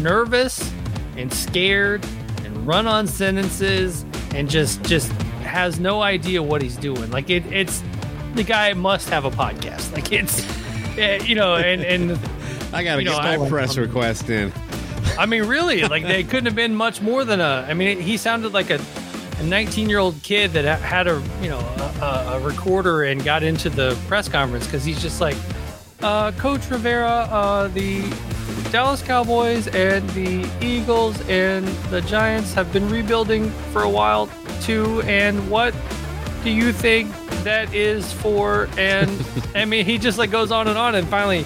nervous 0.00 0.72
and 1.16 1.32
scared 1.32 2.04
and 2.44 2.66
run 2.66 2.86
on 2.86 3.06
sentences 3.06 4.04
and 4.34 4.48
just 4.48 4.82
just 4.84 5.10
has 5.42 5.78
no 5.78 6.00
idea 6.02 6.42
what 6.42 6.62
he's 6.62 6.76
doing. 6.76 7.10
Like 7.10 7.28
it, 7.28 7.44
it's 7.52 7.82
the 8.34 8.42
guy 8.42 8.72
must 8.72 9.10
have 9.10 9.26
a 9.26 9.30
podcast. 9.30 9.92
Like 9.92 10.10
it's 10.12 10.42
eh, 10.96 11.22
you 11.24 11.34
know 11.34 11.56
and 11.56 11.82
and 11.82 12.12
I 12.72 12.82
gotta 12.82 13.02
you 13.02 13.10
know, 13.10 13.16
get 13.16 13.24
I- 13.24 13.36
my 13.36 13.48
press 13.48 13.76
request 13.76 14.30
in. 14.30 14.50
I 15.18 15.26
mean, 15.26 15.44
really, 15.44 15.82
like 15.82 16.04
they 16.04 16.24
couldn't 16.24 16.46
have 16.46 16.54
been 16.54 16.74
much 16.74 17.00
more 17.00 17.24
than 17.24 17.40
a. 17.40 17.66
I 17.68 17.74
mean, 17.74 18.00
he 18.00 18.16
sounded 18.16 18.52
like 18.52 18.70
a, 18.70 18.80
a 19.38 19.42
19 19.42 19.88
year 19.88 19.98
old 19.98 20.20
kid 20.22 20.52
that 20.52 20.80
had 20.80 21.06
a 21.06 21.22
you 21.42 21.48
know 21.48 21.58
a, 21.58 22.32
a- 22.34 22.40
recorder 22.40 23.04
and 23.04 23.22
got 23.24 23.42
into 23.42 23.68
the 23.70 23.96
press 24.08 24.28
conference 24.28 24.66
because 24.66 24.84
he's 24.84 25.00
just 25.02 25.20
like, 25.20 25.36
uh, 26.02 26.32
Coach 26.32 26.68
Rivera, 26.70 27.08
uh, 27.30 27.68
the 27.68 28.02
Dallas 28.70 29.02
Cowboys 29.02 29.68
and 29.68 30.08
the 30.10 30.48
Eagles 30.60 31.20
and 31.28 31.66
the 31.90 32.00
Giants 32.02 32.54
have 32.54 32.72
been 32.72 32.88
rebuilding 32.88 33.50
for 33.72 33.82
a 33.82 33.90
while 33.90 34.28
too. 34.62 35.02
And 35.02 35.50
what 35.50 35.74
do 36.42 36.50
you 36.50 36.72
think 36.72 37.12
that 37.44 37.72
is 37.74 38.12
for? 38.14 38.68
And 38.78 39.10
I 39.54 39.64
mean, 39.66 39.84
he 39.84 39.98
just 39.98 40.16
like 40.18 40.30
goes 40.30 40.50
on 40.50 40.68
and 40.68 40.78
on, 40.78 40.94
and 40.94 41.06
finally, 41.08 41.44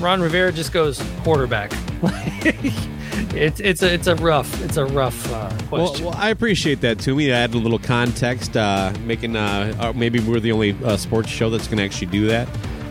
Ron 0.00 0.20
Rivera 0.20 0.52
just 0.52 0.72
goes 0.72 1.02
quarterback. 1.22 1.72
it's 3.34 3.60
it's 3.60 3.82
a 3.82 3.92
it's 3.92 4.06
a 4.06 4.14
rough 4.16 4.62
it's 4.62 4.76
a 4.76 4.84
rough 4.84 5.32
uh, 5.32 5.50
question. 5.68 6.06
well, 6.06 6.14
I 6.16 6.30
appreciate 6.30 6.80
that 6.82 6.98
too. 6.98 7.14
me. 7.14 7.30
Add 7.30 7.54
a 7.54 7.58
little 7.58 7.78
context, 7.78 8.56
uh, 8.56 8.92
making 9.04 9.36
uh, 9.36 9.74
uh, 9.78 9.92
maybe 9.94 10.20
we're 10.20 10.40
the 10.40 10.52
only 10.52 10.76
uh, 10.84 10.96
sports 10.96 11.28
show 11.28 11.50
that's 11.50 11.66
going 11.66 11.78
to 11.78 11.84
actually 11.84 12.08
do 12.08 12.26
that. 12.26 12.48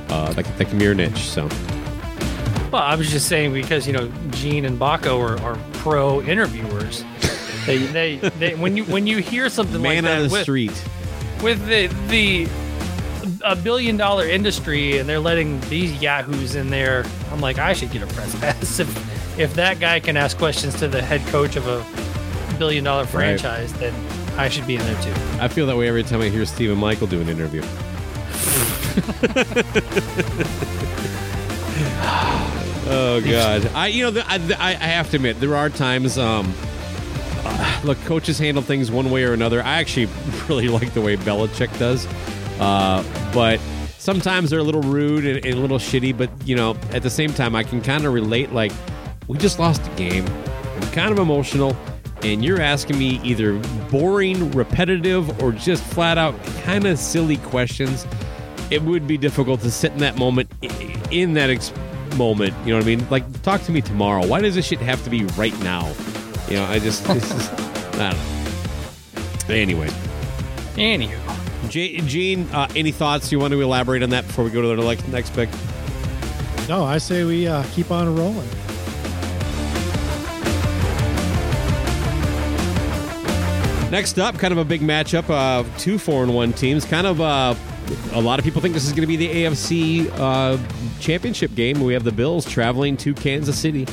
Uh, 0.10 0.32
that, 0.34 0.46
that 0.58 0.70
can 0.70 0.78
be 0.78 0.88
our 0.88 0.94
niche. 0.94 1.18
So 1.18 1.48
Well, 2.72 2.82
I 2.82 2.96
was 2.96 3.10
just 3.10 3.28
saying 3.28 3.54
because 3.54 3.88
you 3.88 3.94
know 3.94 4.12
Gene 4.32 4.66
and 4.66 4.80
Bakko 4.80 5.20
are, 5.20 5.42
are 5.42 5.58
pro 5.74 6.22
interviewers. 6.22 7.04
They, 7.66 7.80
they, 7.80 8.18
they 8.18 8.54
when 8.54 8.78
you 8.78 8.84
when 8.84 9.08
you 9.08 9.18
hear 9.18 9.50
something 9.50 9.82
man 9.82 10.04
like 10.04 10.04
that 10.04 10.18
on 10.18 10.28
the 10.28 10.32
with, 10.32 10.44
street. 10.44 10.84
with 11.42 11.66
the 11.66 11.88
the 12.10 12.48
a 13.44 13.56
billion 13.56 13.98
dollar 13.98 14.28
industry 14.28 15.00
and 15.00 15.10
they're 15.10 15.20
letting 15.20 15.60
these 15.62 16.00
yahoos 16.00 16.54
in 16.54 16.70
there, 16.70 17.06
I'm 17.32 17.42
like 17.42 17.58
I 17.58 17.74
should 17.74 17.90
get 17.90 18.04
a 18.04 18.08
press 18.08 18.40
pass 18.40 18.80
if 18.80 19.15
if 19.38 19.54
that 19.56 19.80
guy 19.80 20.00
can 20.00 20.18
ask 20.18 20.38
questions 20.38 20.76
to 20.80 20.88
the 20.88 21.02
head 21.02 21.26
coach 21.28 21.56
of 21.56 21.68
a 21.68 21.86
billion 22.58 22.84
dollar 22.84 23.06
franchise, 23.06 23.74
then 23.74 23.94
I 24.38 24.50
should 24.50 24.68
be 24.68 24.76
in 24.76 24.82
there 24.82 25.02
too. 25.02 25.14
I 25.40 25.48
feel 25.48 25.66
that 25.68 25.78
way 25.78 25.88
every 25.88 26.04
time 26.04 26.22
I 26.22 26.30
hear 26.30 26.46
Stephen 26.46 26.78
Michael 26.78 27.08
do 27.08 27.22
an 27.22 27.30
interview. 27.30 27.62
oh 32.88 33.22
God! 33.26 33.66
I 33.74 33.88
you 33.88 34.04
know 34.04 34.12
the, 34.12 34.26
I, 34.28 34.36
I 34.58 34.70
I 34.70 34.88
have 34.88 35.10
to 35.12 35.18
admit 35.18 35.40
there 35.40 35.56
are 35.56 35.70
times 35.70 36.18
um 36.18 36.54
uh, 37.44 37.82
look 37.84 38.00
coaches 38.06 38.40
handle 38.40 38.64
things 38.64 38.90
one 38.90 39.12
way 39.12 39.24
or 39.24 39.34
another. 39.34 39.62
I 39.62 39.80
actually 39.80 40.08
really 40.48 40.68
like 40.70 40.94
the 40.94 41.02
way 41.02 41.18
Belichick 41.18 41.78
does, 41.78 42.08
uh, 42.60 43.04
but 43.34 43.60
sometimes 43.98 44.50
they're 44.50 44.60
a 44.60 44.64
little 44.64 44.82
rude 44.82 45.26
and, 45.26 45.46
and 45.46 45.56
a 45.56 45.60
little 45.60 45.80
shitty. 45.80 46.18
But 46.18 46.30
you 46.46 46.56
know 46.56 46.78
at 46.92 47.04
the 47.04 47.10
same 47.10 47.34
time 47.34 47.56
I 47.56 47.64
can 47.64 47.82
kind 47.82 48.06
of 48.06 48.14
relate. 48.14 48.52
Like 48.54 48.72
we 49.28 49.38
just 49.38 49.60
lost 49.60 49.86
a 49.86 49.96
game. 49.96 50.26
I'm 50.28 50.92
kind 50.92 51.12
of 51.12 51.20
emotional. 51.20 51.76
And 52.24 52.44
you're 52.44 52.62
asking 52.62 52.98
me 52.98 53.20
either 53.24 53.54
boring, 53.92 54.52
repetitive, 54.52 55.44
or 55.44 55.52
just 55.52 55.84
flat 55.84 56.18
out 56.18 56.36
kind 56.64 56.86
of 56.88 56.98
silly 56.98 57.38
questions. 57.38 58.08
It 58.72 58.82
would 58.82 59.06
be 59.08 59.18
difficult 59.18 59.62
to 59.62 59.70
sit 59.72 59.92
in 59.92 60.00
that 60.00 60.18
moment 60.18 60.52
in 61.12 61.34
that 61.36 61.50
ex- 61.52 61.72
moment 62.16 62.54
you 62.66 62.72
know 62.72 62.78
what 62.78 62.84
i 62.84 62.96
mean? 62.96 63.08
Like 63.10 63.42
talk 63.42 63.62
to 63.64 63.72
me 63.72 63.82
tomorrow. 63.82 64.26
Why 64.26 64.42
does 64.42 64.56
this 64.56 64.66
shit 64.66 64.80
have 64.80 65.04
to 65.04 65.10
be 65.10 65.26
right 65.38 65.58
now? 65.60 65.94
You 66.48 66.56
know 66.56 66.66
i 66.66 66.80
just 66.80 67.04
this 67.08 67.30
is 67.32 67.50
i 68.00 68.12
don't 68.12 69.50
know. 69.50 69.54
Anyway. 69.54 69.90
Anywho, 70.76 71.70
J- 71.70 71.98
gene 72.02 72.48
uh, 72.54 72.68
any 72.76 72.92
thoughts 72.92 73.32
you 73.32 73.40
want 73.40 73.52
to 73.54 73.62
elaborate 73.62 74.02
on 74.02 74.10
that 74.10 74.26
before 74.28 74.44
we 74.46 74.52
go 74.52 74.62
to 74.62 74.82
the 74.82 74.88
next, 74.88 75.08
next 75.10 75.34
pick? 75.34 75.50
No, 76.68 76.84
I 76.84 76.98
say 76.98 77.24
we 77.24 77.48
uh, 77.48 77.64
keep 77.74 77.92
on 77.92 78.14
rolling. 78.16 78.50
Next 83.96 84.20
up, 84.20 84.38
kind 84.38 84.52
of 84.52 84.58
a 84.58 84.66
big 84.66 84.82
matchup. 84.82 85.30
Uh, 85.30 85.64
two 85.78 85.98
four 85.98 86.22
and 86.22 86.36
one 86.36 86.52
teams. 86.52 86.84
Kind 86.84 87.08
of 87.08 87.22
uh, 87.22 87.56
a 88.12 88.20
lot 88.20 88.40
of 88.40 88.44
people 88.44 88.60
think 88.60 88.74
this 88.74 88.86
is 88.86 88.92
going 88.92 89.04
to 89.04 89.08
be 89.08 89.16
the 89.16 89.30
AFC 89.30 90.12
uh, 90.20 90.58
championship 91.00 91.56
game. 91.56 91.80
We 91.80 91.94
have 91.94 92.04
the 92.04 92.12
Bills 92.12 92.44
traveling 92.44 92.98
to 92.98 93.14
Kansas 93.14 93.58
City. 93.58 93.88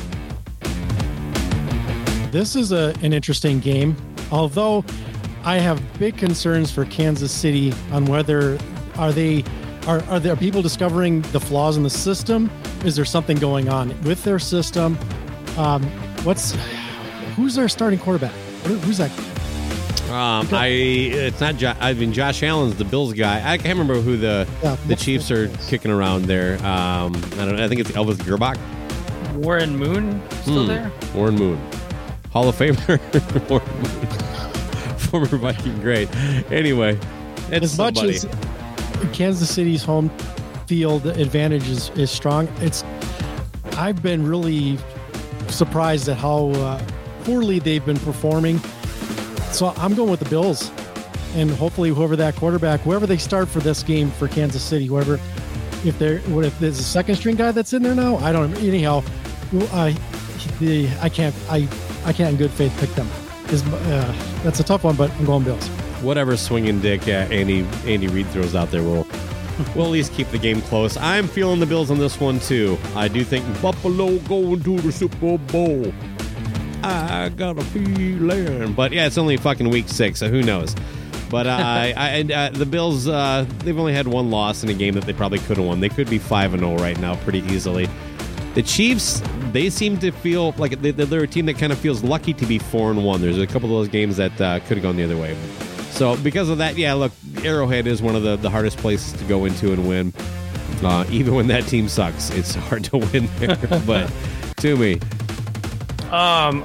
This 2.33 2.57
is 2.57 2.73
a, 2.73 2.93
an 3.03 3.13
interesting 3.13 3.61
game, 3.61 3.95
although 4.33 4.85
I 5.45 5.59
have 5.59 5.81
big 6.01 6.19
concerns 6.19 6.73
for 6.73 6.85
Kansas 6.87 7.31
City 7.31 7.73
on 7.93 8.07
whether 8.07 8.59
are 8.97 9.13
they 9.13 9.45
Are, 9.87 10.03
are 10.07 10.19
there 10.19 10.35
people 10.35 10.63
discovering 10.63 11.23
the 11.31 11.39
flaws 11.39 11.77
in 11.77 11.85
the 11.85 11.91
system? 11.91 12.51
Is 12.85 12.97
there 12.97 13.05
something 13.05 13.39
going 13.39 13.69
on 13.69 13.91
with 14.03 14.25
their 14.25 14.41
system? 14.41 14.99
Um, 15.57 15.85
what's 16.25 16.57
who's 17.37 17.55
their 17.55 17.69
starting 17.69 18.01
quarterback? 18.01 18.33
Who's 18.65 18.99
that? 18.99 19.32
Um, 20.13 20.49
I 20.53 20.67
it's 20.67 21.41
not. 21.41 21.57
Jo- 21.57 21.75
I 21.81 21.95
mean, 21.95 22.13
Josh 22.13 22.43
Allen's 22.43 22.77
the 22.77 22.85
Bills 22.85 23.15
guy. 23.15 23.39
I 23.39 23.57
can't 23.57 23.79
remember 23.79 24.01
who 24.01 24.17
the 24.17 24.47
Yeah, 24.63 24.77
the 24.87 24.95
Chiefs 24.97 25.31
are 25.31 25.49
kicking 25.69 25.91
around 25.91 26.27
there. 26.27 26.55
Um, 26.59 27.15
I 27.17 27.45
don't. 27.45 27.57
know. 27.57 27.65
I 27.65 27.69
think 27.69 27.81
it's 27.81 27.91
Elvis 27.93 28.17
Gerbach. 28.19 28.59
Warren 29.37 29.77
Moon 29.77 30.21
still 30.43 30.63
Hmm. 30.63 30.69
there? 30.69 30.93
Warren 31.15 31.37
Moon, 31.37 31.59
Hall 32.31 32.49
of 32.49 32.57
Famer. 32.57 32.99
Warren 33.51 33.67
Moon. 33.83 34.99
Former 34.99 35.27
Viking 35.39 35.81
great. 35.81 36.15
Anyway, 36.51 36.99
it's 37.51 37.65
as 37.65 37.79
much 37.79 37.97
somebody. 37.97 38.17
as 38.17 38.27
Kansas 39.17 39.51
City's 39.51 39.83
home 39.83 40.11
field 40.67 41.07
advantage 41.07 41.69
is, 41.69 41.91
is 41.91 42.11
strong, 42.11 42.49
it's 42.61 42.85
I've 43.77 44.03
been 44.03 44.27
really 44.27 44.79
surprised 45.49 46.09
at 46.09 46.17
how 46.19 46.49
uh, 46.51 46.83
poorly 47.25 47.59
they've 47.59 47.85
been 47.85 47.99
performing. 47.99 48.61
So 49.53 49.73
I'm 49.77 49.95
going 49.95 50.11
with 50.11 50.21
the 50.21 50.29
Bills, 50.29 50.71
and 51.35 51.51
hopefully 51.51 51.91
whoever 51.91 52.17
that 52.17 52.35
quarterback, 52.37 52.81
whoever 52.81 53.07
they 53.07 53.19
start 53.19 53.49
for 53.49 53.61
this 53.61 53.83
game 53.83 54.11
for 54.11 54.27
Kansas 54.29 54.63
City, 54.63 54.87
whoever, 54.87 55.21
if 55.85 55.99
they're 55.99 56.19
what 56.21 56.45
if 56.45 56.59
there's 56.59 56.79
a 56.79 56.83
second 56.85 57.17
string 57.17 57.37
guy 57.37 57.53
that's 57.53 57.73
in 57.73 57.83
there 57.83 57.95
now, 57.95 58.17
I 58.17 58.33
don't. 58.33 58.55
Anyhow, 58.59 59.03
I 59.73 59.97
the 60.59 60.89
I 61.01 61.09
can't 61.09 61.35
I 61.51 61.69
I 62.05 62.13
can't 62.13 62.33
in 62.33 62.37
good 62.37 62.51
faith 62.51 62.75
pick 62.81 62.91
them. 62.91 63.09
Is 63.51 63.63
uh, 63.65 64.41
that's 64.43 64.61
a 64.61 64.65
tough 64.65 64.85
one, 64.85 64.97
but 64.97 65.11
I'm 65.13 65.27
going 65.27 65.45
Bills. 65.45 65.69
whatever 66.03 66.37
swinging 66.37 66.81
dick 66.81 67.07
uh, 67.07 67.29
Andy 67.31 67.67
Andy 67.87 68.09
Reid 68.09 68.27
throws 68.29 68.55
out 68.55 68.71
there 68.71 68.83
will 68.83 69.07
will 69.75 69.85
at 69.85 69.91
least 69.91 70.13
keep 70.15 70.29
the 70.29 70.39
game 70.39 70.61
close. 70.63 70.97
I'm 70.97 71.29
feeling 71.29 71.61
the 71.61 71.67
Bills 71.67 71.91
on 71.91 71.99
this 71.99 72.19
one 72.19 72.41
too. 72.41 72.79
I 72.97 73.09
do 73.09 73.23
think 73.23 73.45
Buffalo 73.61 74.19
going 74.21 74.63
to 74.63 74.81
the 74.81 74.91
Super 74.93 75.39
Bowl. 75.39 75.93
I 76.83 77.29
got 77.31 77.59
a 77.59 77.63
feeling, 77.65 78.73
but 78.75 78.93
yeah, 78.93 79.07
it's 79.07 79.19
only 79.19 79.37
fucking 79.37 79.69
week 79.71 79.89
six, 79.89 80.19
so 80.21 80.29
who 80.29 80.43
knows? 80.43 80.75
But 81.31 81.47
uh, 81.47 81.51
I, 81.51 81.95
I 81.97 82.09
and, 82.09 82.31
uh, 82.33 82.51
the 82.51 82.67
Bills, 82.67 83.09
uh, 83.09 83.47
they've 83.61 83.79
only 83.79 83.93
had 83.95 84.07
one 84.09 84.31
loss 84.31 84.63
in 84.63 84.69
a 84.69 84.75
game 84.75 84.95
that 84.95 85.05
they 85.05 85.13
probably 85.13 85.39
could 85.41 85.57
have 85.57 85.67
won. 85.67 85.81
They 85.81 85.89
could 85.89 86.11
be 86.11 86.19
five 86.19 86.53
and 86.55 86.63
zero 86.63 86.77
right 86.77 86.99
now, 86.99 87.17
pretty 87.17 87.41
easily. 87.53 87.89
The 88.55 88.63
Chiefs, 88.63 89.23
they 89.53 89.71
seem 89.71 89.99
to 90.01 90.11
feel 90.11 90.53
like 90.59 90.81
they- 90.83 90.91
they're 90.91 91.23
a 91.23 91.27
team 91.27 91.47
that 91.47 91.57
kind 91.59 91.73
of 91.73 91.79
feels 91.79 92.03
lucky 92.03 92.35
to 92.35 92.45
be 92.47 92.59
four 92.59 92.91
and 92.91 93.03
one. 93.05 93.21
There's 93.23 93.39
a 93.39 93.47
couple 93.47 93.71
of 93.71 93.83
those 93.83 93.89
games 93.89 94.19
that 94.19 94.39
uh, 94.41 94.61
could 94.61 94.77
have 94.77 94.83
gone 94.83 94.97
the 94.97 95.05
other 95.05 95.17
way. 95.17 95.37
So 95.93 96.17
because 96.19 96.49
of 96.51 96.59
that, 96.59 96.77
yeah, 96.77 96.93
look, 96.95 97.13
Arrowhead 97.45 97.87
is 97.87 98.03
one 98.03 98.15
of 98.17 98.23
the, 98.23 98.37
the 98.37 98.51
hardest 98.51 98.79
places 98.79 99.13
to 99.19 99.25
go 99.25 99.45
into 99.47 99.73
and 99.73 99.89
win. 99.89 100.13
Uh, 100.83 101.05
even 101.11 101.35
when 101.35 101.47
that 101.47 101.67
team 101.67 101.89
sucks, 101.89 102.31
it's 102.31 102.55
hard 102.55 102.85
to 102.85 102.97
win 103.13 103.29
there. 103.39 103.57
but 103.87 104.13
to 104.59 104.77
me, 104.77 104.99
Um, 106.13 106.63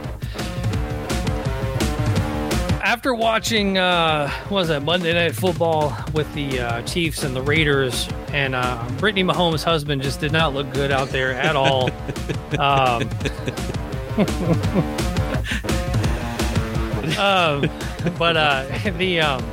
after 2.83 3.15
watching, 3.15 3.77
uh, 3.77 4.29
what 4.49 4.59
was 4.59 4.67
that 4.67 4.83
Monday 4.83 5.13
Night 5.13 5.35
Football 5.35 5.95
with 6.13 6.31
the 6.33 6.59
uh, 6.59 6.81
Chiefs 6.81 7.23
and 7.23 7.33
the 7.33 7.41
Raiders, 7.41 8.09
and 8.33 8.55
uh, 8.55 8.85
Brittany 8.97 9.23
Mahomes' 9.23 9.63
husband 9.63 10.01
just 10.01 10.19
did 10.19 10.33
not 10.33 10.53
look 10.53 10.69
good 10.73 10.91
out 10.91 11.07
there 11.09 11.31
at 11.31 11.55
all. 11.55 11.85
um, 12.59 13.03
um, 17.17 17.69
but 18.17 18.35
uh, 18.35 18.65
the 18.97 19.21
um, 19.21 19.45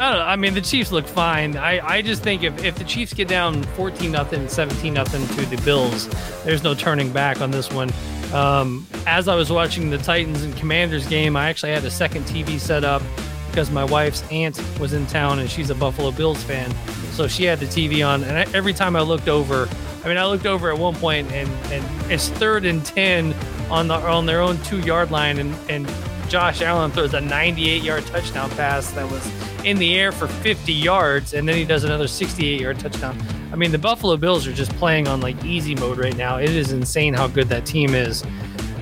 I 0.00 0.08
don't 0.08 0.18
know. 0.20 0.24
I 0.24 0.36
mean, 0.36 0.54
the 0.54 0.62
Chiefs 0.62 0.92
look 0.92 1.06
fine. 1.06 1.58
I, 1.58 1.86
I 1.86 2.00
just 2.00 2.22
think 2.22 2.42
if, 2.42 2.64
if 2.64 2.74
the 2.76 2.84
Chiefs 2.84 3.12
get 3.12 3.28
down 3.28 3.62
14 3.62 4.10
nothing, 4.10 4.48
17 4.48 4.94
nothing 4.94 5.26
to 5.36 5.44
the 5.44 5.60
Bills, 5.62 6.08
there's 6.42 6.62
no 6.62 6.74
turning 6.74 7.12
back 7.12 7.42
on 7.42 7.50
this 7.50 7.70
one. 7.70 7.90
Um, 8.32 8.86
as 9.06 9.28
I 9.28 9.34
was 9.34 9.52
watching 9.52 9.90
the 9.90 9.98
Titans 9.98 10.42
and 10.42 10.56
Commanders 10.56 11.06
game, 11.06 11.36
I 11.36 11.50
actually 11.50 11.72
had 11.72 11.84
a 11.84 11.90
second 11.90 12.24
TV 12.24 12.58
set 12.58 12.82
up 12.82 13.02
because 13.48 13.70
my 13.70 13.84
wife's 13.84 14.22
aunt 14.30 14.58
was 14.80 14.94
in 14.94 15.06
town 15.06 15.38
and 15.38 15.50
she's 15.50 15.68
a 15.68 15.74
Buffalo 15.74 16.12
Bills 16.12 16.42
fan. 16.44 16.74
So 17.12 17.28
she 17.28 17.44
had 17.44 17.60
the 17.60 17.66
TV 17.66 18.06
on, 18.06 18.24
and 18.24 18.38
I, 18.38 18.46
every 18.56 18.72
time 18.72 18.96
I 18.96 19.02
looked 19.02 19.28
over, 19.28 19.68
I 20.02 20.08
mean, 20.08 20.16
I 20.16 20.24
looked 20.24 20.46
over 20.46 20.72
at 20.72 20.78
one 20.78 20.94
point, 20.94 21.30
and, 21.30 21.50
and 21.70 22.10
it's 22.10 22.30
third 22.30 22.64
and 22.64 22.82
10 22.86 23.34
on 23.70 23.88
the 23.88 23.96
on 23.96 24.24
their 24.24 24.40
own 24.40 24.56
two 24.62 24.80
yard 24.80 25.10
line, 25.10 25.38
and, 25.38 25.54
and 25.68 25.86
Josh 26.30 26.62
Allen 26.62 26.90
throws 26.90 27.12
a 27.12 27.20
98 27.20 27.82
yard 27.82 28.06
touchdown 28.06 28.48
pass 28.52 28.92
that 28.92 29.10
was 29.10 29.49
in 29.64 29.78
the 29.78 29.96
air 29.98 30.12
for 30.12 30.26
50 30.28 30.72
yards, 30.72 31.34
and 31.34 31.48
then 31.48 31.56
he 31.56 31.64
does 31.64 31.84
another 31.84 32.06
68 32.08 32.60
yard 32.60 32.78
touchdown. 32.78 33.18
I 33.52 33.56
mean, 33.56 33.72
the 33.72 33.78
Buffalo 33.78 34.16
Bills 34.16 34.46
are 34.46 34.52
just 34.52 34.70
playing 34.76 35.08
on 35.08 35.20
like 35.20 35.42
easy 35.44 35.74
mode 35.74 35.98
right 35.98 36.16
now. 36.16 36.36
It 36.38 36.50
is 36.50 36.72
insane 36.72 37.14
how 37.14 37.26
good 37.28 37.48
that 37.48 37.66
team 37.66 37.94
is. 37.94 38.22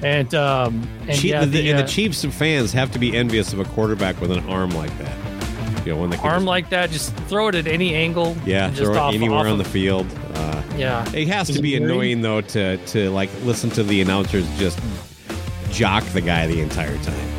And 0.02 0.32
um, 0.34 0.86
and 1.08 1.20
Chi- 1.20 1.28
yeah, 1.28 1.40
the, 1.44 1.46
the, 1.50 1.70
and 1.70 1.78
uh, 1.80 1.82
the 1.82 1.88
Chiefs 1.88 2.24
fans 2.24 2.72
have 2.72 2.92
to 2.92 2.98
be 2.98 3.16
envious 3.16 3.52
of 3.52 3.58
a 3.58 3.64
quarterback 3.64 4.20
with 4.20 4.30
an 4.30 4.48
arm 4.48 4.70
like 4.70 4.96
that. 4.98 5.16
You 5.86 5.94
know, 5.94 6.00
when 6.02 6.10
they 6.10 6.16
arm 6.18 6.40
just- 6.42 6.44
like 6.46 6.70
that, 6.70 6.90
just 6.90 7.14
throw 7.28 7.48
it 7.48 7.54
at 7.54 7.66
any 7.66 7.94
angle. 7.94 8.36
yeah, 8.46 8.68
just 8.68 8.82
throw 8.82 8.92
it 8.92 8.96
off, 8.96 9.14
anywhere 9.14 9.38
off 9.40 9.46
on 9.46 9.52
of- 9.52 9.58
the 9.58 9.64
field. 9.64 10.06
Uh, 10.34 10.62
Yeah, 10.76 11.10
It 11.12 11.26
has 11.28 11.48
to 11.48 11.60
be 11.60 11.74
annoying 11.76 12.20
though 12.22 12.40
to 12.42 12.76
to 12.76 13.10
like 13.10 13.30
listen 13.42 13.70
to 13.70 13.82
the 13.82 14.00
announcers 14.00 14.46
just 14.58 14.78
jock 15.72 16.04
the 16.12 16.20
guy 16.20 16.46
the 16.46 16.60
entire 16.60 16.96
time. 16.98 17.37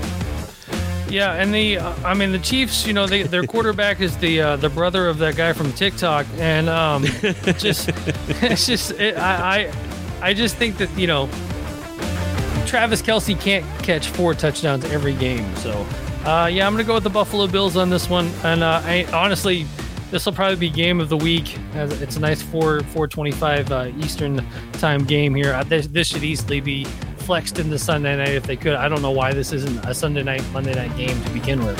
Yeah, 1.09 1.33
and 1.33 1.53
the 1.53 1.77
uh, 1.77 1.93
I 2.05 2.13
mean 2.13 2.31
the 2.31 2.39
Chiefs, 2.39 2.85
you 2.85 2.93
know, 2.93 3.07
they, 3.07 3.23
their 3.23 3.43
quarterback 3.47 3.99
is 3.99 4.15
the 4.17 4.41
uh, 4.41 4.55
the 4.57 4.69
brother 4.69 5.07
of 5.07 5.17
that 5.19 5.35
guy 5.35 5.53
from 5.53 5.71
TikTok, 5.73 6.25
and 6.37 6.69
um, 6.69 7.03
just 7.57 7.89
it's 8.41 8.65
just 8.65 8.91
it, 8.91 9.17
I, 9.17 9.71
I 10.21 10.29
I 10.29 10.33
just 10.33 10.55
think 10.57 10.77
that 10.77 10.89
you 10.97 11.07
know 11.07 11.27
Travis 12.65 13.01
Kelce 13.01 13.39
can't 13.39 13.65
catch 13.83 14.07
four 14.09 14.33
touchdowns 14.33 14.85
every 14.85 15.13
game, 15.13 15.55
so 15.57 15.71
uh, 16.25 16.47
yeah, 16.51 16.67
I'm 16.67 16.73
gonna 16.73 16.83
go 16.83 16.95
with 16.95 17.03
the 17.03 17.09
Buffalo 17.09 17.47
Bills 17.47 17.75
on 17.75 17.89
this 17.89 18.09
one, 18.09 18.31
and 18.43 18.63
uh, 18.63 18.81
I 18.83 19.05
honestly. 19.13 19.65
This 20.11 20.25
will 20.25 20.33
probably 20.33 20.55
be 20.55 20.71
game 20.71 20.99
of 20.99 21.07
the 21.09 21.17
week. 21.17 21.55
It's 21.75 22.15
a 22.15 22.19
nice 22.19 22.41
four 22.41 22.79
four 22.81 23.07
twenty 23.07 23.29
five 23.29 23.71
uh, 23.71 23.91
Eastern 23.99 24.43
time 24.71 25.03
game 25.03 25.35
here. 25.35 25.53
Uh, 25.53 25.63
This, 25.63 25.85
this 25.85 26.07
should 26.07 26.23
easily 26.23 26.61
be 26.61 26.87
flexed 27.29 27.59
into 27.59 27.77
Sunday 27.77 28.17
night 28.17 28.29
if 28.29 28.47
they 28.47 28.55
could. 28.55 28.73
I 28.73 28.89
don't 28.89 29.03
know 29.03 29.11
why 29.11 29.33
this 29.33 29.53
isn't 29.53 29.85
a 29.85 29.93
Sunday 29.93 30.23
night 30.23 30.43
Monday 30.51 30.73
night 30.73 30.97
game 30.97 31.21
to 31.25 31.29
begin 31.29 31.63
with. 31.63 31.77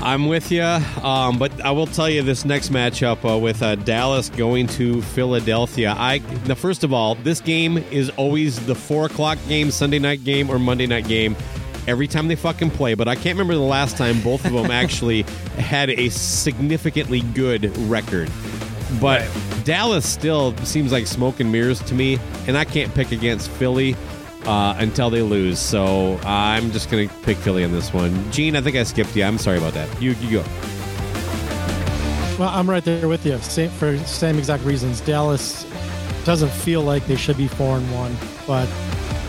I'm 0.00 0.28
with 0.28 0.52
you, 0.52 0.62
um, 0.62 1.40
but 1.40 1.60
I 1.64 1.72
will 1.72 1.88
tell 1.88 2.08
you 2.08 2.22
this 2.22 2.44
next 2.44 2.70
matchup 2.70 3.28
uh, 3.28 3.36
with 3.36 3.64
uh, 3.64 3.74
Dallas 3.74 4.30
going 4.30 4.68
to 4.68 5.02
Philadelphia. 5.02 5.96
I 5.98 6.18
now, 6.46 6.54
first 6.54 6.84
of 6.84 6.92
all, 6.92 7.16
this 7.16 7.40
game 7.40 7.78
is 7.90 8.10
always 8.10 8.64
the 8.64 8.76
four 8.76 9.06
o'clock 9.06 9.38
game, 9.48 9.72
Sunday 9.72 9.98
night 9.98 10.22
game, 10.22 10.48
or 10.48 10.60
Monday 10.60 10.86
night 10.86 11.08
game. 11.08 11.34
Every 11.88 12.06
time 12.06 12.28
they 12.28 12.36
fucking 12.36 12.70
play, 12.70 12.94
but 12.94 13.08
I 13.08 13.16
can't 13.16 13.36
remember 13.36 13.54
the 13.54 13.60
last 13.60 13.96
time 13.96 14.20
both 14.20 14.44
of 14.44 14.52
them 14.52 14.70
actually 14.70 15.22
had 15.58 15.90
a 15.90 16.10
significantly 16.10 17.22
good 17.34 17.76
record. 17.88 18.30
But 19.00 19.28
Dallas 19.64 20.08
still 20.08 20.56
seems 20.58 20.92
like 20.92 21.08
smoke 21.08 21.40
and 21.40 21.50
mirrors 21.50 21.82
to 21.82 21.94
me, 21.94 22.20
and 22.46 22.56
I 22.56 22.64
can't 22.64 22.94
pick 22.94 23.10
against 23.10 23.50
Philly 23.50 23.96
uh, 24.46 24.74
until 24.78 25.10
they 25.10 25.22
lose. 25.22 25.58
So 25.58 26.18
I'm 26.24 26.70
just 26.72 26.90
going 26.90 27.08
to 27.08 27.14
pick 27.22 27.36
Philly 27.38 27.64
on 27.64 27.72
this 27.72 27.92
one. 27.92 28.30
Gene, 28.30 28.56
I 28.56 28.60
think 28.60 28.76
I 28.76 28.82
skipped 28.82 29.14
you. 29.16 29.24
I'm 29.24 29.38
sorry 29.38 29.58
about 29.58 29.74
that. 29.74 30.02
You, 30.02 30.12
you 30.12 30.38
go. 30.38 30.44
Well, 32.38 32.48
I'm 32.48 32.68
right 32.68 32.84
there 32.84 33.06
with 33.06 33.24
you. 33.24 33.38
Same 33.38 33.70
for 33.70 33.96
same 33.98 34.38
exact 34.38 34.64
reasons. 34.64 35.00
Dallas 35.00 35.64
doesn't 36.24 36.50
feel 36.50 36.82
like 36.82 37.06
they 37.06 37.16
should 37.16 37.36
be 37.36 37.46
four 37.46 37.76
and 37.76 37.92
one, 37.92 38.16
but 38.46 38.68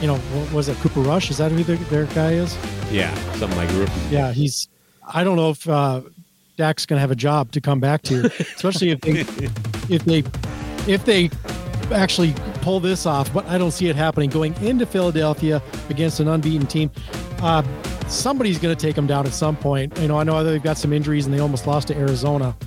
you 0.02 0.08
know, 0.08 0.18
what 0.18 0.52
was 0.52 0.70
it 0.70 0.78
Cooper 0.78 1.02
Rush? 1.02 1.30
Is 1.30 1.38
that 1.38 1.52
who 1.52 1.64
their, 1.64 1.78
their 1.78 2.06
guy 2.08 2.32
is? 2.32 2.58
Yeah, 2.92 3.14
something 3.34 3.58
like 3.58 3.70
Yeah, 4.10 4.32
he's. 4.32 4.70
I 5.08 5.24
don't 5.24 5.36
know 5.36 5.52
if 5.52 5.70
uh, 5.70 6.02
Dak's 6.58 6.86
going 6.86 6.98
to 6.98 7.02
have 7.02 7.12
a 7.12 7.16
job 7.16 7.52
to 7.52 7.62
come 7.62 7.80
back 7.80 8.02
to, 8.04 8.26
especially 8.56 8.90
if 8.90 9.02
they 9.02 9.12
if 9.94 10.04
they 10.06 10.24
if 10.92 11.06
they 11.06 11.30
actually 11.92 12.34
pull 12.66 12.80
this 12.80 13.06
off. 13.06 13.32
But 13.32 13.46
I 13.46 13.60
don't 13.60 13.72
see 13.72 13.88
it 13.88 13.96
happening 13.96 14.32
going 14.32 14.56
into 14.62 14.88
Philadelphia 14.88 15.62
against 15.90 16.20
an 16.20 16.28
unbeaten 16.28 16.66
team. 16.66 16.90
Uh, 17.42 17.62
somebody's 18.08 18.58
going 18.58 18.76
to 18.76 18.82
take 18.82 18.96
them 18.96 19.06
down 19.06 19.28
at 19.28 19.34
some 19.34 19.56
point. 19.56 19.96
You 20.00 20.08
know, 20.08 20.20
I 20.20 20.24
know 20.24 20.44
they've 20.44 20.62
got 20.62 20.78
some 20.78 20.92
injuries 20.92 21.26
and 21.26 21.34
they 21.34 21.40
almost 21.40 21.68
lost 21.68 21.88
to 21.90 21.96
Arizona, 21.96 22.58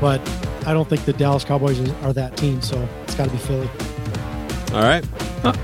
but 0.00 0.20
I 0.64 0.72
don't 0.72 0.88
think 0.88 1.04
the 1.04 1.12
Dallas 1.12 1.44
Cowboys 1.44 1.80
are 2.04 2.12
that 2.12 2.36
team. 2.36 2.62
So 2.62 2.88
it's 3.02 3.16
got 3.16 3.24
to 3.24 3.30
be 3.30 3.38
Philly. 3.38 3.68
All 4.72 4.82
right. 4.82 5.04
Uh, 5.44 5.54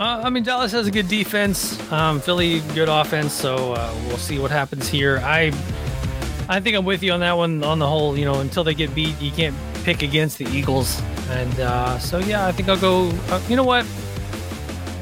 I 0.00 0.30
mean, 0.30 0.42
Dallas 0.42 0.72
has 0.72 0.86
a 0.86 0.90
good 0.90 1.08
defense. 1.08 1.80
Um, 1.92 2.20
Philly, 2.20 2.60
good 2.74 2.88
offense. 2.88 3.32
So 3.32 3.72
uh, 3.72 3.94
we'll 4.06 4.16
see 4.16 4.38
what 4.38 4.50
happens 4.50 4.88
here. 4.88 5.18
I, 5.24 5.52
I 6.48 6.60
think 6.60 6.76
I'm 6.76 6.84
with 6.84 7.02
you 7.02 7.12
on 7.12 7.20
that 7.20 7.36
one. 7.36 7.62
On 7.62 7.78
the 7.78 7.86
whole, 7.86 8.18
you 8.18 8.24
know, 8.24 8.40
until 8.40 8.64
they 8.64 8.74
get 8.74 8.94
beat, 8.94 9.20
you 9.20 9.30
can't 9.30 9.56
pick 9.88 10.02
against 10.02 10.36
the 10.36 10.44
Eagles. 10.50 11.00
And 11.30 11.60
uh, 11.60 11.98
so 11.98 12.18
yeah, 12.18 12.46
I 12.46 12.52
think 12.52 12.68
I'll 12.68 12.76
go. 12.78 13.08
Uh, 13.30 13.40
you 13.48 13.56
know 13.56 13.64
what? 13.64 13.86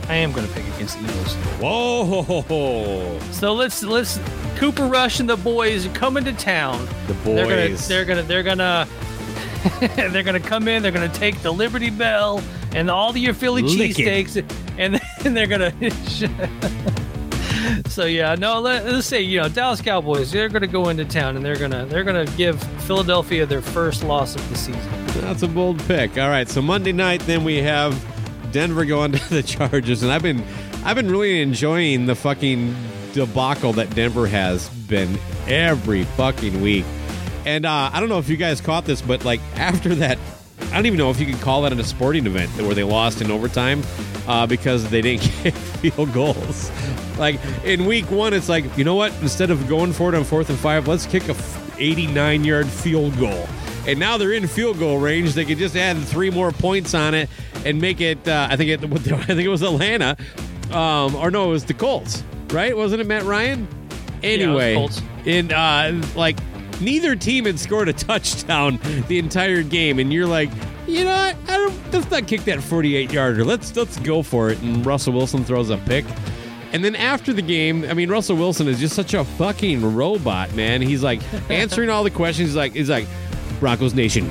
I 0.09 0.15
am 0.15 0.31
going 0.31 0.47
to 0.47 0.53
pick 0.55 0.65
against 0.77 0.97
the 1.01 1.05
Eagles. 1.07 1.35
Whoa, 1.61 3.19
So 3.33 3.53
let's 3.53 3.83
let's 3.83 4.21
Cooper 4.55 4.87
Rush 4.87 5.19
and 5.19 5.29
the 5.29 5.37
boys 5.37 5.87
are 5.87 5.93
coming 5.93 6.23
to 6.25 6.33
town. 6.35 6.87
the 7.09 7.15
They're 7.25 7.49
gonna 7.49 7.69
boys. 7.71 7.89
they're 7.89 8.05
gonna 8.05 8.23
they're 8.23 8.45
gonna 8.45 8.87
they're 9.81 10.23
going 10.23 10.41
to 10.41 10.49
come 10.49 10.69
in. 10.69 10.85
They're 10.85 10.93
going 10.93 11.11
to 11.11 11.19
take 11.19 11.43
the 11.43 11.51
Liberty 11.51 11.91
Bell 11.91 12.41
and 12.73 12.89
all 12.89 13.11
of 13.11 13.17
your 13.17 13.35
Philly 13.35 13.65
cheesesteaks, 13.65 14.37
and 14.79 15.01
then 15.23 15.35
they're 15.35 15.49
going 15.49 15.73
to. 15.91 17.06
so 17.87 18.05
yeah, 18.05 18.35
no. 18.35 18.61
Let, 18.61 18.87
us 18.87 19.07
say 19.07 19.23
you 19.23 19.41
know 19.41 19.49
Dallas 19.49 19.81
Cowboys. 19.81 20.31
They're 20.33 20.49
going 20.49 20.63
to 20.63 20.69
go 20.69 20.89
into 20.89 21.05
town 21.05 21.37
and 21.37 21.45
they're 21.45 21.57
to 21.57 21.87
they're 21.89 22.05
to 22.05 22.31
give 22.37 22.63
Philadelphia 22.83 23.47
their 23.47 23.63
first 23.63 24.03
loss 24.03 24.35
of 24.35 24.49
the 24.49 24.57
season. 24.57 25.07
That's 25.21 25.43
a 25.43 25.49
bold 25.49 25.79
pick. 25.85 26.19
All 26.19 26.29
right, 26.29 26.49
so 26.49 26.61
Monday 26.61 26.93
night, 26.93 27.21
then 27.23 27.45
we 27.45 27.57
have 27.57 27.95
Denver 28.53 28.85
going 28.85 29.13
to 29.13 29.31
the 29.31 29.43
Chargers, 29.43 30.03
and 30.03 30.13
I've 30.13 30.23
been 30.23 30.45
I've 30.85 30.97
been 30.97 31.11
really 31.11 31.43
enjoying 31.43 32.07
the 32.07 32.15
fucking 32.15 32.75
debacle 33.13 33.73
that 33.75 33.95
Denver 33.95 34.27
has 34.27 34.69
been 34.69 35.19
every 35.47 36.05
fucking 36.05 36.61
week. 36.61 36.85
And 37.45 37.65
uh, 37.65 37.91
I 37.93 38.01
don't 38.01 38.09
know 38.09 38.19
if 38.19 38.29
you 38.29 38.37
guys 38.37 38.61
caught 38.61 38.85
this, 38.85 39.01
but 39.01 39.25
like 39.25 39.41
after 39.55 39.95
that, 39.97 40.19
I 40.77 40.79
don't 40.79 40.87
even 40.89 40.99
know 40.99 41.09
if 41.09 41.19
you 41.19 41.25
could 41.25 41.41
call 41.41 41.63
that 41.63 41.73
a 41.73 41.83
sporting 41.83 42.27
event 42.27 42.51
where 42.61 42.75
they 42.75 42.85
lost 42.85 43.23
in 43.23 43.31
overtime 43.31 43.83
uh, 44.29 44.47
because 44.47 44.87
they 44.91 45.01
didn't 45.01 45.23
get 45.43 45.55
field 45.55 46.13
goals. 46.13 46.71
Like 47.17 47.41
in 47.65 47.87
week 47.87 48.11
one, 48.11 48.35
it's 48.35 48.51
like 48.51 48.77
you 48.77 48.85
know 48.85 48.95
what? 48.95 49.11
Instead 49.23 49.51
of 49.51 49.67
going 49.69 49.95
for 49.95 50.13
it 50.13 50.15
on 50.15 50.23
fourth 50.23 50.51
and 50.51 50.59
five, 50.59 50.87
let's 50.87 51.07
kick 51.07 51.31
a 51.31 51.37
89 51.79 52.45
yard 52.45 52.67
field 52.67 53.19
goal. 53.19 53.49
And 53.87 53.99
now 53.99 54.19
they're 54.19 54.35
in 54.35 54.47
field 54.47 54.79
goal 54.79 54.99
range. 54.99 55.33
They 55.33 55.47
could 55.47 55.57
just 55.57 55.77
add 55.77 55.97
three 55.97 56.29
more 56.29 56.53
points 56.53 56.93
on 56.93 57.15
it 57.15 57.31
and 57.65 57.81
make 57.81 58.03
it. 58.03 58.29
Uh, 58.29 58.49
I 58.51 58.57
think 58.59 58.69
it. 58.69 58.85
I 59.13 59.19
think 59.25 59.41
it 59.41 59.49
was 59.49 59.63
Atlanta, 59.63 60.15
um, 60.73 61.15
or 61.15 61.31
no, 61.31 61.47
it 61.47 61.53
was 61.53 61.65
the 61.65 61.73
Colts, 61.73 62.23
right? 62.51 62.77
Wasn't 62.77 63.01
it 63.01 63.07
Matt 63.07 63.23
Ryan? 63.23 63.67
Anyway, 64.23 64.75
Colts. 64.75 65.01
in 65.25 65.55
uh, 65.55 66.03
like 66.15 66.39
neither 66.81 67.17
team 67.17 67.45
had 67.45 67.59
scored 67.59 67.89
a 67.89 67.93
touchdown 67.93 68.79
the 69.09 69.19
entire 69.19 69.63
game, 69.63 69.99
and 69.99 70.13
you're 70.13 70.27
like, 70.27 70.51
you 70.87 71.05
know 71.05 71.11
what? 71.11 71.37
I 71.49 71.57
don't. 71.57 71.93
Let's 71.93 72.11
not 72.11 72.27
kick 72.27 72.43
that 72.45 72.63
48 72.63 73.13
yarder. 73.13 73.45
Let's 73.45 73.75
let's 73.77 73.99
go 73.99 74.23
for 74.23 74.51
it. 74.51 74.61
And 74.63 74.85
Russell 74.85 75.13
Wilson 75.13 75.45
throws 75.45 75.71
a 75.71 75.79
pick. 75.79 76.05
And 76.73 76.85
then 76.85 76.97
after 76.97 77.33
the 77.33 77.43
game, 77.43 77.85
I 77.85 77.95
mean, 77.95 78.11
Russell 78.11 78.37
Wilson 78.37 78.69
is 78.69 78.79
just 78.79 78.95
such 78.95 79.15
a 79.15 79.25
fucking 79.25 79.95
robot, 79.95 80.53
man. 80.55 80.83
He's 80.83 81.03
like 81.03 81.21
answering 81.51 81.91
all 81.91 82.05
the 82.05 82.11
questions. 82.11 82.51
He's 82.51 82.57
like, 82.57 82.73
he's 82.73 82.91
like, 82.91 83.07
Broncos 83.61 83.95
Nation, 83.95 84.31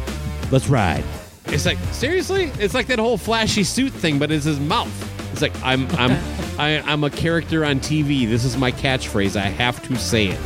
let's 0.51 0.67
ride. 0.67 1.03
It's 1.47 1.65
like 1.65 1.77
seriously, 1.91 2.51
it's 2.59 2.73
like 2.73 2.87
that 2.87 2.99
whole 2.99 3.17
flashy 3.17 3.63
suit 3.63 3.93
thing, 3.93 4.19
but 4.19 4.31
it's 4.31 4.45
his 4.45 4.59
mouth. 4.59 5.31
It's 5.31 5.41
like 5.41 5.53
I'm 5.63 5.87
I'm 5.97 6.11
I, 6.57 6.81
I'm 6.85 7.03
a 7.03 7.09
character 7.09 7.65
on 7.65 7.79
TV. 7.79 8.27
This 8.27 8.45
is 8.45 8.57
my 8.57 8.71
catchphrase. 8.71 9.35
I 9.35 9.47
have 9.47 9.81
to 9.87 9.95
say 9.97 10.27
it. 10.27 10.39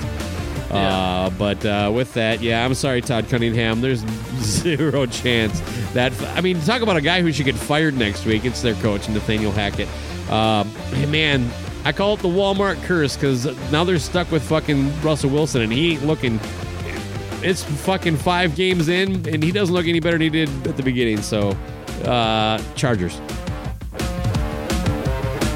Uh, 0.71 1.29
but 1.31 1.65
uh, 1.65 1.91
with 1.93 2.13
that, 2.13 2.41
yeah, 2.41 2.63
I'm 2.63 2.73
sorry, 2.73 3.01
Todd 3.01 3.27
Cunningham. 3.29 3.81
There's 3.81 3.99
zero 4.39 5.05
chance 5.05 5.59
that. 5.93 6.13
I 6.37 6.41
mean, 6.41 6.59
talk 6.61 6.81
about 6.81 6.97
a 6.97 7.01
guy 7.01 7.21
who 7.21 7.31
should 7.31 7.45
get 7.45 7.55
fired 7.55 7.95
next 7.95 8.25
week. 8.25 8.45
It's 8.45 8.61
their 8.61 8.75
coach, 8.75 9.09
Nathaniel 9.09 9.51
Hackett. 9.51 9.87
Uh, 10.29 10.63
man, 11.07 11.49
I 11.85 11.91
call 11.91 12.13
it 12.13 12.19
the 12.19 12.27
Walmart 12.27 12.81
curse 12.83 13.15
because 13.15 13.45
now 13.71 13.83
they're 13.83 13.99
stuck 13.99 14.31
with 14.31 14.43
fucking 14.43 15.01
Russell 15.01 15.31
Wilson, 15.31 15.61
and 15.61 15.71
he 15.71 15.93
ain't 15.93 16.05
looking. 16.05 16.39
It's 17.41 17.63
fucking 17.63 18.17
five 18.17 18.55
games 18.55 18.89
in, 18.89 19.27
and 19.27 19.41
he 19.41 19.51
doesn't 19.51 19.73
look 19.73 19.87
any 19.87 19.99
better 19.99 20.17
than 20.17 20.21
he 20.21 20.29
did 20.29 20.67
at 20.67 20.75
the 20.77 20.83
beginning. 20.83 21.21
So, 21.21 21.57
uh, 22.03 22.61
Chargers. 22.75 23.19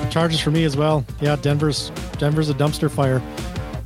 Chargers 0.10 0.40
for 0.40 0.52
me 0.52 0.64
as 0.64 0.78
well. 0.78 1.06
Yeah, 1.22 1.36
Denver's 1.36 1.92
Denver's 2.20 2.50
a 2.50 2.54
dumpster 2.54 2.90
fire, 2.90 3.22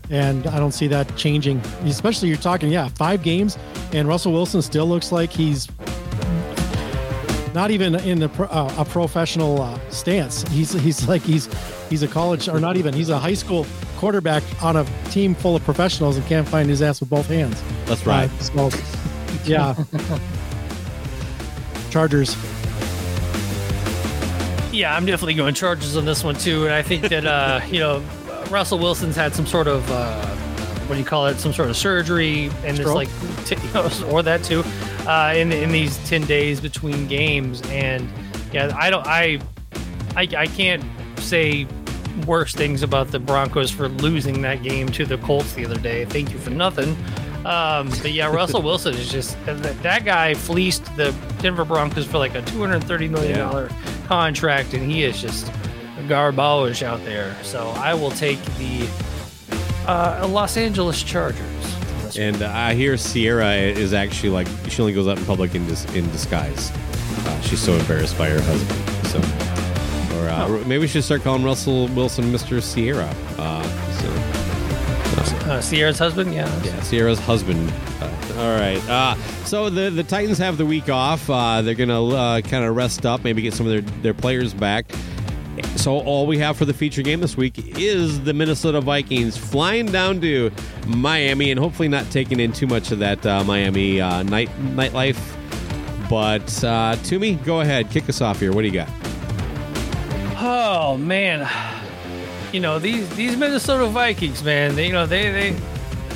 and 0.10 0.48
I 0.48 0.60
don't 0.60 0.72
see 0.72 0.88
that 0.88 1.16
changing. 1.16 1.60
Especially 1.84 2.30
you're 2.30 2.38
talking, 2.38 2.72
yeah, 2.72 2.88
five 2.90 3.24
games, 3.24 3.58
and 3.94 4.08
Russell 4.08 4.34
Wilson 4.34 4.62
still 4.62 4.88
looks 4.88 5.12
like 5.12 5.30
he's 5.30 5.68
not 7.54 7.72
even 7.72 7.96
in 7.96 8.22
a, 8.22 8.30
pro, 8.30 8.46
uh, 8.48 8.72
a 8.78 8.86
professional 8.86 9.62
uh, 9.62 9.80
stance. 9.90 10.44
He's 10.50 10.74
he's 10.74 11.08
like 11.08 11.24
he's 11.24 11.50
he's 11.90 12.04
a 12.04 12.08
college 12.08 12.48
or 12.48 12.60
not 12.60 12.78
even 12.78 12.94
he's 12.94 13.10
a 13.10 13.18
high 13.18 13.34
school 13.34 13.66
quarterback 13.98 14.44
on 14.64 14.76
a 14.76 14.86
team 15.10 15.34
full 15.34 15.56
of 15.56 15.64
professionals 15.64 16.18
and 16.18 16.26
can't 16.28 16.48
find 16.48 16.70
his 16.70 16.82
ass 16.84 17.00
with 17.00 17.10
both 17.10 17.28
hands. 17.28 17.62
That's 17.86 18.06
right. 18.06 18.30
Uh, 18.30 18.70
so, 18.70 18.70
yeah, 19.46 19.74
Chargers. 21.90 22.36
Yeah, 24.72 24.96
I'm 24.96 25.08
definitely 25.08 25.34
going 25.34 25.56
Chargers 25.56 25.98
on 25.98 26.06
this 26.06 26.24
one 26.24 26.36
too, 26.36 26.66
and 26.66 26.74
I 26.76 26.84
think 26.84 27.10
that 27.10 27.26
uh, 27.26 27.62
you 27.72 27.80
know 27.80 28.04
Russell 28.50 28.80
Wilson's 28.80 29.16
had 29.16 29.34
some 29.34 29.46
sort 29.46 29.68
of 29.68 29.90
uh, 29.92 30.26
what 30.88 30.96
do 30.96 31.00
you 31.00 31.06
call 31.06 31.28
it? 31.28 31.38
Some 31.38 31.54
sort 31.54 31.70
of 31.70 31.76
surgery, 31.76 32.50
and 32.64 32.80
it's 32.80 32.90
like 32.90 33.10
t- 33.46 33.58
or 34.10 34.24
that 34.24 34.44
too, 34.44 34.64
uh, 35.08 35.34
in 35.36 35.52
in 35.52 35.72
these 35.72 35.98
ten 36.10 36.26
days 36.26 36.62
between 36.62 37.08
games, 37.08 37.62
and 37.70 38.10
yeah, 38.54 38.72
I 38.78 38.90
don't, 38.90 39.06
I, 39.06 39.40
I, 40.16 40.28
I 40.38 40.48
can't 40.48 40.84
say 41.18 41.68
worse 42.26 42.54
things 42.54 42.84
about 42.84 43.12
the 43.12 43.20
Broncos 43.20 43.70
for 43.70 43.90
losing 43.90 44.42
that 44.42 44.64
game 44.64 44.88
to 44.90 45.06
the 45.06 45.18
Colts 45.20 45.54
the 45.54 45.66
other 45.66 45.78
day. 45.78 46.06
Thank 46.06 46.32
you 46.32 46.40
for 46.40 46.50
nothing. 46.50 46.96
Um, 47.46 47.90
but 47.90 48.12
yeah, 48.14 48.34
Russell 48.34 48.62
Wilson 48.64 48.96
is 48.96 49.12
just 49.12 49.38
that, 49.46 49.62
that 49.84 50.06
guy 50.06 50.34
fleeced 50.34 50.86
the 50.96 51.14
Denver 51.42 51.66
Broncos 51.66 52.06
for 52.06 52.18
like 52.18 52.36
a 52.36 52.42
two 52.44 52.62
hundred 52.62 52.84
thirty 52.86 53.08
million 53.08 53.40
dollar 53.40 53.70
contract, 54.08 54.74
and 54.74 54.90
he 54.90 55.04
is 55.04 55.22
just 55.22 55.52
garbage 56.08 56.84
out 56.84 57.04
there. 57.06 57.36
So 57.44 57.70
I 57.78 57.94
will 57.94 58.12
take 58.12 58.44
the 58.58 58.88
uh, 59.88 60.28
Los 60.30 60.58
Angeles 60.58 61.02
Chargers. 61.04 61.44
And 62.18 62.42
uh, 62.42 62.52
I 62.54 62.74
hear 62.74 62.98
Sierra 62.98 63.54
is 63.56 63.94
actually 63.94 64.30
like 64.30 64.48
she 64.70 64.82
only 64.82 64.94
goes 64.94 65.08
out 65.08 65.18
in 65.20 65.26
public 65.26 65.54
in 65.56 65.68
dis- 65.68 65.86
in 65.94 66.10
disguise. 66.12 66.72
Uh, 67.26 67.42
she's 67.42 67.60
so 67.62 67.74
embarrassed 67.74 68.18
by 68.18 68.30
her 68.30 68.42
husband. 68.42 69.08
So, 69.08 69.20
or 70.20 70.30
uh, 70.30 70.48
maybe 70.66 70.80
we 70.80 70.88
should 70.88 71.04
start 71.04 71.22
calling 71.22 71.44
Russell 71.44 71.88
Wilson 71.90 72.26
Mr. 72.32 72.62
Sierra. 72.62 73.14
Uh, 73.38 73.64
so, 74.00 75.52
Uh, 75.52 75.62
Sierra's 75.62 75.98
husband, 76.00 76.34
yeah. 76.34 76.46
yeah, 76.64 76.82
Sierra's 76.82 77.20
husband. 77.20 77.72
Uh, 78.02 78.12
all 78.38 78.60
right. 78.60 78.82
Uh, 78.90 79.16
so 79.46 79.70
the 79.70 79.90
the 79.90 80.04
Titans 80.04 80.38
have 80.38 80.58
the 80.58 80.66
week 80.66 80.90
off. 80.90 81.30
Uh, 81.30 81.62
they're 81.62 81.76
gonna 81.76 82.04
uh, 82.06 82.42
kind 82.42 82.64
of 82.66 82.76
rest 82.76 83.06
up, 83.06 83.24
maybe 83.24 83.42
get 83.42 83.54
some 83.54 83.66
of 83.66 83.72
their 83.72 83.82
their 84.02 84.14
players 84.14 84.54
back. 84.54 84.86
So 85.78 86.00
all 86.00 86.26
we 86.26 86.40
have 86.40 86.58
for 86.58 86.66
the 86.66 86.74
feature 86.74 87.04
game 87.04 87.20
this 87.20 87.38
week 87.38 87.78
is 87.78 88.22
the 88.22 88.34
Minnesota 88.34 88.82
Vikings 88.82 89.38
flying 89.38 89.86
down 89.86 90.20
to 90.22 90.52
Miami, 90.88 91.52
and 91.52 91.60
hopefully 91.60 91.88
not 91.88 92.10
taking 92.10 92.40
in 92.40 92.52
too 92.52 92.66
much 92.66 92.92
of 92.92 93.00
that 93.00 93.24
uh, 93.26 93.44
Miami 93.44 94.02
uh, 94.02 94.24
night 94.24 94.50
nightlife. 94.74 95.20
But 96.10 96.64
uh, 96.64 96.96
Toomey, 97.04 97.36
go 97.36 97.62
ahead, 97.62 97.92
kick 97.92 98.10
us 98.10 98.22
off 98.22 98.40
here. 98.40 98.54
What 98.54 98.62
do 98.64 98.68
you 98.68 98.74
got? 98.74 98.90
Oh 100.40 100.98
man, 100.98 101.48
you 102.52 102.60
know 102.60 102.80
these 102.80 103.08
these 103.16 103.38
Minnesota 103.38 103.86
Vikings, 103.86 104.44
man. 104.44 104.76
They, 104.76 104.88
you 104.88 104.94
know 104.94 105.06
they 105.06 105.32
they. 105.32 105.62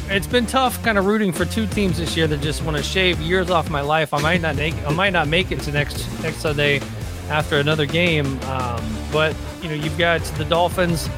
It's 0.10 0.28
been 0.28 0.46
tough, 0.48 0.84
kind 0.84 0.98
of 0.98 1.06
rooting 1.06 1.32
for 1.32 1.46
two 1.46 1.68
teams 1.68 1.98
this 1.98 2.18
year 2.18 2.28
that 2.28 2.42
just 2.42 2.64
want 2.64 2.76
to 2.76 2.84
shave 2.84 3.22
years 3.22 3.50
off 3.50 3.70
my 3.70 3.82
life. 3.82 4.14
I 4.14 4.22
might 4.22 4.42
not 4.42 4.56
make 4.56 4.76
I 4.88 4.92
might 4.92 5.14
not 5.14 5.28
make 5.28 5.52
it 5.52 5.60
to 5.62 5.72
next 5.72 6.08
next 6.24 6.38
Sunday 6.38 6.82
after 7.30 7.58
another 7.58 7.86
game. 7.86 8.40
Um, 8.44 8.84
but 9.12 9.36
you 9.62 9.70
know 9.70 9.76
you've 9.76 9.98
got 9.98 10.22
the 10.38 10.46
Dolphins 10.46 11.10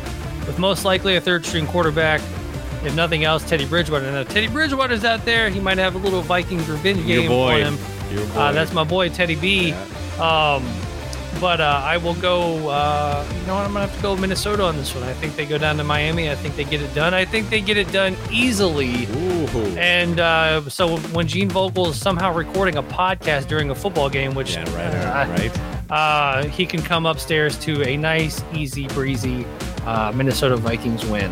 with 0.47 0.59
most 0.59 0.85
likely 0.85 1.15
a 1.15 1.21
third 1.21 1.45
string 1.45 1.67
quarterback. 1.67 2.21
If 2.83 2.95
nothing 2.95 3.23
else, 3.23 3.47
Teddy 3.47 3.65
Bridgewater. 3.65 4.11
Now 4.11 4.23
Teddy 4.23 4.47
Bridgewater's 4.47 5.05
out 5.05 5.23
there. 5.25 5.49
He 5.49 5.59
might 5.59 5.77
have 5.77 5.95
a 5.95 5.99
little 5.99 6.21
Vikings 6.21 6.67
revenge 6.67 7.05
game 7.05 7.31
on 7.31 7.61
him. 7.61 7.77
Uh, 8.35 8.51
that's 8.51 8.73
my 8.73 8.83
boy 8.83 9.09
Teddy 9.09 9.35
B. 9.35 9.73
Um, 10.19 10.63
but 11.39 11.59
uh, 11.59 11.81
I 11.83 11.97
will 11.97 12.13
go. 12.15 12.69
Uh, 12.69 13.25
you 13.39 13.47
know 13.47 13.55
what? 13.55 13.65
I'm 13.65 13.73
gonna 13.73 13.87
have 13.87 13.95
to 13.95 14.01
go 14.01 14.15
Minnesota 14.15 14.63
on 14.63 14.77
this 14.77 14.93
one. 14.93 15.03
I 15.03 15.13
think 15.13 15.35
they 15.35 15.45
go 15.45 15.57
down 15.57 15.77
to 15.77 15.83
Miami. 15.83 16.29
I 16.29 16.35
think 16.35 16.55
they 16.55 16.63
get 16.63 16.81
it 16.81 16.93
done. 16.93 17.13
I 17.13 17.25
think 17.25 17.49
they 17.49 17.61
get 17.61 17.77
it 17.77 17.91
done 17.91 18.15
easily. 18.31 19.07
Ooh. 19.07 19.47
And 19.77 20.19
uh, 20.19 20.69
so 20.69 20.97
when 20.97 21.27
Gene 21.27 21.49
Vogel 21.49 21.89
is 21.89 21.99
somehow 21.99 22.33
recording 22.33 22.77
a 22.77 22.83
podcast 22.83 23.47
during 23.47 23.71
a 23.71 23.75
football 23.75 24.09
game, 24.09 24.35
which 24.35 24.53
Yeah, 24.53 24.61
right, 24.75 25.27
uh, 25.27 25.31
right. 25.31 25.72
Uh, 25.89 26.45
he 26.45 26.65
can 26.65 26.81
come 26.81 27.05
upstairs 27.05 27.57
to 27.59 27.83
a 27.87 27.97
nice, 27.97 28.43
easy 28.53 28.87
breezy 28.87 29.45
uh, 29.85 30.11
Minnesota 30.15 30.57
Vikings 30.57 31.05
win. 31.05 31.31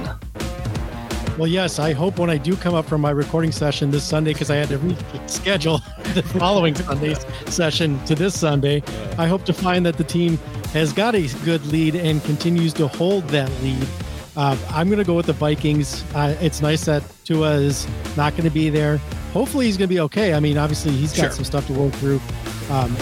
Well, 1.38 1.48
yes, 1.48 1.80
I 1.80 1.94
hope 1.94 2.20
when 2.20 2.30
I 2.30 2.38
do 2.38 2.56
come 2.56 2.76
up 2.76 2.86
from 2.86 3.02
my 3.02 3.10
recording 3.10 3.52
session 3.52 3.90
this 3.90 4.04
Sunday, 4.04 4.34
because 4.34 4.52
I 4.52 4.58
had 4.58 4.68
to 4.70 4.78
reschedule 4.78 5.82
the 6.14 6.22
following 6.24 6.76
Sunday's 6.86 7.26
session 7.48 8.04
to 8.06 8.16
this 8.16 8.38
Sunday, 8.40 8.84
I 9.18 9.28
hope 9.28 9.46
to 9.46 9.54
find 9.54 9.86
that 9.86 9.98
the 9.98 10.04
team 10.04 10.38
has 10.74 10.94
got 10.94 11.16
a 11.16 11.28
good 11.44 11.66
lead 11.68 11.96
and 11.96 12.24
continues 12.26 12.74
to 12.74 12.88
hold 12.88 13.28
that 13.30 13.50
lead. 13.64 13.88
Uh, 14.36 14.58
I'm 14.70 14.88
going 14.88 15.00
to 15.00 15.06
go 15.06 15.16
with 15.16 15.26
the 15.26 15.34
Vikings. 15.34 16.04
Uh, 16.14 16.36
it's 16.42 16.62
nice 16.62 16.86
that 16.86 17.04
Tua 17.26 17.54
is 17.56 17.88
not 18.16 18.34
going 18.34 18.44
to 18.46 18.50
be 18.54 18.70
there. 18.70 18.98
Hopefully, 19.34 19.66
he's 19.66 19.78
going 19.78 19.90
to 19.90 19.94
be 19.94 20.00
okay. 20.02 20.34
I 20.34 20.40
mean, 20.40 20.58
obviously, 20.58 20.92
he's 20.92 21.12
got 21.12 21.24
Sure. 21.24 21.32
some 21.32 21.44
stuff 21.46 21.68
to 21.68 21.74
work 21.74 21.94
through. 21.94 22.22
Um, 22.70 22.96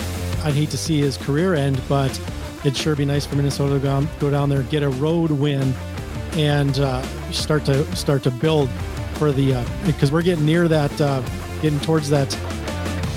I'd 0.44 0.54
hate 0.54 0.70
to 0.72 0.78
see 0.78 1.00
his 1.00 1.18
career 1.18 1.54
end, 1.54 1.82
but 1.88 2.20
it'd 2.60 2.78
sure 2.78 2.96
be 2.96 3.06
nice 3.06 3.26
for 3.26 3.36
Minnesota 3.36 3.76
to 3.76 3.80
go 3.80 3.86
down, 3.86 4.10
go 4.20 4.30
down 4.30 4.50
there, 4.50 4.64
get 4.64 4.84
a 4.84 4.90
road 4.90 5.32
win, 5.32 5.74
and 6.34 6.80
uh, 6.80 7.02
start 7.32 7.66
to 7.66 7.96
start 7.96 8.24
to 8.24 8.32
build 8.32 8.70
for 9.16 9.32
the 9.32 9.66
because 9.86 10.12
we're 10.12 10.22
getting 10.22 10.46
near 10.46 10.68
that, 10.68 11.02
uh, 11.02 11.22
getting 11.62 11.80
towards 11.82 12.10
that 12.10 12.32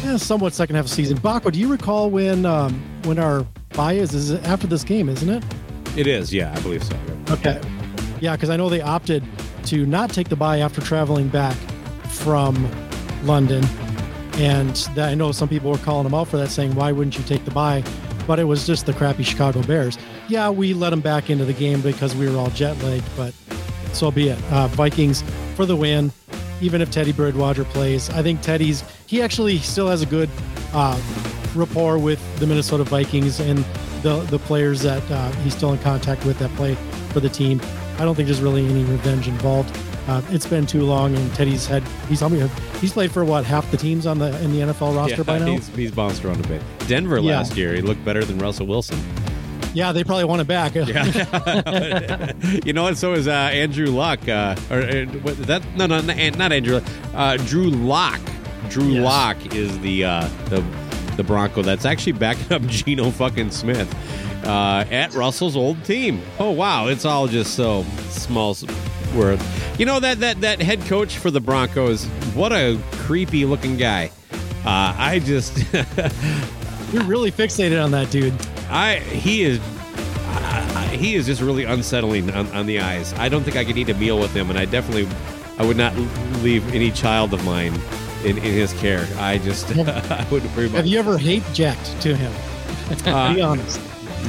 Yeah, 0.04 0.16
somewhat 0.16 0.52
second 0.52 0.76
half 0.76 0.86
of 0.86 0.90
season. 0.90 1.16
Bakko, 1.18 1.52
do 1.52 1.60
you 1.60 1.68
recall 1.68 2.10
when 2.10 2.44
um, 2.44 2.82
when 3.04 3.18
our 3.18 3.46
bye 3.74 3.92
is? 3.92 4.14
Is 4.14 4.30
it 4.30 4.42
after 4.44 4.66
this 4.66 4.82
game, 4.82 5.08
isn't 5.08 5.28
it? 5.28 5.44
It 5.96 6.06
is, 6.06 6.32
yeah, 6.34 6.52
I 6.56 6.60
believe 6.60 6.82
so. 6.82 6.96
Okay. 7.30 7.60
Yeah, 8.20 8.34
because 8.34 8.50
I 8.50 8.56
know 8.56 8.68
they 8.68 8.80
opted 8.80 9.22
to 9.66 9.86
not 9.86 10.10
take 10.10 10.28
the 10.28 10.36
bye 10.36 10.58
after 10.58 10.80
traveling 10.80 11.28
back 11.28 11.56
from 12.08 12.68
London. 13.24 13.62
And 14.34 14.74
that, 14.94 15.10
I 15.10 15.14
know 15.14 15.32
some 15.32 15.48
people 15.48 15.70
were 15.70 15.78
calling 15.78 16.04
them 16.04 16.14
out 16.14 16.28
for 16.28 16.36
that, 16.38 16.48
saying, 16.48 16.74
why 16.74 16.92
wouldn't 16.92 17.18
you 17.18 17.24
take 17.24 17.44
the 17.44 17.50
bye? 17.50 17.84
But 18.26 18.38
it 18.38 18.44
was 18.44 18.66
just 18.66 18.86
the 18.86 18.92
crappy 18.92 19.24
Chicago 19.24 19.62
Bears. 19.62 19.98
Yeah, 20.28 20.48
we 20.50 20.74
let 20.74 20.90
them 20.90 21.00
back 21.00 21.28
into 21.28 21.44
the 21.44 21.52
game 21.52 21.80
because 21.80 22.14
we 22.14 22.28
were 22.28 22.38
all 22.38 22.50
jet 22.50 22.80
lagged, 22.82 23.04
but 23.16 23.34
so 23.92 24.10
be 24.10 24.28
it. 24.28 24.42
Uh, 24.50 24.68
Vikings 24.68 25.22
for 25.54 25.66
the 25.66 25.76
win, 25.76 26.12
even 26.60 26.80
if 26.80 26.90
Teddy 26.90 27.12
Bridgewater 27.12 27.64
plays. 27.64 28.08
I 28.10 28.22
think 28.22 28.40
Teddy's, 28.40 28.84
he 29.06 29.20
actually 29.20 29.58
still 29.58 29.88
has 29.88 30.02
a 30.02 30.06
good 30.06 30.30
uh, 30.72 30.98
rapport 31.54 31.98
with 31.98 32.20
the 32.38 32.46
Minnesota 32.46 32.84
Vikings 32.84 33.40
and 33.40 33.58
the, 34.02 34.20
the 34.30 34.38
players 34.38 34.82
that 34.82 35.02
uh, 35.10 35.30
he's 35.42 35.54
still 35.54 35.72
in 35.72 35.78
contact 35.80 36.24
with 36.24 36.38
that 36.38 36.50
play 36.56 36.74
for 37.10 37.20
the 37.20 37.28
team. 37.28 37.60
I 37.98 38.04
don't 38.04 38.14
think 38.14 38.26
there's 38.26 38.40
really 38.40 38.64
any 38.64 38.84
revenge 38.84 39.28
involved. 39.28 39.76
Uh, 40.08 40.22
it's 40.30 40.46
been 40.46 40.66
too 40.66 40.82
long, 40.82 41.14
and 41.14 41.34
Teddy's 41.34 41.66
had 41.66 41.82
he's 42.08 42.22
many 42.22 42.48
he's 42.82 42.92
played 42.92 43.10
for 43.10 43.24
what 43.24 43.44
half 43.46 43.70
the 43.70 43.78
teams 43.78 44.04
on 44.06 44.18
the 44.18 44.26
in 44.42 44.52
the 44.52 44.58
NFL 44.60 44.94
roster 44.94 45.16
yeah, 45.16 45.22
by 45.22 45.38
now. 45.38 45.46
He's, 45.46 45.68
he's 45.68 45.90
bounced 45.90 46.22
around 46.22 46.44
a 46.44 46.48
bit. 46.48 46.60
Denver 46.86 47.18
Yeah. 47.18 47.38
last 47.38 47.56
year, 47.56 47.72
he 47.74 47.80
looked 47.80 48.04
better 48.04 48.22
than 48.22 48.38
Russell 48.38 48.66
Wilson. 48.66 48.98
Yeah, 49.74 49.92
they 49.92 50.04
probably 50.04 50.24
want 50.26 50.42
it 50.42 50.46
back. 50.46 50.74
yeah. 50.74 52.32
you 52.66 52.74
know 52.74 52.82
what? 52.82 52.98
So 52.98 53.14
is 53.14 53.26
uh, 53.26 53.30
Andrew 53.30 53.86
Luck. 53.86 54.28
Uh, 54.28 54.54
or 54.70 54.80
uh, 54.82 55.06
what, 55.22 55.38
that 55.46 55.62
no, 55.76 55.86
no, 55.86 56.00
not 56.02 56.52
Andrew. 56.52 56.74
Luck, 56.74 56.84
Uh, 57.14 57.36
Drew 57.38 57.70
Lock. 57.70 58.20
Drew 58.68 58.84
Yes. 58.84 59.02
Lock 59.04 59.54
is 59.54 59.78
the 59.80 60.04
uh, 60.04 60.28
the 60.50 60.62
the 61.16 61.22
Bronco 61.22 61.62
that's 61.62 61.84
actually 61.86 62.12
backing 62.12 62.52
up 62.52 62.62
Geno 62.66 63.10
fucking 63.10 63.50
Smith 63.50 63.88
uh, 64.46 64.84
at 64.90 65.14
Russell's 65.14 65.56
old 65.56 65.82
team. 65.84 66.20
Oh 66.38 66.50
wow, 66.50 66.88
it's 66.88 67.04
all 67.06 67.26
just 67.26 67.54
so 67.54 67.84
small 68.10 68.54
word. 69.14 69.40
You 69.78 69.86
know 69.86 70.00
that 70.00 70.20
that 70.20 70.40
that 70.40 70.60
head 70.60 70.80
coach 70.82 71.16
for 71.16 71.30
the 71.30 71.40
Broncos. 71.40 72.06
What 72.34 72.52
a 72.52 72.78
creepy 72.92 73.44
looking 73.44 73.76
guy. 73.76 74.10
Uh, 74.64 74.94
I 74.96 75.20
just 75.24 75.56
You're 76.92 77.04
really 77.04 77.32
fixated 77.32 77.82
on 77.82 77.90
that 77.92 78.10
dude. 78.10 78.34
I 78.68 78.96
he 78.98 79.44
is 79.44 79.60
he 80.92 81.14
is 81.14 81.26
just 81.26 81.40
really 81.40 81.64
unsettling 81.64 82.30
on, 82.30 82.46
on 82.48 82.66
the 82.66 82.80
eyes. 82.80 83.12
I 83.14 83.28
don't 83.28 83.42
think 83.42 83.56
I 83.56 83.64
could 83.64 83.78
eat 83.78 83.88
a 83.88 83.94
meal 83.94 84.18
with 84.18 84.32
him, 84.34 84.50
and 84.50 84.58
I 84.58 84.66
definitely 84.66 85.08
I 85.58 85.64
would 85.66 85.76
not 85.76 85.96
leave 86.42 86.74
any 86.74 86.90
child 86.90 87.32
of 87.34 87.44
mine 87.44 87.74
in, 88.24 88.36
in 88.38 88.42
his 88.42 88.72
care. 88.74 89.06
I 89.16 89.38
just 89.38 89.70
I 89.76 90.26
wouldn't 90.30 90.54
worry. 90.56 90.68
Have 90.70 90.86
you 90.86 90.98
ever 90.98 91.18
hate 91.18 91.42
jacked 91.52 92.00
to 92.02 92.16
him? 92.16 92.32
Uh, 93.06 93.32
Be 93.32 93.40
honest. 93.40 93.80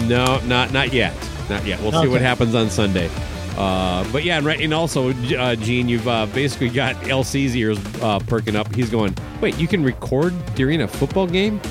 No, 0.08 0.40
not 0.46 0.72
not 0.72 0.94
yet, 0.94 1.14
not 1.50 1.66
yet. 1.66 1.82
We'll 1.82 1.92
see 1.92 2.08
what 2.08 2.22
happens 2.22 2.56
on 2.56 2.70
Sunday. 2.70 3.10
Uh, 3.58 4.04
but 4.12 4.24
yeah, 4.24 4.38
and, 4.38 4.46
right, 4.46 4.60
and 4.60 4.74
also, 4.74 5.12
uh, 5.12 5.56
Gene, 5.56 5.88
you've 5.88 6.08
uh, 6.08 6.26
basically 6.28 6.70
got 6.70 6.96
LC's 7.08 7.56
ears 7.56 7.78
uh, 8.02 8.20
perking 8.20 8.56
up. 8.56 8.74
He's 8.74 8.90
going, 8.90 9.16
"Wait, 9.42 9.58
you 9.60 9.68
can 9.68 9.84
record 9.84 10.34
during 10.56 10.82
a 10.82 10.88
football 10.88 11.28
game?" 11.28 11.62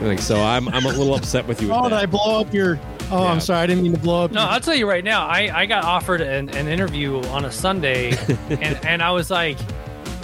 Like, 0.00 0.18
so 0.18 0.36
I'm 0.42 0.68
I'm 0.68 0.84
a 0.86 0.88
little 0.88 1.14
upset 1.14 1.46
with 1.46 1.60
you. 1.60 1.68
With 1.68 1.76
Oh, 1.76 1.84
did. 1.88 1.92
I 1.94 2.06
blow 2.06 2.40
up 2.40 2.52
your? 2.54 2.78
Oh, 3.10 3.22
Yeah. 3.22 3.30
I'm 3.32 3.40
sorry. 3.40 3.60
I 3.60 3.66
didn't 3.66 3.82
mean 3.82 3.92
to 3.92 3.98
blow 4.00 4.24
up. 4.24 4.32
No, 4.32 4.40
your- 4.42 4.50
I'll 4.50 4.60
tell 4.60 4.74
you 4.74 4.88
right 4.88 5.04
now. 5.04 5.26
I, 5.26 5.50
I 5.60 5.66
got 5.66 5.84
offered 5.84 6.20
an, 6.20 6.48
an 6.50 6.66
interview 6.68 7.20
on 7.26 7.44
a 7.44 7.52
Sunday, 7.52 8.16
and, 8.50 8.84
and 8.84 9.02
I 9.02 9.10
was 9.12 9.30
like, 9.30 9.58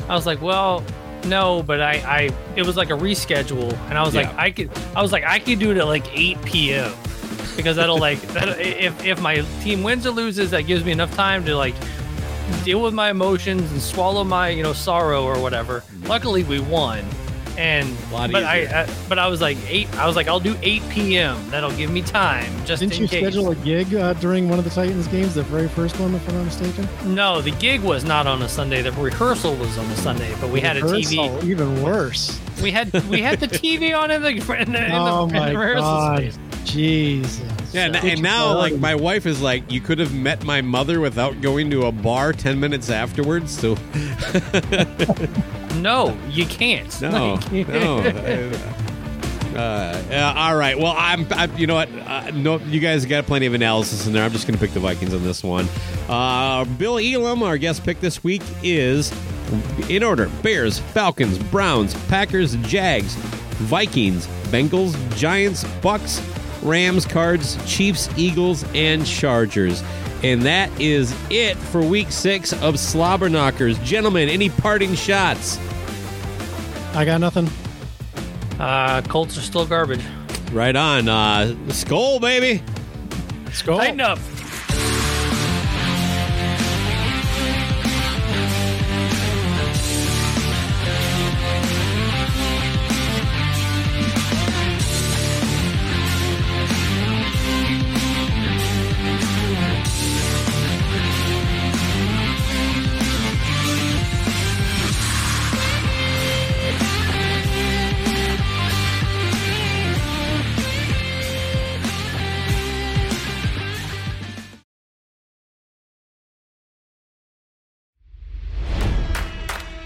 I 0.09 0.15
was 0.15 0.27
like, 0.27 0.41
well, 0.43 0.83
no, 1.27 1.63
but 1.63 1.81
I, 1.81 1.93
I 1.93 2.31
it 2.57 2.67
was 2.67 2.77
like 2.77 2.91
a 2.91 2.95
reschedule, 2.95 3.73
and 3.89 3.97
I 3.99 4.03
was 4.03 4.15
like, 4.15 4.35
I 4.35 4.51
could, 4.51 4.71
I 4.97 5.03
was 5.03 5.13
like, 5.13 5.25
I 5.25 5.39
could 5.39 5.59
do 5.59 5.71
it 5.71 5.77
at 5.77 5.87
like 5.87 6.05
8 6.13 6.43
p.m. 6.43 6.93
because 7.57 7.76
that'll 7.76 7.98
like 7.98 8.20
that 8.32 8.61
if 8.61 9.05
if 9.05 9.20
my 9.20 9.40
team 9.61 9.82
wins 9.82 10.07
or 10.07 10.11
loses, 10.11 10.50
that 10.50 10.62
gives 10.62 10.84
me 10.84 10.92
enough 10.92 11.14
time 11.14 11.44
to 11.44 11.57
like 11.57 11.74
deal 12.64 12.82
with 12.82 12.94
my 12.94 13.11
emotions 13.11 13.70
and 13.72 13.80
swallow 13.80 14.24
my 14.24 14.48
you 14.48 14.62
know 14.62 14.72
sorrow 14.72 15.24
or 15.24 15.40
whatever. 15.40 15.82
Luckily, 16.05 16.44
we 16.44 16.61
won. 16.61 17.05
And. 17.59 17.94
But 18.11 18.34
I, 18.34 18.62
easier. 18.62 18.76
I 18.76 18.94
but 19.11 19.18
I 19.18 19.28
was 19.28 19.42
like 19.42 19.59
eight. 19.68 19.92
I 19.98 20.07
was 20.07 20.16
like 20.16 20.26
I'll 20.26 20.40
do 20.40 20.57
8 20.62 20.82
p.m. 20.88 21.50
That'll 21.50 21.70
give 21.72 21.90
me 21.90 22.00
time 22.00 22.50
just 22.64 22.80
Didn't 22.80 22.94
in 22.94 23.03
you 23.03 23.09
case. 23.09 23.20
schedule 23.20 23.50
a 23.50 23.57
gig 23.57 23.94
uh, 23.94 24.14
during 24.14 24.48
one 24.48 24.59
of 24.59 24.64
the 24.64 24.70
Titans 24.70 25.07
games, 25.09 25.34
the 25.34 25.42
very 25.42 25.68
first 25.68 25.98
one, 26.00 26.14
if 26.14 26.26
I'm 26.30 26.36
not 26.36 26.44
mistaken? 26.44 26.88
No, 27.14 27.42
the 27.42 27.50
gig 27.50 27.82
was 27.82 28.05
not 28.05 28.26
on 28.26 28.40
a 28.40 28.48
Sunday. 28.48 28.80
The 28.80 28.92
rehearsal 28.92 29.55
was 29.57 29.76
on 29.76 29.84
a 29.84 29.96
Sunday, 29.96 30.34
but 30.40 30.48
we 30.48 30.61
had 30.61 30.78
a 30.78 30.80
TV. 30.80 31.44
Even 31.44 31.82
worse. 31.82 32.40
We 32.62 32.70
had 32.70 32.90
we 33.09 33.20
had 33.20 33.38
the 33.38 33.48
TV 33.48 33.94
on 33.96 34.11
in 34.11 34.22
the 34.22 34.28
in 34.30 34.38
the, 34.40 34.61
in 34.62 34.72
the, 34.72 34.96
oh 34.96 35.26
in 35.26 35.34
my 35.34 35.50
the 35.50 35.59
rehearsal 35.59 35.82
god, 35.82 36.18
space. 36.18 36.38
Jesus. 36.65 37.75
Yeah, 37.75 37.87
and, 37.87 37.97
and 37.97 38.05
your 38.05 38.17
now 38.21 38.57
like 38.57 38.75
my 38.77 38.95
wife 38.95 39.27
is 39.27 39.41
like, 39.41 39.71
you 39.71 39.81
could 39.81 39.99
have 39.99 40.15
met 40.15 40.45
my 40.45 40.61
mother 40.61 41.01
without 41.01 41.41
going 41.41 41.71
to 41.71 41.87
a 41.87 41.93
bar 41.93 42.33
ten 42.33 42.61
minutes 42.61 42.91
afterwards. 42.91 43.51
So 43.57 43.75
No, 45.77 46.17
you 46.31 46.47
can't. 46.47 47.01
no, 47.01 47.39
You 47.51 47.65
no. 47.65 48.03
can't. 48.03 48.55
Uh, 49.57 50.03
yeah, 50.11 50.33
all 50.35 50.57
right. 50.57 50.79
Well, 50.79 50.95
I'm, 50.97 51.27
I'm. 51.31 51.55
You 51.59 51.67
know 51.67 51.75
what? 51.75 51.91
Uh, 51.93 52.31
no, 52.31 52.59
you 52.61 52.81
guys 52.81 53.05
got 53.05 53.27
plenty 53.27 53.45
of 53.45 53.53
analysis 53.53 54.07
in 54.07 54.15
there. 54.15 54.25
I'm 54.25 54.33
just 54.33 54.47
going 54.47 54.59
to 54.59 54.65
pick 54.65 54.73
the 54.73 54.81
Vikings 54.81 55.13
on 55.13 55.23
this 55.25 55.45
one. 55.45 55.69
Uh, 56.09 56.65
Bill 56.65 56.99
Elam, 56.99 57.43
our 57.43 57.59
guest 57.59 57.85
pick 57.85 58.01
this 58.01 58.25
week 58.25 58.41
is 58.63 59.13
in 59.91 60.03
order: 60.03 60.31
Bears, 60.43 60.79
Falcons, 60.79 61.39
Browns, 61.39 61.93
Packers, 62.09 62.57
Jags, 62.63 63.15
Vikings, 63.15 64.27
Bengals, 64.49 64.95
Giants, 65.19 65.65
Bucs, 65.83 66.21
Rams, 66.63 67.05
Cards, 67.07 67.59
Chiefs, 67.67 68.09
Eagles, 68.17 68.65
and 68.75 69.05
Chargers. 69.07 69.83
And 70.23 70.43
that 70.43 70.71
is 70.81 71.15
it 71.31 71.57
for 71.57 71.81
Week 71.83 72.13
Six 72.13 72.53
of 72.53 72.77
Slobberknockers, 72.77 73.83
gentlemen. 73.85 74.29
Any 74.29 74.51
parting 74.51 74.95
shots? 74.95 75.59
I 76.95 77.05
got 77.05 77.21
nothing. 77.21 77.49
Uh, 78.61 79.03
Colts 79.03 79.37
are 79.37 79.41
still 79.41 79.67
garbage. 79.67 80.03
Right 80.53 80.77
on. 80.77 81.09
Uh, 81.09 81.55
Skol, 81.69 82.21
baby. 82.21 82.63
Let's 83.45 83.63
go. 83.63 83.79
Titan 83.79 84.01
up. 84.01 84.19